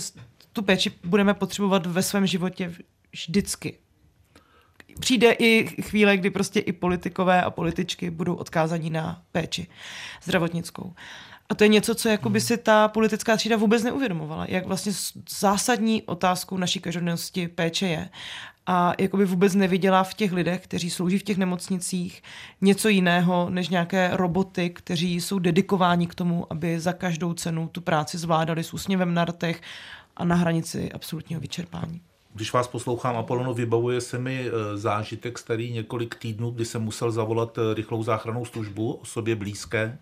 tu 0.52 0.62
péči 0.62 0.92
budeme 1.04 1.34
potřebovat 1.34 1.86
ve 1.86 2.02
svém 2.02 2.26
životě 2.26 2.72
vždycky. 3.12 3.78
Přijde 5.00 5.32
i 5.32 5.82
chvíle, 5.82 6.16
kdy 6.16 6.30
prostě 6.30 6.60
i 6.60 6.72
politikové 6.72 7.42
a 7.42 7.50
političky 7.50 8.10
budou 8.10 8.34
odkázaní 8.34 8.90
na 8.90 9.22
péči 9.32 9.66
zdravotnickou. 10.24 10.94
A 11.48 11.54
to 11.54 11.64
je 11.64 11.68
něco, 11.68 11.94
co 11.94 12.08
jako 12.08 12.30
by 12.30 12.40
si 12.40 12.56
ta 12.56 12.88
politická 12.88 13.36
třída 13.36 13.56
vůbec 13.56 13.82
neuvědomovala, 13.82 14.46
jak 14.48 14.66
vlastně 14.66 14.92
zásadní 15.38 16.02
otázkou 16.02 16.56
naší 16.56 16.80
každodennosti 16.80 17.48
péče 17.48 17.86
je. 17.86 18.08
A 18.66 18.92
jakoby 18.98 19.24
vůbec 19.24 19.54
neviděla 19.54 20.04
v 20.04 20.14
těch 20.14 20.32
lidech, 20.32 20.60
kteří 20.60 20.90
slouží 20.90 21.18
v 21.18 21.22
těch 21.22 21.36
nemocnicích, 21.36 22.22
něco 22.60 22.88
jiného 22.88 23.50
než 23.50 23.68
nějaké 23.68 24.10
roboty, 24.12 24.70
kteří 24.70 25.20
jsou 25.20 25.38
dedikováni 25.38 26.06
k 26.06 26.14
tomu, 26.14 26.46
aby 26.50 26.80
za 26.80 26.92
každou 26.92 27.34
cenu 27.34 27.68
tu 27.72 27.80
práci 27.80 28.18
zvládali 28.18 28.64
s 28.64 28.74
úsměvem 28.74 29.14
na 29.14 29.24
rtech 29.24 29.62
a 30.16 30.24
na 30.24 30.34
hranici 30.34 30.92
absolutního 30.92 31.40
vyčerpání. 31.40 32.00
Když 32.34 32.52
vás 32.52 32.68
poslouchám, 32.68 33.16
Apolono, 33.16 33.54
vybavuje 33.54 34.00
se 34.00 34.18
mi 34.18 34.48
e, 34.48 34.76
zážitek 34.76 35.38
starý 35.38 35.72
několik 35.72 36.14
týdnů, 36.14 36.50
kdy 36.50 36.64
jsem 36.64 36.82
musel 36.82 37.10
zavolat 37.10 37.58
e, 37.58 37.74
rychlou 37.74 38.02
záchranou 38.02 38.44
službu 38.44 38.92
osobě 38.92 39.36
blízké 39.36 39.98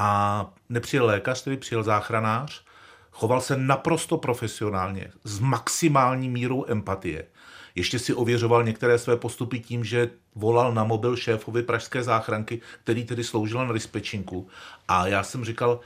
a 0.00 0.50
nepřijel 0.68 1.06
lékař, 1.06 1.42
tedy 1.42 1.56
přijel 1.56 1.82
záchranář, 1.82 2.64
choval 3.10 3.40
se 3.40 3.56
naprosto 3.56 4.18
profesionálně, 4.18 5.10
s 5.24 5.38
maximální 5.38 6.28
mírou 6.28 6.64
empatie. 6.68 7.26
Ještě 7.74 7.98
si 7.98 8.14
ověřoval 8.14 8.64
některé 8.64 8.98
své 8.98 9.16
postupy 9.16 9.60
tím, 9.60 9.84
že 9.84 10.10
volal 10.34 10.74
na 10.74 10.84
mobil 10.84 11.16
šéfovi 11.16 11.62
pražské 11.62 12.02
záchranky, 12.02 12.60
který 12.82 13.04
tedy 13.04 13.24
sloužil 13.24 13.66
na 13.66 13.72
dispečinku. 13.72 14.48
A 14.88 15.06
já 15.06 15.22
jsem 15.22 15.44
říkal, 15.44 15.80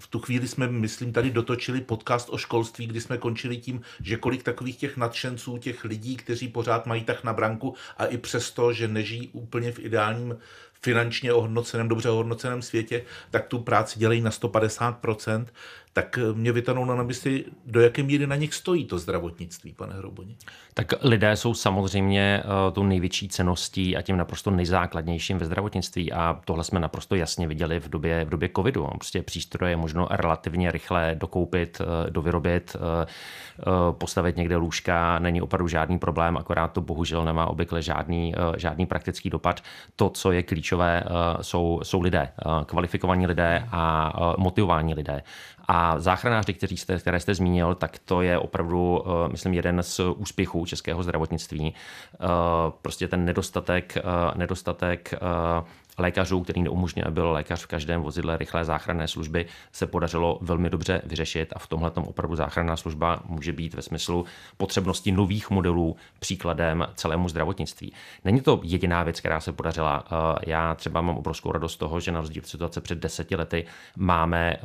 v 0.00 0.06
tu 0.06 0.18
chvíli 0.18 0.48
jsme, 0.48 0.68
myslím, 0.68 1.12
tady 1.12 1.30
dotočili 1.30 1.80
podcast 1.80 2.28
o 2.30 2.38
školství, 2.38 2.86
kdy 2.86 3.00
jsme 3.00 3.18
končili 3.18 3.56
tím, 3.56 3.80
že 4.00 4.16
kolik 4.16 4.42
takových 4.42 4.76
těch 4.76 4.96
nadšenců, 4.96 5.58
těch 5.58 5.84
lidí, 5.84 6.16
kteří 6.16 6.48
pořád 6.48 6.86
mají 6.86 7.04
tak 7.04 7.24
na 7.24 7.32
branku 7.32 7.74
a 7.98 8.06
i 8.06 8.18
přesto, 8.18 8.72
že 8.72 8.88
nežijí 8.88 9.28
úplně 9.32 9.72
v 9.72 9.78
ideálním 9.78 10.36
finančně 10.84 11.32
ohodnoceném, 11.32 11.88
dobře 11.88 12.10
ohodnoceném 12.10 12.62
světě, 12.62 13.02
tak 13.30 13.46
tu 13.46 13.58
práci 13.58 13.98
dělají 13.98 14.20
na 14.20 14.30
150%, 14.30 15.46
tak 15.94 16.18
eh, 16.18 16.32
mě 16.32 16.52
vytanou 16.52 16.84
na 16.84 17.02
mysli, 17.02 17.44
do 17.66 17.80
jaké 17.80 18.02
míry 18.02 18.26
na 18.26 18.36
nich 18.36 18.54
stojí 18.54 18.84
to 18.84 18.98
zdravotnictví, 18.98 19.72
pane 19.72 19.94
Hroboni. 19.94 20.36
Tak 20.74 20.92
lidé 21.02 21.36
jsou 21.36 21.54
samozřejmě 21.54 22.42
uh, 22.76 22.86
největší 22.86 23.28
ceností 23.28 23.96
a 23.96 24.02
tím 24.02 24.16
naprosto 24.16 24.50
nejzákladnějším 24.50 25.38
ve 25.38 25.46
zdravotnictví 25.46 26.12
a 26.12 26.40
tohle 26.44 26.64
jsme 26.64 26.80
naprosto 26.80 27.14
jasně 27.14 27.48
viděli 27.48 27.80
v 27.80 27.88
době, 27.88 28.24
v 28.24 28.28
době 28.28 28.50
covidu. 28.56 28.86
Prostě 28.86 29.22
přístroje 29.22 29.72
je 29.72 29.76
možno 29.76 30.08
relativně 30.10 30.70
rychle 30.70 31.14
dokoupit, 31.14 31.80
uh, 31.80 32.10
dovyrobit, 32.10 32.76
uh, 32.76 32.82
postavit 33.92 34.36
někde 34.36 34.56
lůžka, 34.56 35.18
není 35.18 35.42
opravdu 35.42 35.68
žádný 35.68 35.98
problém, 35.98 36.36
akorát 36.36 36.72
to 36.72 36.80
bohužel 36.80 37.24
nemá 37.24 37.46
obvykle 37.46 37.82
žádný, 37.82 38.34
žádný 38.56 38.86
praktický 38.86 39.30
dopad. 39.30 39.60
To, 39.96 40.10
co 40.10 40.32
je 40.32 40.42
klíčové, 40.42 41.04
jsou, 41.40 41.80
jsou 41.82 42.00
lidé, 42.00 42.32
kvalifikovaní 42.66 43.26
lidé 43.26 43.68
a 43.72 44.12
motivovaní 44.38 44.94
lidé. 44.94 45.22
A 45.68 45.83
záchranáři, 45.96 46.54
kteří 46.54 46.76
jste, 46.76 46.98
které 46.98 47.20
jste 47.20 47.34
zmínil, 47.34 47.74
tak 47.74 47.98
to 47.98 48.22
je 48.22 48.38
opravdu, 48.38 49.04
eh, 49.06 49.28
myslím, 49.28 49.54
jeden 49.54 49.82
z 49.82 50.00
úspěchů 50.16 50.66
českého 50.66 51.02
zdravotnictví. 51.02 51.74
Eh, 52.14 52.18
prostě 52.82 53.08
ten 53.08 53.24
nedostatek, 53.24 53.96
eh, 53.96 54.02
nedostatek 54.34 55.14
lékařů, 55.98 56.40
který 56.40 56.62
neumožňuje, 56.62 57.10
byl 57.10 57.30
lékař 57.32 57.62
v 57.62 57.66
každém 57.66 58.02
vozidle 58.02 58.36
rychlé 58.36 58.64
záchranné 58.64 59.08
služby, 59.08 59.46
se 59.72 59.86
podařilo 59.86 60.38
velmi 60.40 60.70
dobře 60.70 61.02
vyřešit 61.04 61.52
a 61.56 61.58
v 61.58 61.66
tomhle 61.66 61.90
opravdu 61.90 62.36
záchranná 62.36 62.76
služba 62.76 63.20
může 63.24 63.52
být 63.52 63.74
ve 63.74 63.82
smyslu 63.82 64.24
potřebnosti 64.56 65.12
nových 65.12 65.50
modelů 65.50 65.96
příkladem 66.18 66.86
celému 66.94 67.28
zdravotnictví. 67.28 67.92
Není 68.24 68.40
to 68.40 68.60
jediná 68.62 69.02
věc, 69.02 69.20
která 69.20 69.40
se 69.40 69.52
podařila. 69.52 70.04
Eh, 70.06 70.38
já 70.46 70.74
třeba 70.74 71.00
mám 71.00 71.16
obrovskou 71.18 71.52
radost 71.52 71.76
toho, 71.76 72.00
že 72.00 72.12
na 72.12 72.20
rozdíl 72.20 72.42
od 72.44 72.48
situace 72.48 72.80
před 72.80 72.98
deseti 72.98 73.36
lety 73.36 73.64
máme 73.96 74.56
eh, 74.56 74.58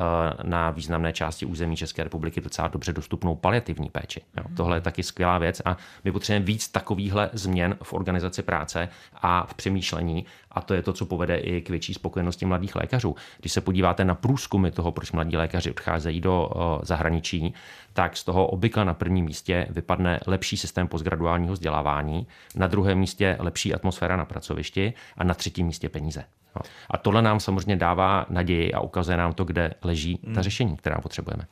na 0.44 0.70
významné 0.72 1.14
části 1.14 1.46
území 1.46 1.76
České 1.76 2.04
republiky 2.04 2.42
docela 2.42 2.68
dobře 2.68 2.94
dostupnou 2.94 3.36
paliativní 3.36 3.90
péči. 3.90 4.22
Tohle 4.58 4.78
je 4.78 4.82
taky 4.82 5.04
skvělá 5.04 5.38
věc 5.38 5.62
a 5.66 5.78
my 6.04 6.12
potřebujeme 6.12 6.46
víc 6.46 6.68
takovýchhle 6.68 7.30
změn 7.34 7.76
v 7.84 7.94
organizaci 7.94 8.42
práce 8.42 8.90
a 9.22 9.46
v 9.46 9.54
přemýšlení 9.54 10.26
a 10.52 10.62
to 10.62 10.74
je 10.74 10.82
to, 10.82 10.94
co 10.94 11.06
povede 11.06 11.38
i 11.38 11.62
k 11.62 11.70
větší 11.70 11.94
spokojenosti 11.94 12.46
mladých 12.46 12.76
lékařů. 12.76 13.16
Když 13.40 13.52
se 13.52 13.62
podíváte 13.62 14.06
na 14.06 14.16
průzkumy 14.16 14.72
toho, 14.72 14.92
proč 14.92 15.12
mladí 15.12 15.38
lékaři 15.38 15.72
odcházejí 15.72 16.22
do 16.22 16.50
zahraničí, 16.84 17.54
tak 17.94 18.18
z 18.18 18.24
toho 18.24 18.48
obvykle 18.48 18.86
na 18.86 18.94
prvním 18.94 19.26
místě 19.26 19.68
vypadne 19.70 20.20
lepší 20.28 20.58
systém 20.58 20.88
postgraduálního 20.88 21.54
vzdělávání, 21.54 22.28
na 22.56 22.68
druhém 22.68 23.00
místě 23.00 23.38
lepší 23.40 23.74
atmosféra 23.74 24.16
na 24.16 24.26
pracovišti 24.26 24.94
a 25.18 25.24
na 25.24 25.34
třetím 25.34 25.68
místě 25.68 25.90
peníze. 25.90 26.24
No. 26.56 26.62
A 26.90 26.98
tohle 26.98 27.22
nám 27.22 27.40
samozřejmě 27.40 27.76
dává 27.76 28.26
naději 28.30 28.74
a 28.74 28.80
ukazuje 28.80 29.18
nám 29.18 29.34
to, 29.34 29.44
kde 29.44 29.74
leží 29.84 30.18
ta 30.18 30.28
hmm. 30.28 30.42
řešení, 30.42 30.78
která 30.78 31.02
potřebujeme. 31.02 31.48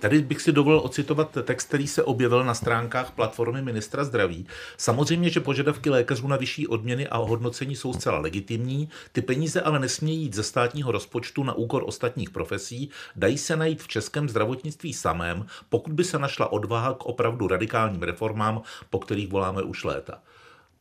Tady 0.00 0.20
bych 0.20 0.42
si 0.42 0.52
dovolil 0.52 0.80
ocitovat 0.80 1.38
text, 1.44 1.68
který 1.68 1.86
se 1.86 2.02
objevil 2.02 2.44
na 2.44 2.54
stránkách 2.54 3.10
platformy 3.10 3.62
ministra 3.62 4.04
zdraví. 4.04 4.46
Samozřejmě, 4.76 5.30
že 5.30 5.40
požadavky 5.40 5.90
lékařů 5.90 6.28
na 6.28 6.36
vyšší 6.36 6.66
odměny 6.66 7.08
a 7.08 7.16
hodnocení 7.16 7.76
jsou 7.76 7.92
zcela 7.92 8.18
legitimní, 8.18 8.88
ty 9.12 9.22
peníze 9.22 9.60
ale 9.60 9.78
nesmějí 9.78 10.22
jít 10.22 10.34
ze 10.34 10.42
státního 10.42 10.92
rozpočtu 10.92 11.44
na 11.44 11.52
úkor 11.52 11.82
ostatních 11.86 12.30
profesí, 12.30 12.90
dají 13.16 13.38
se 13.38 13.56
najít 13.56 13.82
v 13.82 13.88
českém 13.88 14.28
zdravotnictví 14.28 14.92
samém, 14.92 15.46
pokud 15.68 15.92
by 15.92 16.04
se 16.04 16.18
našla 16.18 16.52
odvaha 16.52 16.94
k 16.94 17.06
opravdu 17.06 17.48
radikálním 17.48 18.02
reformám, 18.02 18.62
po 18.90 18.98
kterých 18.98 19.28
voláme 19.28 19.62
už 19.62 19.84
léta. 19.84 20.18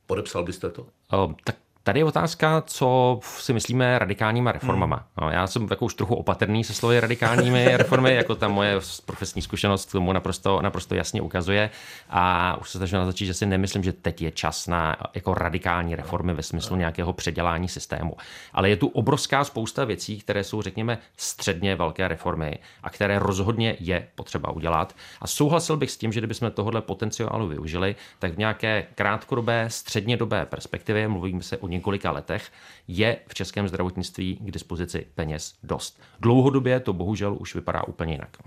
Podepsal 0.05 0.43
byste 0.43 0.69
to? 0.69 0.87
O, 1.11 1.35
tak 1.43 1.55
Tady 1.85 1.99
je 1.99 2.05
otázka, 2.05 2.63
co 2.65 3.19
si 3.23 3.53
myslíme 3.53 3.99
radikálníma 3.99 4.51
reformama. 4.51 4.95
Hmm. 4.95 5.05
No, 5.21 5.29
já 5.29 5.47
jsem 5.47 5.67
jako 5.69 5.85
už 5.85 5.93
trochu 5.93 6.15
opatrný 6.15 6.63
se 6.63 6.73
slovy 6.73 6.99
radikálními 6.99 7.65
reformy, 7.77 8.15
jako 8.15 8.35
ta 8.35 8.47
moje 8.47 8.79
profesní 9.05 9.41
zkušenost 9.41 9.89
k 9.89 9.91
tomu 9.91 10.13
naprosto, 10.13 10.61
naprosto 10.61 10.95
jasně 10.95 11.21
ukazuje. 11.21 11.69
A 12.09 12.55
už 12.61 12.69
se 12.69 12.77
snažím 12.77 12.97
naznačit, 12.97 13.25
že 13.25 13.33
si 13.33 13.45
nemyslím, 13.45 13.83
že 13.83 13.93
teď 13.93 14.21
je 14.21 14.31
čas 14.31 14.67
na 14.67 14.95
jako 15.15 15.33
radikální 15.33 15.95
reformy 15.95 16.33
ve 16.33 16.43
smyslu 16.43 16.75
nějakého 16.75 17.13
předělání 17.13 17.67
systému. 17.67 18.17
Ale 18.53 18.69
je 18.69 18.75
tu 18.75 18.87
obrovská 18.87 19.43
spousta 19.43 19.85
věcí, 19.85 20.19
které 20.19 20.43
jsou, 20.43 20.61
řekněme, 20.61 20.97
středně 21.17 21.75
velké 21.75 22.07
reformy 22.07 22.57
a 22.83 22.89
které 22.89 23.19
rozhodně 23.19 23.75
je 23.79 24.07
potřeba 24.15 24.51
udělat. 24.51 24.95
A 25.21 25.27
souhlasil 25.27 25.77
bych 25.77 25.91
s 25.91 25.97
tím, 25.97 26.11
že 26.11 26.19
kdybychom 26.19 26.51
tohohle 26.51 26.81
potenciálu 26.81 27.47
využili, 27.47 27.95
tak 28.19 28.33
v 28.33 28.37
nějaké 28.37 28.85
krátkodobé, 28.95 29.65
střednědobé 29.69 30.45
perspektivě, 30.45 31.07
mluvíme 31.07 31.43
se 31.43 31.57
o 31.57 31.74
několika 31.75 32.11
letech, 32.11 32.51
je 32.87 33.17
v 33.27 33.33
českém 33.33 33.67
zdravotnictví 33.67 34.35
k 34.35 34.51
dispozici 34.51 35.07
peněz 35.15 35.53
dost. 35.63 36.01
Dlouhodobě 36.19 36.79
to 36.79 36.93
bohužel 36.93 37.37
už 37.39 37.55
vypadá 37.55 37.83
úplně 37.87 38.13
jinak. 38.13 38.37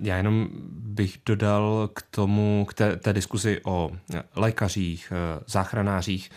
Já 0.00 0.16
jenom 0.16 0.48
bych 0.70 1.18
dodal 1.26 1.88
k 1.94 2.02
tomu, 2.02 2.66
k 2.68 2.74
té, 2.74 2.96
té 2.96 3.12
diskuzi 3.12 3.60
o 3.64 3.90
lékařích, 4.36 5.12
eh, 5.12 5.44
záchranářích, 5.46 6.30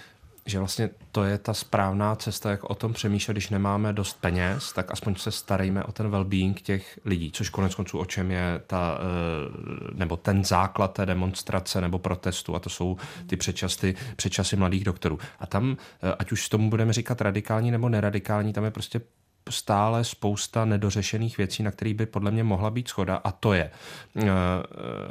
že 0.45 0.59
vlastně 0.59 0.89
to 1.11 1.23
je 1.23 1.37
ta 1.37 1.53
správná 1.53 2.15
cesta, 2.15 2.51
jak 2.51 2.69
o 2.69 2.75
tom 2.75 2.93
přemýšlet, 2.93 3.33
když 3.33 3.49
nemáme 3.49 3.93
dost 3.93 4.21
peněz, 4.21 4.73
tak 4.73 4.91
aspoň 4.91 5.15
se 5.15 5.31
starejme 5.31 5.83
o 5.83 5.91
ten 5.91 6.11
well-being 6.11 6.53
těch 6.53 6.99
lidí, 7.05 7.31
což 7.31 7.49
konec 7.49 7.75
konců 7.75 7.99
o 7.99 8.05
čem 8.05 8.31
je 8.31 8.61
ta, 8.67 8.97
eh, 8.97 9.93
nebo 9.93 10.17
ten 10.17 10.43
základ 10.43 10.93
té 10.93 11.05
demonstrace 11.05 11.81
nebo 11.81 11.99
protestu 11.99 12.55
a 12.55 12.59
to 12.59 12.69
jsou 12.69 12.97
ty 13.27 13.37
předčasy, 13.37 13.95
předčasy 14.15 14.55
mladých 14.55 14.83
doktorů. 14.83 15.19
A 15.39 15.47
tam, 15.47 15.77
eh, 16.03 16.15
ať 16.19 16.31
už 16.31 16.49
tomu 16.49 16.69
budeme 16.69 16.93
říkat 16.93 17.21
radikální 17.21 17.71
nebo 17.71 17.89
neradikální, 17.89 18.53
tam 18.53 18.63
je 18.63 18.71
prostě 18.71 19.01
stále 19.49 20.03
spousta 20.03 20.65
nedořešených 20.65 21.37
věcí, 21.37 21.63
na 21.63 21.71
kterých 21.71 21.93
by 21.93 22.05
podle 22.05 22.31
mě 22.31 22.43
mohla 22.43 22.69
být 22.69 22.87
schoda 22.87 23.15
a 23.15 23.31
to 23.31 23.53
je, 23.53 23.71
eh, 24.15 24.27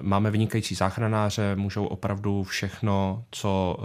máme 0.01 0.31
vynikající 0.31 0.74
záchranáře, 0.74 1.57
můžou 1.57 1.87
opravdu 1.87 2.45
všechno, 2.45 3.24
co 3.31 3.76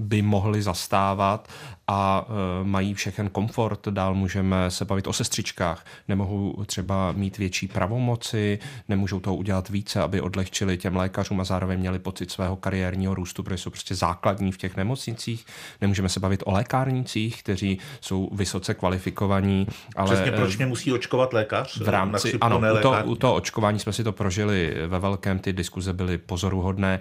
by 0.00 0.22
mohli 0.22 0.62
zastávat 0.62 1.48
a 1.88 2.26
e, 2.28 2.64
mají 2.64 2.94
všechen 2.94 3.28
komfort. 3.28 3.88
Dál 3.88 4.14
můžeme 4.14 4.70
se 4.70 4.84
bavit 4.84 5.06
o 5.06 5.12
sestřičkách. 5.12 5.86
Nemohou 6.08 6.64
třeba 6.66 7.12
mít 7.12 7.38
větší 7.38 7.68
pravomoci, 7.68 8.58
nemůžou 8.88 9.20
to 9.20 9.34
udělat 9.34 9.68
více, 9.68 10.02
aby 10.02 10.20
odlehčili 10.20 10.78
těm 10.78 10.96
lékařům 10.96 11.40
a 11.40 11.44
zároveň 11.44 11.78
měli 11.78 11.98
pocit 11.98 12.30
svého 12.30 12.56
kariérního 12.56 13.14
růstu, 13.14 13.42
protože 13.42 13.58
jsou 13.58 13.70
prostě 13.70 13.94
základní 13.94 14.52
v 14.52 14.56
těch 14.56 14.76
nemocnicích. 14.76 15.46
Nemůžeme 15.80 16.08
se 16.08 16.20
bavit 16.20 16.42
o 16.46 16.52
lékárnicích, 16.52 17.42
kteří 17.42 17.78
jsou 18.00 18.30
vysoce 18.32 18.74
kvalifikovaní. 18.74 19.66
Ale 19.96 20.14
Přesně 20.14 20.32
proč 20.32 20.56
mě 20.56 20.66
musí 20.66 20.92
očkovat 20.92 21.32
lékař? 21.32 21.80
V 21.80 21.88
rámci, 21.88 22.38
ano, 22.40 22.58
u, 22.58 22.82
to, 22.82 22.96
u 23.04 23.14
toho 23.14 23.34
očkování 23.34 23.78
jsme 23.78 23.92
si 23.92 24.04
to 24.04 24.12
prožili 24.12 24.74
ve 24.86 24.98
velkém, 24.98 25.38
ty 25.38 25.52
diskuze 25.52 25.92
byly 25.92 26.18
pozoruhodné, 26.18 27.00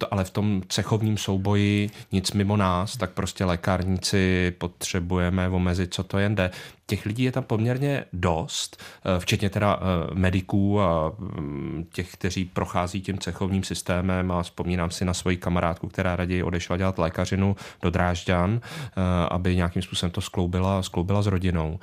e, 0.00 0.06
ale 0.10 0.24
v 0.24 0.30
tom 0.30 0.62
cechovním 0.68 1.18
souboji 1.18 1.90
nic 2.16 2.32
mimo 2.32 2.56
nás, 2.56 2.96
tak 2.96 3.10
prostě 3.10 3.44
lékárníci 3.44 4.54
potřebujeme 4.58 5.48
omezit, 5.48 5.94
co 5.94 6.02
to 6.02 6.18
jen 6.18 6.34
jde 6.34 6.50
těch 6.86 7.06
lidí 7.06 7.22
je 7.22 7.32
tam 7.32 7.44
poměrně 7.44 8.04
dost, 8.12 8.82
eh, 9.04 9.20
včetně 9.20 9.50
teda 9.50 9.80
eh, 9.80 10.14
mediků 10.14 10.80
a 10.80 11.12
mm, 11.18 11.86
těch, 11.92 12.12
kteří 12.12 12.44
prochází 12.44 13.00
tím 13.00 13.18
cechovním 13.18 13.64
systémem 13.64 14.32
a 14.32 14.42
vzpomínám 14.42 14.90
si 14.90 15.04
na 15.04 15.14
svoji 15.14 15.36
kamarádku, 15.36 15.88
která 15.88 16.16
raději 16.16 16.42
odešla 16.42 16.76
dělat 16.76 16.98
lékařinu 16.98 17.56
do 17.82 17.90
Drážďan, 17.90 18.60
eh, 18.62 19.00
aby 19.30 19.56
nějakým 19.56 19.82
způsobem 19.82 20.10
to 20.10 20.20
skloubila, 20.20 20.82
skloubila 20.82 21.22
s 21.22 21.26
rodinou 21.26 21.78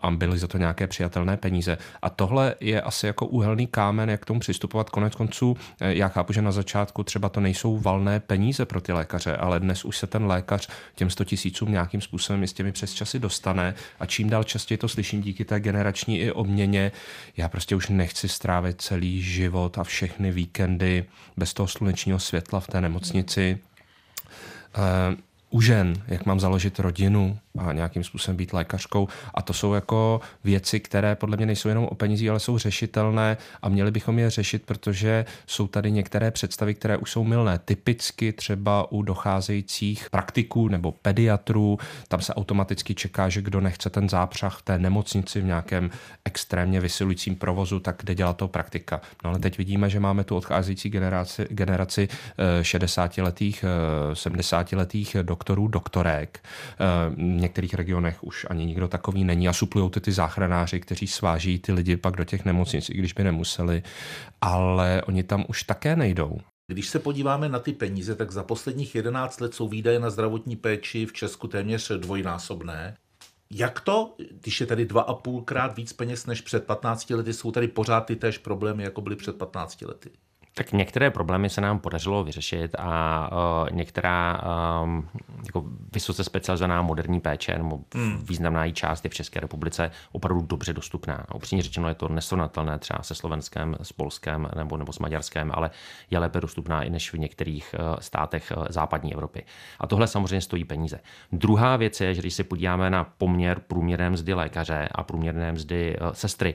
a 0.00 0.10
byly 0.10 0.38
za 0.38 0.46
to 0.46 0.58
nějaké 0.58 0.86
přijatelné 0.86 1.36
peníze. 1.36 1.78
A 2.02 2.10
tohle 2.10 2.54
je 2.60 2.80
asi 2.82 3.06
jako 3.06 3.26
úhelný 3.26 3.66
kámen, 3.66 4.10
jak 4.10 4.22
k 4.22 4.24
tomu 4.24 4.40
přistupovat. 4.40 4.90
Konec 4.90 5.14
konců, 5.14 5.56
já 5.80 6.08
chápu, 6.08 6.32
že 6.32 6.42
na 6.42 6.52
začátku 6.52 7.02
třeba 7.02 7.28
to 7.28 7.40
nejsou 7.40 7.78
valné 7.78 8.20
peníze 8.20 8.64
pro 8.64 8.80
ty 8.80 8.92
lékaře, 8.92 9.36
ale 9.36 9.60
dnes 9.60 9.84
už 9.84 9.98
se 9.98 10.06
ten 10.06 10.26
lékař 10.26 10.68
těm 10.94 11.10
100 11.10 11.24
tisícům 11.24 11.72
nějakým 11.72 12.00
způsobem 12.00 12.42
s 12.42 12.52
těmi 12.52 12.72
přes 12.72 12.94
časy 12.94 13.18
dostane 13.18 13.74
a 14.00 14.06
čím 14.14 14.30
dál 14.30 14.44
častěji 14.44 14.78
to 14.78 14.88
slyším 14.88 15.22
díky 15.22 15.44
té 15.44 15.60
generační 15.60 16.20
i 16.20 16.32
obměně. 16.32 16.92
Já 17.36 17.48
prostě 17.48 17.76
už 17.76 17.88
nechci 17.88 18.28
strávit 18.28 18.80
celý 18.80 19.22
život 19.22 19.78
a 19.78 19.84
všechny 19.84 20.30
víkendy 20.30 21.04
bez 21.36 21.54
toho 21.54 21.66
slunečního 21.66 22.18
světla 22.18 22.60
v 22.60 22.66
té 22.66 22.80
nemocnici. 22.80 23.58
Uh, 25.10 25.18
u 25.50 25.60
žen, 25.60 26.02
jak 26.08 26.26
mám 26.26 26.40
založit 26.40 26.78
rodinu, 26.78 27.38
a 27.58 27.72
nějakým 27.72 28.04
způsobem 28.04 28.36
být 28.36 28.52
lékařkou. 28.52 29.08
A 29.34 29.42
to 29.42 29.52
jsou 29.52 29.74
jako 29.74 30.20
věci, 30.44 30.80
které 30.80 31.16
podle 31.16 31.36
mě 31.36 31.46
nejsou 31.46 31.68
jenom 31.68 31.84
o 31.84 31.94
penězích, 31.94 32.30
ale 32.30 32.40
jsou 32.40 32.58
řešitelné 32.58 33.36
a 33.62 33.68
měli 33.68 33.90
bychom 33.90 34.18
je 34.18 34.30
řešit, 34.30 34.62
protože 34.66 35.24
jsou 35.46 35.66
tady 35.66 35.90
některé 35.90 36.30
představy, 36.30 36.74
které 36.74 36.96
už 36.96 37.10
jsou 37.10 37.24
milné. 37.24 37.58
Typicky 37.58 38.32
třeba 38.32 38.92
u 38.92 39.02
docházejících 39.02 40.10
praktiků 40.10 40.68
nebo 40.68 40.92
pediatrů, 40.92 41.78
tam 42.08 42.20
se 42.20 42.34
automaticky 42.34 42.94
čeká, 42.94 43.28
že 43.28 43.42
kdo 43.42 43.60
nechce 43.60 43.90
ten 43.90 44.08
zápřah 44.08 44.58
v 44.58 44.62
té 44.62 44.78
nemocnici 44.78 45.40
v 45.40 45.44
nějakém 45.44 45.90
extrémně 46.24 46.80
vysilujícím 46.80 47.36
provozu, 47.36 47.80
tak 47.80 47.96
kde 47.98 48.14
dělat 48.14 48.36
to 48.36 48.48
praktika. 48.48 49.00
No 49.24 49.30
ale 49.30 49.38
teď 49.38 49.58
vidíme, 49.58 49.90
že 49.90 50.00
máme 50.00 50.24
tu 50.24 50.36
odcházející 50.36 50.90
generaci, 50.90 51.46
generaci 51.50 52.08
60-letých, 52.62 53.64
eh, 53.64 54.14
70-letých 54.14 55.14
eh, 55.14 55.22
doktorů, 55.22 55.68
doktorek 55.68 56.40
eh, 56.42 57.43
některých 57.44 57.74
regionech 57.74 58.24
už 58.24 58.46
ani 58.50 58.66
nikdo 58.66 58.88
takový 58.88 59.24
není 59.24 59.48
a 59.48 59.52
suplují 59.52 59.90
ty, 59.90 60.00
ty 60.00 60.12
záchranáři, 60.12 60.80
kteří 60.80 61.06
sváží 61.06 61.58
ty 61.58 61.72
lidi 61.72 61.96
pak 61.96 62.16
do 62.16 62.24
těch 62.24 62.44
nemocnic, 62.44 62.90
i 62.90 62.94
když 62.94 63.12
by 63.12 63.24
nemuseli, 63.24 63.82
ale 64.40 65.02
oni 65.02 65.22
tam 65.22 65.44
už 65.48 65.62
také 65.62 65.96
nejdou. 65.96 66.40
Když 66.66 66.88
se 66.88 66.98
podíváme 66.98 67.48
na 67.48 67.58
ty 67.58 67.72
peníze, 67.72 68.14
tak 68.14 68.30
za 68.30 68.42
posledních 68.42 68.94
11 68.94 69.40
let 69.40 69.54
jsou 69.54 69.68
výdaje 69.68 70.00
na 70.00 70.10
zdravotní 70.10 70.56
péči 70.56 71.06
v 71.06 71.12
Česku 71.12 71.48
téměř 71.48 71.92
dvojnásobné. 71.96 72.96
Jak 73.50 73.80
to, 73.80 74.14
když 74.40 74.60
je 74.60 74.66
tady 74.66 74.84
dva 74.84 75.02
a 75.02 75.14
půlkrát 75.14 75.76
víc 75.76 75.92
peněz 75.92 76.26
než 76.26 76.40
před 76.40 76.64
15 76.64 77.10
lety, 77.10 77.32
jsou 77.32 77.52
tady 77.52 77.68
pořád 77.68 78.00
ty 78.00 78.16
též 78.16 78.38
problémy, 78.38 78.82
jako 78.82 79.00
byly 79.00 79.16
před 79.16 79.36
15 79.36 79.82
lety? 79.82 80.10
Tak 80.56 80.72
některé 80.72 81.10
problémy 81.10 81.50
se 81.50 81.60
nám 81.60 81.78
podařilo 81.78 82.24
vyřešit 82.24 82.74
a 82.78 83.30
uh, 83.32 83.76
některá 83.76 84.42
um, 84.82 85.08
jako 85.44 85.64
vysoce 85.92 86.24
specializovaná 86.24 86.82
moderní 86.82 87.20
péče 87.20 87.58
nebo 87.58 87.80
hmm. 87.94 88.24
významná 88.28 88.64
její 88.64 88.72
část 88.72 89.04
je 89.04 89.10
v 89.10 89.14
České 89.14 89.40
republice 89.40 89.90
opravdu 90.12 90.42
dobře 90.42 90.72
dostupná. 90.72 91.24
A 91.28 91.34
upřímně 91.34 91.62
řečeno 91.62 91.88
je 91.88 91.94
to 91.94 92.08
nesrovnatelné 92.08 92.78
třeba 92.78 93.02
se 93.02 93.14
Slovenskem, 93.14 93.76
s 93.82 93.92
Polskem 93.92 94.48
nebo, 94.56 94.76
nebo 94.76 94.92
s 94.92 94.98
Maďarskem, 94.98 95.50
ale 95.54 95.70
je 96.10 96.18
lépe 96.18 96.40
dostupná 96.40 96.82
i 96.82 96.90
než 96.90 97.12
v 97.12 97.18
některých 97.18 97.74
uh, 97.78 97.96
státech 98.00 98.52
uh, 98.56 98.64
západní 98.68 99.12
Evropy. 99.12 99.44
A 99.80 99.86
tohle 99.86 100.06
samozřejmě 100.06 100.40
stojí 100.40 100.64
peníze. 100.64 101.00
Druhá 101.32 101.76
věc 101.76 102.00
je, 102.00 102.14
že 102.14 102.20
když 102.20 102.34
se 102.34 102.44
podíváme 102.44 102.90
na 102.90 103.04
poměr 103.04 103.60
průměrné 103.60 104.10
mzdy 104.10 104.34
lékaře 104.34 104.88
a 104.92 105.02
průměrné 105.02 105.52
mzdy 105.52 105.96
uh, 106.00 106.12
sestry, 106.12 106.54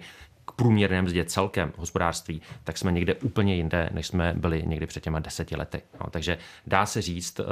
k 0.50 0.52
průměrné 0.52 1.02
mzdě 1.02 1.26
celkem 1.26 1.74
hospodářství, 1.78 2.42
tak 2.64 2.78
jsme 2.78 2.92
někde 2.92 3.16
úplně 3.16 3.56
jinde, 3.56 3.90
než 3.94 4.08
jsme 4.08 4.34
byli 4.38 4.64
někdy 4.66 4.86
před 4.86 5.04
těma 5.04 5.20
deseti 5.20 5.56
lety. 5.56 5.82
No, 6.00 6.10
takže 6.10 6.38
dá 6.68 6.86
se 6.86 7.02
říct 7.02 7.40
uh, 7.40 7.46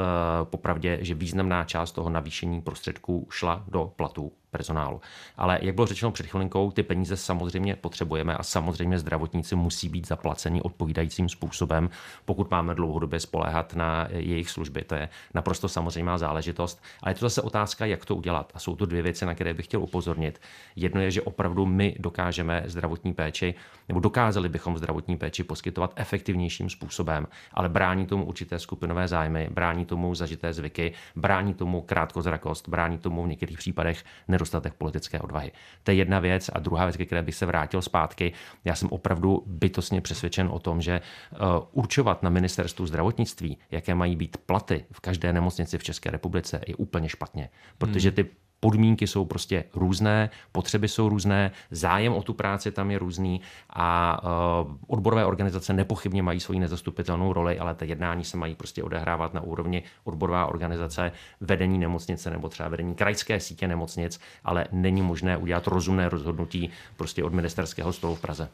popravdě, 0.44 0.98
že 1.02 1.14
významná 1.14 1.64
část 1.64 1.92
toho 1.92 2.10
navýšení 2.10 2.62
prostředků 2.62 3.28
šla 3.32 3.64
do 3.68 3.94
platů 3.96 4.32
personálu. 4.52 5.02
Ale 5.38 5.60
jak 5.62 5.76
bylo 5.76 5.88
řečeno 5.88 6.12
před 6.12 6.26
chvilinkou, 6.26 6.72
ty 6.72 6.84
peníze 6.84 7.18
samozřejmě 7.18 7.76
potřebujeme 7.76 8.36
a 8.36 8.44
samozřejmě 8.44 9.00
zdravotníci 9.00 9.56
musí 9.56 9.90
být 9.90 10.08
zaplaceni 10.08 10.62
odpovídajícím 10.62 11.30
způsobem, 11.30 11.90
pokud 12.26 12.52
máme 12.52 12.76
dlouhodobě 12.76 13.20
spoléhat 13.20 13.76
na 13.76 14.08
jejich 14.12 14.50
služby. 14.50 14.84
To 14.84 14.96
je 14.96 15.10
naprosto 15.34 15.70
samozřejmá 15.70 16.18
záležitost. 16.18 16.82
Ale 17.04 17.12
je 17.12 17.16
to 17.16 17.26
zase 17.26 17.42
otázka, 17.42 17.86
jak 17.86 18.06
to 18.06 18.16
udělat. 18.16 18.52
A 18.56 18.60
jsou 18.60 18.76
to 18.76 18.86
dvě 18.86 19.02
věci, 19.02 19.26
na 19.26 19.34
které 19.34 19.54
bych 19.54 19.66
chtěl 19.66 19.82
upozornit. 19.82 20.42
Jedno 20.76 21.02
je, 21.02 21.12
že 21.12 21.22
opravdu 21.22 21.66
my 21.66 21.96
dokážeme 22.00 22.64
zdravotní 22.66 23.14
péči, 23.14 23.56
nebo 23.88 24.00
dokázali 24.00 24.50
bychom 24.50 24.78
zdravotní 24.78 25.18
péči 25.18 25.44
poskytovat 25.44 25.94
efektivnějším 25.96 26.70
způsobem, 26.70 27.28
ale 27.54 27.70
brání 27.70 28.06
tomu 28.06 28.26
určité 28.26 28.60
skupinové 28.60 29.08
zájmy, 29.08 29.50
brání 29.52 29.86
tomu 29.86 30.16
zažité 30.16 30.54
zvyky, 30.54 30.94
brání 31.16 31.54
tomu 31.54 31.82
krátkozrakost, 31.82 32.70
brání 32.70 32.98
tomu 32.98 33.24
v 33.24 33.28
některých 33.28 33.58
případech 33.58 34.04
nedostatek 34.38 34.74
politické 34.74 35.20
odvahy. 35.20 35.52
To 35.84 35.92
je 35.92 35.98
jedna 35.98 36.20
věc. 36.20 36.50
A 36.54 36.60
druhá 36.60 36.86
věc, 36.86 36.98
ke 36.98 37.06
které 37.06 37.22
bych 37.22 37.36
se 37.36 37.46
vrátil 37.46 37.82
zpátky, 37.82 38.34
já 38.66 38.76
jsem 38.76 38.90
opravdu 38.92 39.44
bytostně 39.46 40.02
přesvědčen 40.02 40.50
o 40.52 40.60
tom, 40.60 40.82
že 40.82 40.94
eh, 41.02 41.38
určovat 41.72 42.24
na 42.24 42.30
ministerstvu 42.30 42.86
zdravotnictví, 42.86 43.58
jaké 43.72 43.96
mají 43.96 44.16
být 44.16 44.38
platy 44.38 44.86
v 44.92 45.00
každé 45.00 45.34
nemocnici 45.34 45.78
v 45.78 45.84
České 45.84 46.12
republice, 46.12 46.62
je 46.68 46.76
úplně 46.76 47.10
špatně. 47.10 47.50
Protože 47.78 48.12
ty 48.12 48.26
podmínky 48.60 49.08
jsou 49.08 49.26
prostě 49.26 49.64
různé, 49.76 50.30
potřeby 50.52 50.88
jsou 50.88 51.10
různé, 51.10 51.52
zájem 51.72 52.14
o 52.14 52.22
tu 52.22 52.34
práci 52.34 52.72
tam 52.72 52.92
je 52.92 53.00
různý 53.00 53.42
a 53.70 54.20
uh, 54.24 54.76
odborové 54.88 55.26
organizace 55.26 55.74
nepochybně 55.74 56.24
mají 56.24 56.40
svoji 56.40 56.60
nezastupitelnou 56.60 57.34
roli, 57.34 57.60
ale 57.60 57.76
ta 57.76 57.86
jednání 57.86 58.24
se 58.24 58.38
mají 58.38 58.56
prostě 58.56 58.84
odehrávat 58.84 59.34
na 59.34 59.42
úrovni 59.42 59.84
odborová 60.04 60.46
organizace, 60.46 61.12
vedení 61.42 61.78
nemocnice 61.78 62.30
nebo 62.30 62.50
třeba 62.50 62.70
vedení 62.70 62.96
krajské 62.96 63.40
sítě 63.40 63.68
nemocnic, 63.68 64.20
ale 64.44 64.66
není 64.72 65.02
možné 65.02 65.38
udělat 65.38 65.68
rozumné 65.68 66.10
rozhodnutí 66.10 66.70
prostě 66.98 67.24
od 67.24 67.34
ministerského 67.34 67.94
stolu 67.94 68.16
v 68.16 68.22
Praze. 68.22 68.50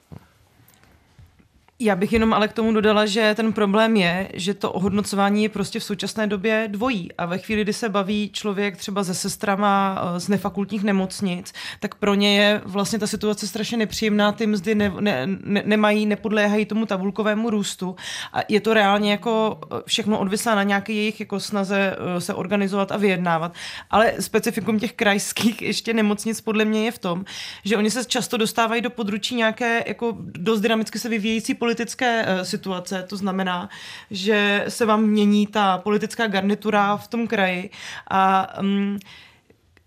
Já 1.83 1.95
bych 1.95 2.13
jenom 2.13 2.33
ale 2.33 2.47
k 2.47 2.53
tomu 2.53 2.71
dodala, 2.71 3.05
že 3.05 3.33
ten 3.35 3.53
problém 3.53 3.95
je, 3.95 4.29
že 4.33 4.53
to 4.53 4.71
ohodnocování 4.71 5.43
je 5.43 5.49
prostě 5.49 5.79
v 5.79 5.83
současné 5.83 6.27
době 6.27 6.67
dvojí. 6.71 7.09
A 7.17 7.25
ve 7.25 7.37
chvíli, 7.37 7.61
kdy 7.61 7.73
se 7.73 7.89
baví 7.89 8.29
člověk 8.33 8.77
třeba 8.77 9.03
se 9.03 9.13
sestrama 9.13 10.01
eh, 10.01 10.19
z 10.19 10.27
nefakultních 10.27 10.83
nemocnic, 10.83 11.53
tak 11.79 11.95
pro 11.95 12.13
ně 12.13 12.37
je 12.37 12.61
vlastně 12.65 12.99
ta 12.99 13.07
situace 13.07 13.47
strašně 13.47 13.77
nepříjemná, 13.77 14.31
ty 14.31 14.47
mzdy 14.47 14.75
ne, 14.75 14.93
ne, 14.99 15.27
ne, 15.43 15.63
nemají, 15.65 16.05
nepodléhají 16.05 16.65
tomu 16.65 16.85
tabulkovému 16.85 17.49
růstu. 17.49 17.95
A 18.33 18.39
je 18.49 18.61
to 18.61 18.73
reálně 18.73 19.11
jako 19.11 19.59
eh, 19.63 19.75
všechno 19.85 20.19
odvislá 20.19 20.55
na 20.55 20.63
nějaké 20.63 20.93
jejich 20.93 21.19
jako 21.19 21.39
snaze 21.39 21.95
eh, 22.17 22.21
se 22.21 22.33
organizovat 22.33 22.91
a 22.91 22.97
vyjednávat. 22.97 23.53
Ale 23.89 24.13
specifikum 24.19 24.79
těch 24.79 24.93
krajských 24.93 25.61
ještě 25.71 25.93
nemocnic 25.93 26.41
podle 26.41 26.65
mě 26.65 26.85
je 26.85 26.91
v 26.91 26.99
tom, 26.99 27.25
že 27.65 27.77
oni 27.77 27.91
se 27.91 28.05
často 28.05 28.37
dostávají 28.37 28.81
do 28.81 28.89
područí 28.89 29.35
nějaké 29.35 29.83
jako 29.87 30.17
dost 30.19 30.61
dynamicky 30.61 30.99
se 30.99 31.09
vyvíjející 31.09 31.53
politiky 31.53 31.72
politické 31.73 32.25
uh, 32.25 32.41
situace, 32.41 33.05
to 33.09 33.17
znamená, 33.17 33.69
že 34.11 34.65
se 34.67 34.85
vám 34.85 35.03
mění 35.03 35.47
ta 35.47 35.77
politická 35.77 36.27
garnitura 36.27 36.97
v 36.97 37.07
tom 37.07 37.27
kraji 37.27 37.69
a 38.09 38.47
um, 38.59 38.99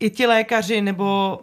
i 0.01 0.11
ti 0.11 0.27
lékaři 0.27 0.81
nebo 0.81 1.39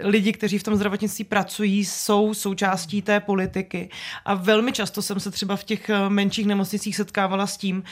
lidi, 0.00 0.32
kteří 0.32 0.58
v 0.58 0.62
tom 0.62 0.76
zdravotnictví 0.76 1.24
pracují, 1.24 1.84
jsou 1.84 2.34
součástí 2.34 3.02
té 3.02 3.20
politiky. 3.20 3.90
A 4.24 4.34
velmi 4.34 4.72
často 4.72 5.02
jsem 5.02 5.20
se 5.20 5.30
třeba 5.30 5.56
v 5.56 5.64
těch 5.64 5.90
eh, 5.90 6.08
menších 6.08 6.46
nemocnicích 6.46 6.96
setkávala 6.96 7.46
s 7.46 7.56
tím, 7.56 7.82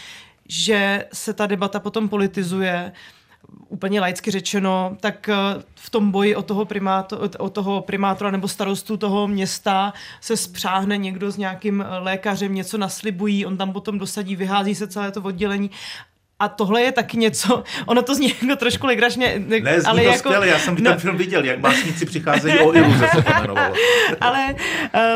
že 0.49 1.07
se 1.13 1.33
ta 1.33 1.47
debata 1.47 1.81
potom 1.81 2.09
politizuje 2.09 2.93
úplně 3.69 4.01
laicky 4.01 4.31
řečeno, 4.31 4.97
tak 5.01 5.29
eh, 5.29 5.35
v 5.75 5.91
tom 5.91 6.11
boji 6.11 6.37
o 6.37 6.43
toho, 6.43 6.65
primáto, 6.65 7.21
o 7.39 7.51
toho 7.51 7.81
primátora 7.81 8.31
nebo 8.31 8.49
starostu 8.49 8.97
toho 8.97 9.29
města 9.29 9.93
se 10.21 10.37
spřáhne 10.37 10.97
někdo 10.97 11.31
s 11.31 11.37
nějakým 11.37 11.85
lékařem, 11.99 12.55
něco 12.55 12.79
naslibují, 12.79 13.47
on 13.47 13.57
tam 13.57 13.73
potom 13.73 13.99
dosadí, 13.99 14.37
vyhází 14.37 14.75
se 14.75 14.89
celé 14.89 15.11
to 15.13 15.23
oddělení 15.23 15.71
a 16.41 16.49
tohle 16.49 16.83
je 16.83 16.93
taky 16.93 17.17
něco, 17.17 17.65
ono 17.87 18.03
to 18.03 18.15
zní 18.15 18.29
jako 18.43 18.57
trošku 18.57 18.87
legračně. 18.87 19.43
Ne, 19.47 19.81
zní 19.81 19.87
ale 19.87 20.03
to 20.03 20.09
jako, 20.09 20.19
skvěle, 20.19 20.49
já 20.49 20.59
jsem 20.59 20.75
no, 20.75 20.91
ten 20.91 20.99
film 20.99 21.17
viděl, 21.17 21.45
jak 21.45 21.59
básníci 21.59 22.07
přicházejí 22.07 22.59
o 22.59 22.73
iluze, 22.77 23.09
se 23.17 23.23
to 23.23 23.31
jmenovalo. 23.39 23.75
ale, 24.21 24.55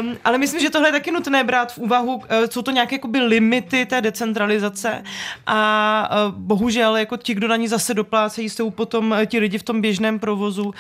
um, 0.01 0.17
ale 0.25 0.39
myslím, 0.39 0.61
že 0.61 0.71
tohle 0.71 0.89
je 0.89 0.93
taky 0.93 1.11
nutné 1.11 1.45
brát 1.45 1.73
v 1.73 1.79
úvahu, 1.79 2.15
uh, 2.15 2.23
jsou 2.51 2.63
to 2.63 2.71
nějaké 2.71 2.95
jakoby 2.95 3.21
limity 3.21 3.87
té 3.87 4.01
decentralizace 4.01 5.03
a 5.47 6.11
uh, 6.27 6.35
bohužel 6.35 6.97
jako 6.97 7.17
ti, 7.17 7.35
kdo 7.35 7.49
na 7.49 7.57
ní 7.57 7.69
zase 7.69 7.95
doplácejí, 7.95 8.51
jsou 8.51 8.71
potom 8.71 9.11
uh, 9.11 9.25
ti 9.27 9.39
lidi 9.39 9.59
v 9.59 9.63
tom 9.63 9.81
běžném 9.81 10.19
provozu, 10.19 10.65
uh, 10.65 10.73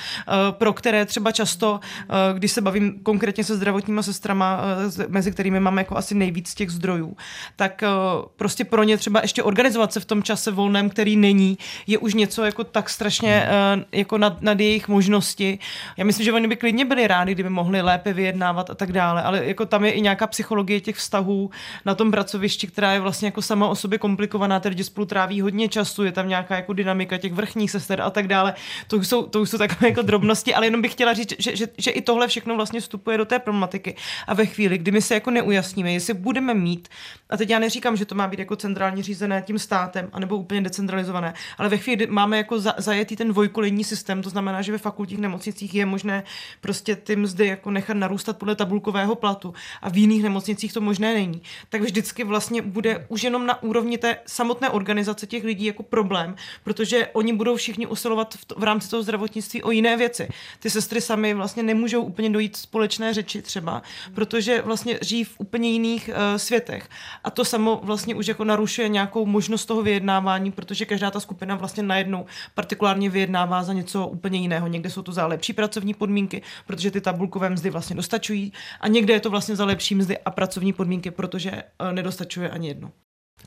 pro 0.50 0.72
které 0.72 1.06
třeba 1.06 1.32
často, 1.32 1.72
uh, 1.72 2.38
když 2.38 2.52
se 2.52 2.60
bavím 2.60 3.00
konkrétně 3.02 3.44
se 3.44 3.56
zdravotníma 3.56 4.02
sestrama, 4.02 4.60
uh, 4.96 5.04
mezi 5.08 5.32
kterými 5.32 5.60
máme 5.60 5.80
jako 5.80 5.96
asi 5.96 6.14
nejvíc 6.14 6.54
těch 6.54 6.70
zdrojů, 6.70 7.16
tak 7.56 7.82
uh, 7.82 8.24
prostě 8.36 8.64
pro 8.64 8.82
ně 8.82 8.96
třeba 8.96 9.20
ještě 9.22 9.42
organizovat 9.42 9.92
se 9.92 10.00
v 10.00 10.04
tom 10.04 10.22
čase 10.22 10.33
čase 10.34 10.50
volném, 10.50 10.90
který 10.90 11.16
není, 11.16 11.58
je 11.86 11.98
už 11.98 12.14
něco 12.14 12.44
jako 12.44 12.64
tak 12.64 12.90
strašně 12.90 13.46
uh, 13.76 13.82
jako 13.92 14.18
nad, 14.18 14.42
nad 14.42 14.60
jejich 14.60 14.88
možnosti. 14.88 15.58
Já 15.96 16.04
myslím, 16.04 16.24
že 16.24 16.32
oni 16.32 16.48
by 16.48 16.56
klidně 16.56 16.84
byli 16.84 17.06
rádi, 17.06 17.32
kdyby 17.32 17.50
mohli 17.50 17.82
lépe 17.82 18.12
vyjednávat 18.12 18.70
a 18.70 18.74
tak 18.74 18.92
dále, 18.92 19.22
ale 19.22 19.46
jako 19.46 19.66
tam 19.66 19.84
je 19.84 19.90
i 19.90 20.00
nějaká 20.00 20.26
psychologie 20.26 20.80
těch 20.80 20.96
vztahů 20.96 21.50
na 21.84 21.94
tom 21.94 22.10
pracovišti, 22.10 22.66
která 22.66 22.92
je 22.92 23.00
vlastně 23.00 23.28
jako 23.28 23.42
sama 23.42 23.68
o 23.68 23.74
sobě 23.74 23.98
komplikovaná, 23.98 24.60
ty 24.60 24.68
lidi 24.68 24.84
spolu 24.84 25.06
tráví 25.06 25.40
hodně 25.40 25.68
času, 25.68 26.04
je 26.04 26.12
tam 26.12 26.28
nějaká 26.28 26.56
jako 26.56 26.72
dynamika 26.72 27.18
těch 27.18 27.32
vrchních 27.32 27.70
sester 27.70 28.00
a 28.00 28.10
tak 28.10 28.26
dále. 28.26 28.54
To 28.88 28.96
už 28.96 29.08
jsou, 29.08 29.26
to 29.26 29.40
už 29.40 29.50
jsou 29.50 29.58
takové 29.58 29.88
jako 29.88 30.02
drobnosti, 30.02 30.54
ale 30.54 30.66
jenom 30.66 30.82
bych 30.82 30.92
chtěla 30.92 31.12
říct, 31.14 31.34
že, 31.38 31.56
že, 31.56 31.66
že 31.78 31.90
i 31.90 32.02
tohle 32.02 32.28
všechno 32.28 32.56
vlastně 32.56 32.80
vstupuje 32.80 33.18
do 33.18 33.24
té 33.24 33.38
problematiky. 33.38 33.96
A 34.26 34.34
ve 34.34 34.46
chvíli, 34.46 34.78
kdy 34.78 34.90
my 34.90 35.02
se 35.02 35.14
jako 35.14 35.30
neujasníme, 35.30 35.92
jestli 35.92 36.14
budeme 36.14 36.54
mít, 36.54 36.88
a 37.30 37.36
teď 37.36 37.50
já 37.50 37.58
neříkám, 37.58 37.96
že 37.96 38.04
to 38.04 38.14
má 38.14 38.26
být 38.26 38.38
jako 38.38 38.56
centrálně 38.56 39.02
řízené 39.02 39.42
tím 39.46 39.58
státem, 39.58 40.08
nebo 40.24 40.36
úplně 40.36 40.60
decentralizované. 40.60 41.34
Ale 41.58 41.68
ve 41.68 41.76
chvíli, 41.76 41.96
kdy 41.96 42.06
máme 42.06 42.36
jako 42.36 42.60
za, 42.60 42.74
zajetý 42.78 43.16
ten 43.16 43.28
dvojkolejní 43.28 43.84
systém, 43.84 44.22
to 44.22 44.30
znamená, 44.30 44.62
že 44.62 44.72
ve 44.72 44.78
fakultních 44.78 45.20
nemocnicích 45.20 45.74
je 45.74 45.86
možné 45.86 46.24
prostě 46.60 46.96
ty 46.96 47.16
mzdy 47.16 47.46
jako 47.46 47.70
nechat 47.70 47.96
narůstat 47.96 48.38
podle 48.38 48.56
tabulkového 48.56 49.14
platu 49.14 49.54
a 49.82 49.88
v 49.90 49.96
jiných 49.96 50.22
nemocnicích 50.22 50.72
to 50.72 50.80
možné 50.80 51.14
není, 51.14 51.42
tak 51.68 51.80
vždycky 51.80 52.24
vlastně 52.24 52.62
bude 52.62 53.06
už 53.08 53.22
jenom 53.22 53.46
na 53.46 53.62
úrovni 53.62 53.98
té 53.98 54.16
samotné 54.26 54.70
organizace 54.70 55.26
těch 55.26 55.44
lidí 55.44 55.64
jako 55.64 55.82
problém, 55.82 56.34
protože 56.64 57.06
oni 57.12 57.32
budou 57.32 57.56
všichni 57.56 57.86
usilovat 57.86 58.34
v, 58.34 58.44
to, 58.44 58.54
v 58.58 58.62
rámci 58.62 58.90
toho 58.90 59.02
zdravotnictví 59.02 59.62
o 59.62 59.70
jiné 59.70 59.96
věci. 59.96 60.28
Ty 60.58 60.70
sestry 60.70 61.00
sami 61.00 61.34
vlastně 61.34 61.62
nemůžou 61.62 62.02
úplně 62.02 62.30
dojít 62.30 62.56
společné 62.56 63.14
řeči 63.14 63.42
třeba, 63.42 63.82
protože 64.14 64.62
vlastně 64.62 64.98
žijí 65.02 65.24
v 65.24 65.34
úplně 65.38 65.70
jiných 65.70 66.08
uh, 66.08 66.36
světech. 66.36 66.88
A 67.24 67.30
to 67.30 67.44
samo 67.44 67.80
vlastně 67.82 68.14
už 68.14 68.26
jako 68.26 68.44
narušuje 68.44 68.88
nějakou 68.88 69.26
možnost 69.26 69.66
toho 69.66 69.82
vyjednávání 69.82 70.13
vyjednávání, 70.14 70.52
protože 70.52 70.84
každá 70.84 71.10
ta 71.10 71.20
skupina 71.20 71.56
vlastně 71.56 71.82
najednou 71.82 72.26
partikulárně 72.54 73.10
vyjednává 73.10 73.62
za 73.62 73.72
něco 73.72 74.06
úplně 74.06 74.38
jiného. 74.38 74.68
Někde 74.68 74.90
jsou 74.90 75.02
to 75.02 75.12
za 75.12 75.26
lepší 75.26 75.52
pracovní 75.52 75.94
podmínky, 75.94 76.42
protože 76.66 76.90
ty 76.90 77.00
tabulkové 77.00 77.50
mzdy 77.50 77.70
vlastně 77.70 77.96
dostačují, 77.96 78.52
a 78.80 78.88
někde 78.88 79.14
je 79.14 79.20
to 79.20 79.30
vlastně 79.30 79.56
za 79.56 79.64
lepší 79.64 79.94
mzdy 79.94 80.18
a 80.18 80.30
pracovní 80.30 80.72
podmínky, 80.72 81.10
protože 81.10 81.50
eh, 81.50 81.92
nedostačuje 81.92 82.50
ani 82.50 82.68
jedno. 82.68 82.92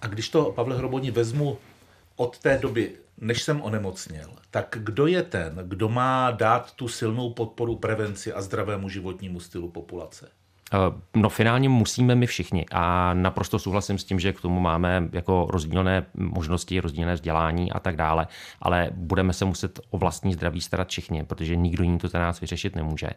A 0.02 0.08
když 0.08 0.30
to, 0.30 0.52
Pavle 0.52 0.78
Hroboni, 0.78 1.12
vezmu 1.12 1.58
od 2.16 2.38
té 2.38 2.58
doby, 2.58 2.96
než 3.18 3.44
jsem 3.44 3.62
onemocněl, 3.62 4.30
tak 4.52 4.78
kdo 4.80 5.08
je 5.08 5.24
ten, 5.24 5.60
kdo 5.64 5.90
má 5.90 6.32
dát 6.32 6.74
tu 6.76 6.88
silnou 6.88 7.34
podporu 7.34 7.76
prevenci 7.76 8.34
a 8.34 8.42
zdravému 8.42 8.90
životnímu 8.90 9.40
stylu 9.40 9.70
populace? 9.70 10.30
Eh, 10.74 10.78
no 11.16 11.30
finálně 11.30 11.70
musíme 11.70 12.16
my 12.16 12.28
všichni 12.28 12.66
a 12.72 13.14
naprosto 13.14 13.60
souhlasím 13.60 13.98
s 13.98 14.04
tím, 14.04 14.20
že 14.20 14.34
k 14.34 14.42
tomu 14.42 14.60
máme 14.60 15.10
jako 15.12 15.48
rozdílné 15.50 16.06
možnosti, 16.14 16.80
rozdílné 16.80 17.14
vzdělání 17.14 17.72
a 17.72 17.80
tak 17.80 17.96
dále, 17.96 18.28
ale 18.62 18.90
budeme 18.94 19.34
se 19.34 19.46
muset 19.46 19.80
o 19.90 19.98
vlastní 19.98 20.34
zdraví 20.34 20.62
starat 20.62 20.90
všichni, 20.90 21.24
protože 21.24 21.56
nikdo 21.56 21.84
jiný 21.84 21.98
to 21.98 22.08
za 22.08 22.20
nás 22.20 22.42
vyřešit 22.42 22.76
nemůže. 22.76 23.10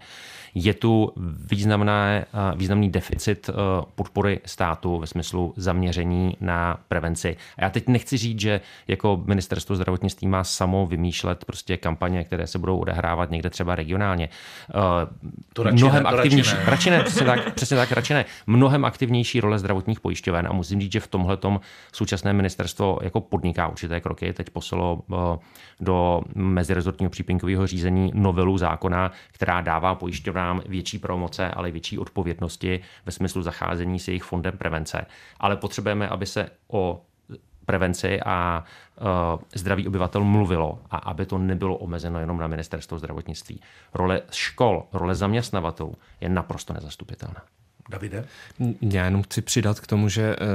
Je 0.55 0.75
tu 0.75 1.13
významné, 1.51 2.25
eh, 2.33 2.57
významný 2.57 2.91
deficit 2.91 3.51
eh, 3.51 3.53
podpory 3.95 4.41
státu 4.47 4.99
ve 4.99 5.07
smyslu 5.07 5.55
zaměření 5.57 6.37
na 6.41 6.79
prevenci. 6.89 7.37
A 7.59 7.65
já 7.65 7.71
teď 7.71 7.89
nechci 7.89 8.17
říct, 8.17 8.41
že 8.41 8.61
jako 8.89 9.23
ministerstvo 9.27 9.77
zdravotnictví 9.77 10.29
má 10.29 10.45
samo 10.45 10.87
vymýšlet 10.87 11.45
prostě 11.45 11.77
kampaně, 11.77 12.25
které 12.25 12.47
se 12.47 12.59
budou 12.59 12.79
odehrávat 12.79 13.31
někde 13.31 13.51
třeba 13.51 13.75
regionálně. 13.75 14.29
To 15.53 15.63
radši 15.63 15.85
Mnohem 15.85 16.05
ne, 16.05 16.11
to 16.11 16.17
aktivnější, 16.17 16.57
radši 16.65 16.91
ne. 16.91 16.99
radši 16.99 17.25
ne, 17.25 17.27
tak, 17.27 17.39
přesně 17.55 17.76
tak, 17.76 17.93
radši 17.93 18.14
ne. 18.14 18.24
Mnohem 18.47 18.84
aktivnější 18.84 19.41
role 19.41 19.59
zdravotních 19.59 20.01
pojišťoven 20.01 20.47
a 20.47 20.53
musím 20.53 20.80
říct, 20.80 20.93
že 20.93 21.01
v 21.01 21.07
tomhle 21.07 21.38
současné 21.93 22.32
ministerstvo 22.32 22.99
jako 23.03 23.20
podniká 23.20 23.68
určité 23.68 24.01
kroky. 24.01 24.32
Teď 24.32 24.51
poslalo 24.51 25.03
eh, 25.12 25.38
do 25.80 26.20
mezirezortního 26.34 27.11
přípinkového 27.11 27.66
řízení 27.66 28.12
novelu 28.14 28.59
zákona, 28.59 29.12
která 29.32 29.61
dává 29.61 29.95
pojišťovnám 29.95 30.62
větší 30.68 30.99
promoce, 30.99 31.49
ale 31.49 31.70
větší 31.70 31.99
odpovědnosti 31.99 32.80
ve 33.07 33.12
smyslu 33.12 33.43
zacházení 33.43 33.99
s 33.99 34.09
jejich 34.09 34.22
fondem 34.22 34.59
prevence. 34.59 35.07
Ale 35.41 35.57
potřebujeme, 35.57 36.09
aby 36.09 36.26
se 36.26 36.51
o 36.68 37.03
prevenci 37.67 38.21
a 38.21 38.65
uh, 39.01 39.07
zdraví 39.55 39.89
obyvatel 39.89 40.25
mluvilo 40.25 40.79
a 40.91 40.97
aby 40.97 41.27
to 41.27 41.39
nebylo 41.39 41.77
omezeno 41.77 42.21
jenom 42.21 42.39
na 42.39 42.47
ministerstvo 42.47 42.99
zdravotnictví. 42.99 43.61
Role 43.95 44.23
škol, 44.31 44.87
role 44.93 45.15
zaměstnavatelů 45.15 45.95
je 46.21 46.29
naprosto 46.29 46.73
nezastupitelná. 46.73 47.43
Davide? 47.91 48.25
Já 48.81 49.05
jenom 49.05 49.23
chci 49.23 49.43
přidat 49.43 49.81
k 49.81 49.87
tomu, 49.87 50.09
že 50.09 50.37
uh, 50.37 50.47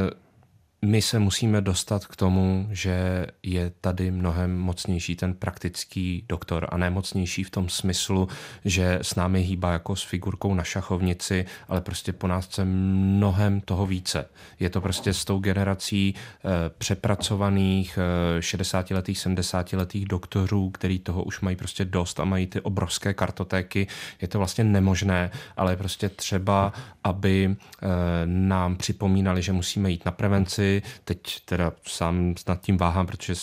my 0.82 1.02
se 1.02 1.20
musíme 1.20 1.62
dostat 1.62 2.06
k 2.06 2.16
tomu, 2.16 2.68
že 2.72 3.26
je 3.44 3.72
tady 3.82 4.12
mnohem 4.12 4.58
mocnější 4.60 5.16
ten 5.16 5.34
praktický 5.34 6.26
doktor 6.30 6.68
a 6.72 6.78
nemocnější 6.78 7.44
v 7.44 7.50
tom 7.50 7.70
smyslu, 7.70 8.28
že 8.66 9.00
s 9.02 9.16
námi 9.16 9.42
hýbá 9.42 9.72
jako 9.72 9.96
s 9.96 10.04
figurkou 10.04 10.54
na 10.54 10.64
šachovnici, 10.64 11.46
ale 11.68 11.82
prostě 11.82 12.14
po 12.14 12.28
nás 12.28 12.46
chce 12.46 12.66
mnohem 12.66 13.62
toho 13.62 13.86
více. 13.86 14.26
Je 14.60 14.70
to 14.70 14.82
prostě 14.82 15.14
s 15.14 15.26
tou 15.26 15.40
generací 15.40 16.16
eh, 16.16 16.50
přepracovaných 16.78 18.00
eh, 18.38 18.40
60-letých, 18.40 19.18
70-letých 19.18 20.06
doktorů, 20.06 20.70
který 20.70 21.00
toho 21.00 21.24
už 21.24 21.42
mají 21.42 21.56
prostě 21.56 21.86
dost 21.86 22.20
a 22.20 22.26
mají 22.26 22.48
ty 22.48 22.62
obrovské 22.62 23.14
kartotéky. 23.14 23.88
Je 24.22 24.28
to 24.28 24.38
vlastně 24.38 24.64
nemožné, 24.64 25.32
ale 25.58 25.76
prostě 25.76 26.10
třeba, 26.10 26.74
aby 27.04 27.56
eh, 27.56 27.88
nám 28.26 28.76
připomínali, 28.76 29.42
že 29.42 29.52
musíme 29.52 29.92
jít 29.92 30.06
na 30.06 30.12
prevenci, 30.12 30.65
teď 31.04 31.40
teda 31.46 31.72
sám 31.88 32.36
nad 32.48 32.62
tím 32.62 32.78
váhám, 32.78 33.08
protože 33.08 33.34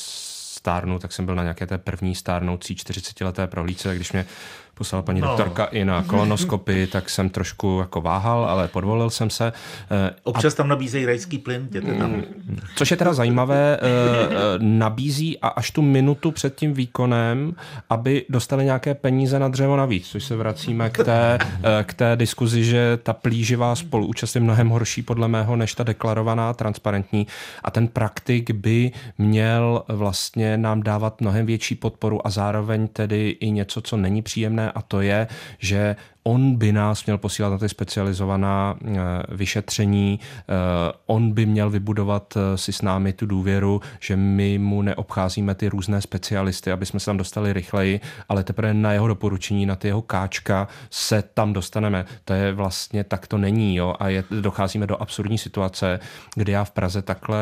stárnu, 0.62 0.98
tak 0.98 1.12
jsem 1.12 1.26
byl 1.26 1.34
na 1.34 1.42
nějaké 1.42 1.66
té 1.66 1.78
první 1.78 2.14
stárnoucí 2.14 2.74
40-leté 2.74 3.46
prohlídce, 3.46 3.94
když 3.96 4.12
mě 4.12 4.26
poslala 4.82 5.02
paní 5.02 5.20
no. 5.20 5.26
doktorka 5.26 5.64
i 5.64 5.84
na 5.84 6.02
kolonoskopy, 6.02 6.86
tak 6.86 7.10
jsem 7.10 7.30
trošku 7.30 7.78
jako 7.80 8.00
váhal, 8.00 8.44
ale 8.44 8.68
podvolil 8.68 9.10
jsem 9.10 9.30
se. 9.30 9.52
Eh, 9.90 10.10
Občas 10.22 10.54
a... 10.54 10.56
tam 10.56 10.68
nabízejí 10.68 11.06
rajský 11.06 11.38
plyn, 11.38 11.66
jděte 11.70 11.94
tam. 11.94 12.10
Mm. 12.10 12.58
Což 12.76 12.90
je 12.90 12.96
teda 12.96 13.12
zajímavé, 13.12 13.78
eh, 13.82 13.86
eh, 13.86 14.34
nabízí 14.58 15.38
a 15.38 15.48
až 15.48 15.70
tu 15.70 15.82
minutu 15.82 16.30
před 16.30 16.54
tím 16.54 16.74
výkonem, 16.74 17.54
aby 17.90 18.24
dostali 18.28 18.64
nějaké 18.64 18.94
peníze 18.94 19.38
na 19.38 19.48
dřevo 19.48 19.76
navíc, 19.76 20.08
což 20.08 20.24
se 20.24 20.36
vracíme 20.36 20.90
k 20.90 21.04
té, 21.04 21.38
k 21.82 21.94
té 21.94 22.16
diskuzi, 22.16 22.64
že 22.64 22.98
ta 23.02 23.12
plíživá 23.12 23.74
spoluúčast 23.74 24.34
je 24.34 24.40
mnohem 24.40 24.68
horší 24.68 25.02
podle 25.02 25.28
mého, 25.28 25.56
než 25.56 25.74
ta 25.74 25.84
deklarovaná, 25.84 26.54
transparentní 26.54 27.26
a 27.64 27.70
ten 27.70 27.88
praktik 27.88 28.50
by 28.50 28.90
měl 29.18 29.82
vlastně 29.88 30.56
nám 30.56 30.82
dávat 30.82 31.20
mnohem 31.20 31.46
větší 31.46 31.74
podporu 31.74 32.26
a 32.26 32.30
zároveň 32.30 32.88
tedy 32.88 33.30
i 33.30 33.50
něco, 33.50 33.80
co 33.80 33.96
není 33.96 34.22
příjemné 34.22 34.71
a 34.74 34.82
to 34.82 35.00
je, 35.00 35.26
že 35.58 35.96
on 36.24 36.56
by 36.56 36.72
nás 36.72 37.06
měl 37.06 37.18
posílat 37.18 37.50
na 37.50 37.58
ty 37.58 37.68
specializovaná 37.68 38.76
eh, 38.84 38.96
vyšetření, 39.28 40.20
eh, 40.20 40.44
on 41.06 41.32
by 41.32 41.46
měl 41.46 41.70
vybudovat 41.70 42.34
eh, 42.36 42.58
si 42.58 42.72
s 42.72 42.82
námi 42.82 43.12
tu 43.12 43.26
důvěru, 43.26 43.80
že 44.00 44.16
my 44.16 44.58
mu 44.58 44.82
neobcházíme 44.82 45.54
ty 45.54 45.68
různé 45.68 46.00
specialisty, 46.00 46.72
aby 46.72 46.86
jsme 46.86 47.00
se 47.00 47.06
tam 47.06 47.16
dostali 47.16 47.52
rychleji, 47.52 48.00
ale 48.28 48.44
teprve 48.44 48.74
na 48.74 48.92
jeho 48.92 49.08
doporučení, 49.08 49.66
na 49.66 49.76
ty 49.76 49.88
jeho 49.88 50.02
káčka 50.02 50.68
se 50.90 51.22
tam 51.34 51.52
dostaneme. 51.52 52.04
To 52.24 52.32
je 52.32 52.52
vlastně, 52.52 53.04
tak 53.04 53.26
to 53.26 53.38
není, 53.38 53.76
jo, 53.76 53.94
a 53.98 54.08
je, 54.08 54.24
docházíme 54.40 54.86
do 54.86 55.02
absurdní 55.02 55.38
situace, 55.38 56.00
kdy 56.34 56.52
já 56.52 56.64
v 56.64 56.70
Praze 56.70 57.02
takhle 57.02 57.38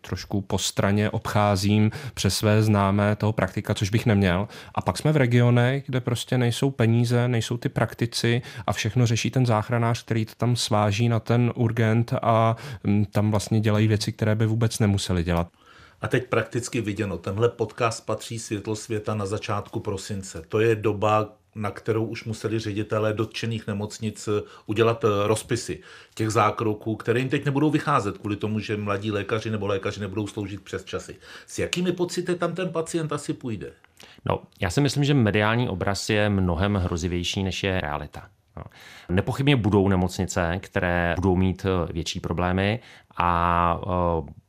trošku 0.00 0.40
po 0.40 0.58
straně 0.58 1.10
obcházím 1.10 1.90
přes 2.14 2.36
své 2.36 2.62
známé 2.62 3.16
toho 3.16 3.32
praktika, 3.32 3.74
což 3.74 3.90
bych 3.90 4.06
neměl. 4.06 4.48
A 4.74 4.80
pak 4.80 4.98
jsme 4.98 5.12
v 5.12 5.16
regionech, 5.16 5.84
kde 5.86 6.00
prostě 6.00 6.38
nejsou 6.38 6.70
peníze, 6.70 7.28
nejsou 7.28 7.43
jsou 7.44 7.56
ty 7.56 7.68
praktici 7.68 8.42
a 8.66 8.72
všechno 8.72 9.06
řeší 9.06 9.30
ten 9.30 9.46
záchranář, 9.46 10.04
který 10.04 10.24
to 10.24 10.32
tam 10.36 10.56
sváží 10.56 11.08
na 11.08 11.20
ten 11.20 11.52
urgent 11.54 12.14
a 12.22 12.56
mm, 12.84 13.04
tam 13.04 13.30
vlastně 13.30 13.60
dělají 13.60 13.88
věci, 13.88 14.12
které 14.12 14.34
by 14.34 14.46
vůbec 14.46 14.78
nemuseli 14.78 15.24
dělat. 15.24 15.48
A 16.00 16.08
teď 16.08 16.28
prakticky 16.28 16.80
viděno, 16.80 17.18
tenhle 17.18 17.48
podcast 17.48 18.06
patří 18.06 18.38
světlo 18.38 18.76
světa 18.76 19.14
na 19.14 19.26
začátku 19.26 19.80
prosince. 19.80 20.42
To 20.48 20.60
je 20.60 20.76
doba, 20.76 21.32
na 21.54 21.70
kterou 21.70 22.04
už 22.04 22.24
museli 22.24 22.58
ředitelé 22.58 23.12
dotčených 23.12 23.66
nemocnic 23.66 24.28
udělat 24.66 25.04
rozpisy 25.26 25.80
těch 26.14 26.30
zákroků, 26.30 26.96
které 26.96 27.20
jim 27.20 27.28
teď 27.28 27.44
nebudou 27.44 27.70
vycházet 27.70 28.18
kvůli 28.18 28.36
tomu, 28.36 28.58
že 28.58 28.76
mladí 28.76 29.12
lékaři 29.12 29.50
nebo 29.50 29.66
lékaři 29.66 30.00
nebudou 30.00 30.26
sloužit 30.26 30.60
přes 30.60 30.84
časy. 30.84 31.16
S 31.46 31.58
jakými 31.58 31.92
pocity 31.92 32.34
tam 32.34 32.54
ten 32.54 32.68
pacient 32.68 33.12
asi 33.12 33.32
půjde? 33.32 33.72
No, 34.24 34.42
já 34.60 34.70
si 34.70 34.80
myslím, 34.80 35.04
že 35.04 35.14
mediální 35.14 35.68
obraz 35.68 36.10
je 36.10 36.28
mnohem 36.28 36.74
hrozivější, 36.74 37.42
než 37.42 37.62
je 37.62 37.80
realita. 37.80 38.28
No. 38.56 38.64
Nepochybně 39.08 39.56
budou 39.56 39.88
nemocnice, 39.88 40.58
které 40.62 41.14
budou 41.16 41.36
mít 41.36 41.66
větší 41.92 42.20
problémy 42.20 42.80
a 43.16 43.80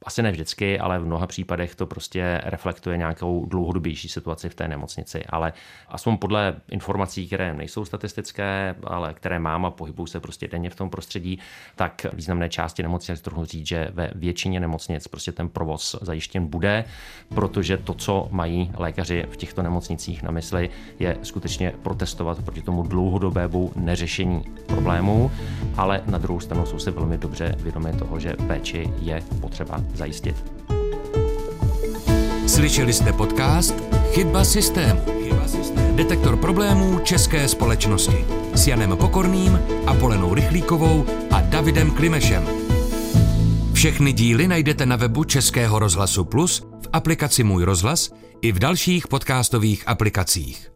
asi 0.06 0.22
ne 0.24 0.32
vždycky, 0.32 0.80
ale 0.80 1.00
v 1.00 1.06
mnoha 1.06 1.28
případech 1.28 1.76
to 1.76 1.86
prostě 1.86 2.42
reflektuje 2.44 2.98
nějakou 2.98 3.46
dlouhodobější 3.46 4.10
situaci 4.10 4.50
v 4.50 4.56
té 4.56 4.68
nemocnici. 4.68 5.26
Ale 5.30 5.54
aspoň 5.90 6.18
podle 6.18 6.56
informací, 6.72 7.28
které 7.28 7.54
nejsou 7.54 7.86
statistické, 7.86 8.76
ale 8.84 9.14
které 9.14 9.40
mám 9.40 9.66
a 9.66 9.72
pohybují 9.72 10.08
se 10.08 10.20
prostě 10.20 10.48
denně 10.48 10.70
v 10.70 10.76
tom 10.76 10.90
prostředí, 10.90 11.40
tak 11.76 12.06
významné 12.14 12.50
části 12.50 12.84
nemocnic 12.84 13.22
trochu 13.22 13.46
říct, 13.46 13.68
že 13.68 13.88
ve 13.94 14.12
většině 14.16 14.60
nemocnic 14.60 15.08
prostě 15.08 15.32
ten 15.32 15.50
provoz 15.50 15.96
zajištěn 16.02 16.48
bude, 16.48 16.86
protože 17.30 17.78
to, 17.78 17.94
co 17.94 18.28
mají 18.32 18.72
lékaři 18.78 19.26
v 19.30 19.38
těchto 19.38 19.64
nemocnicích 19.64 20.24
na 20.24 20.32
mysli, 20.32 20.70
je 21.00 21.18
skutečně 21.24 21.74
protestovat 21.84 22.42
proti 22.42 22.62
tomu 22.62 22.84
dlouhodobému 22.84 23.72
neřešení 23.76 24.44
problémů, 24.68 25.32
ale 25.78 26.02
na 26.06 26.18
druhou 26.18 26.40
stranu 26.40 26.66
jsou 26.66 26.80
si 26.80 26.92
velmi 26.92 27.18
dobře 27.18 27.56
vědomi 27.60 27.94
toho, 27.94 28.20
že 28.20 28.36
péči 28.56 28.90
je 29.00 29.24
potřeba 29.42 29.82
zajistit. 29.94 30.36
Slyšeli 32.48 32.94
jste 32.94 33.14
podcast 33.14 33.76
Chyba 34.12 34.44
systému. 34.44 35.02
Detektor 35.96 36.38
problémů 36.38 37.00
české 37.00 37.48
společnosti 37.48 38.26
s 38.54 38.68
Janem 38.68 38.98
Pokorným, 38.98 39.60
Apolenou 39.86 40.34
Rychlíkovou 40.34 41.06
a 41.32 41.42
Davidem 41.42 41.92
Klimešem. 41.92 42.48
Všechny 43.74 44.14
díly 44.14 44.48
najdete 44.48 44.86
na 44.86 44.96
webu 44.96 45.24
Českého 45.24 45.80
rozhlasu 45.80 46.26
Plus, 46.26 46.60
v 46.60 46.90
aplikaci 46.94 47.44
Můj 47.44 47.64
rozhlas 47.64 48.12
i 48.42 48.52
v 48.52 48.60
dalších 48.60 49.08
podcastových 49.08 49.88
aplikacích. 49.88 50.75